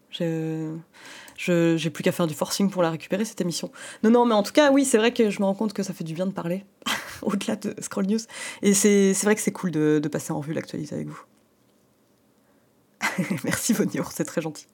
[1.46, 3.72] J'ai plus qu'à faire du forcing pour la récupérer cette émission.
[4.04, 5.84] Non non, mais en tout cas oui, c'est vrai que je me rends compte que
[5.84, 6.66] ça fait du bien de parler
[7.24, 8.20] au-delà de Scroll News.
[8.62, 11.22] Et c'est vrai que c'est cool de, passer en revue l'actualité avec vous.
[13.44, 14.68] Merci Voniour, c'est très gentil.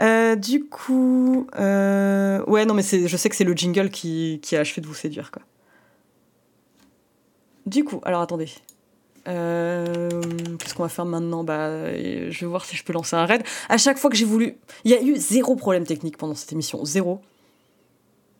[0.00, 4.60] Euh, du coup, euh, ouais, non, mais je sais que c'est le jingle qui, a
[4.60, 5.42] achevé de vous séduire, quoi.
[7.66, 8.50] Du coup, alors attendez.
[9.26, 10.10] Euh,
[10.58, 11.44] qu'est-ce qu'on va faire maintenant?
[11.44, 13.42] Bah, je vais voir si je peux lancer un raid.
[13.68, 16.52] À chaque fois que j'ai voulu, il y a eu zéro problème technique pendant cette
[16.52, 17.22] émission, zéro.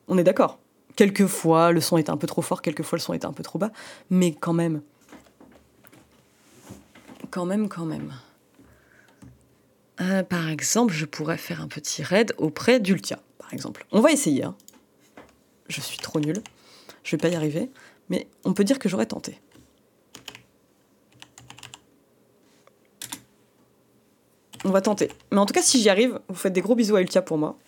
[0.08, 0.58] On est d'accord.
[0.96, 3.58] Quelquefois, le son était un peu trop fort, quelquefois le son était un peu trop
[3.58, 3.70] bas,
[4.10, 4.82] mais quand même,
[7.30, 8.12] quand même, quand même.
[10.00, 13.86] Euh, par exemple, je pourrais faire un petit raid auprès d'Ultia, par exemple.
[13.92, 14.44] On va essayer.
[14.44, 14.56] Hein.
[15.68, 16.42] Je suis trop nulle.
[17.04, 17.70] Je vais pas y arriver.
[18.08, 19.40] Mais on peut dire que j'aurais tenté.
[24.64, 25.10] On va tenter.
[25.30, 27.38] Mais en tout cas, si j'y arrive, vous faites des gros bisous à Ultia pour
[27.38, 27.58] moi.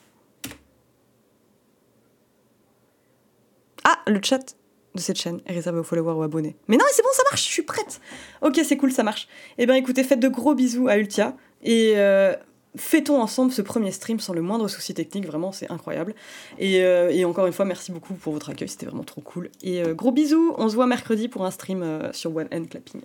[3.85, 4.57] Ah, le chat
[4.95, 6.57] de cette chaîne est réservé aux followers ou abonnés.
[6.69, 8.01] Mais non, c'est bon, ça marche, je suis prête.
[8.41, 9.29] Ok, c'est cool, ça marche.
[9.59, 11.37] Eh bien, écoutez, faites de gros bisous à Ultia.
[11.67, 12.33] Et euh,
[12.77, 16.15] fêtons ensemble ce premier stream sans le moindre souci technique, vraiment c'est incroyable.
[16.59, 19.51] Et, euh, encore une fois, merci beaucoup pour votre accueil, c'était vraiment trop cool.
[19.63, 23.03] Et euh, gros bisous, on se voit mercredi pour un stream sur One Hand Clapping.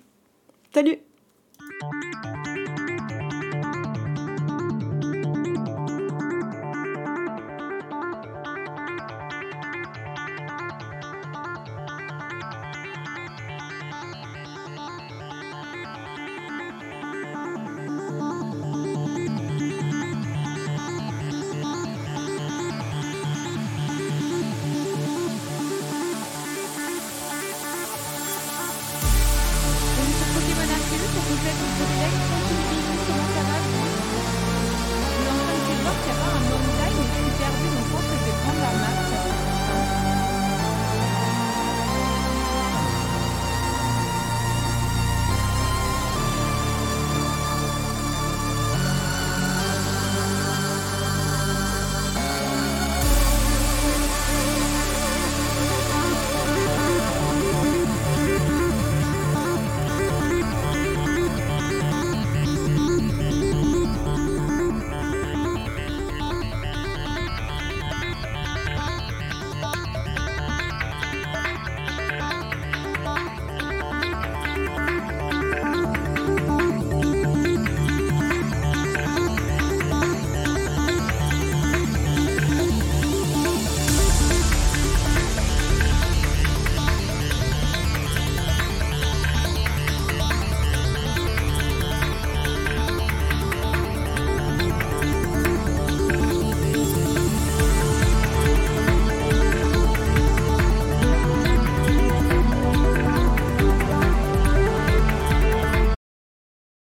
[0.73, 0.99] Salut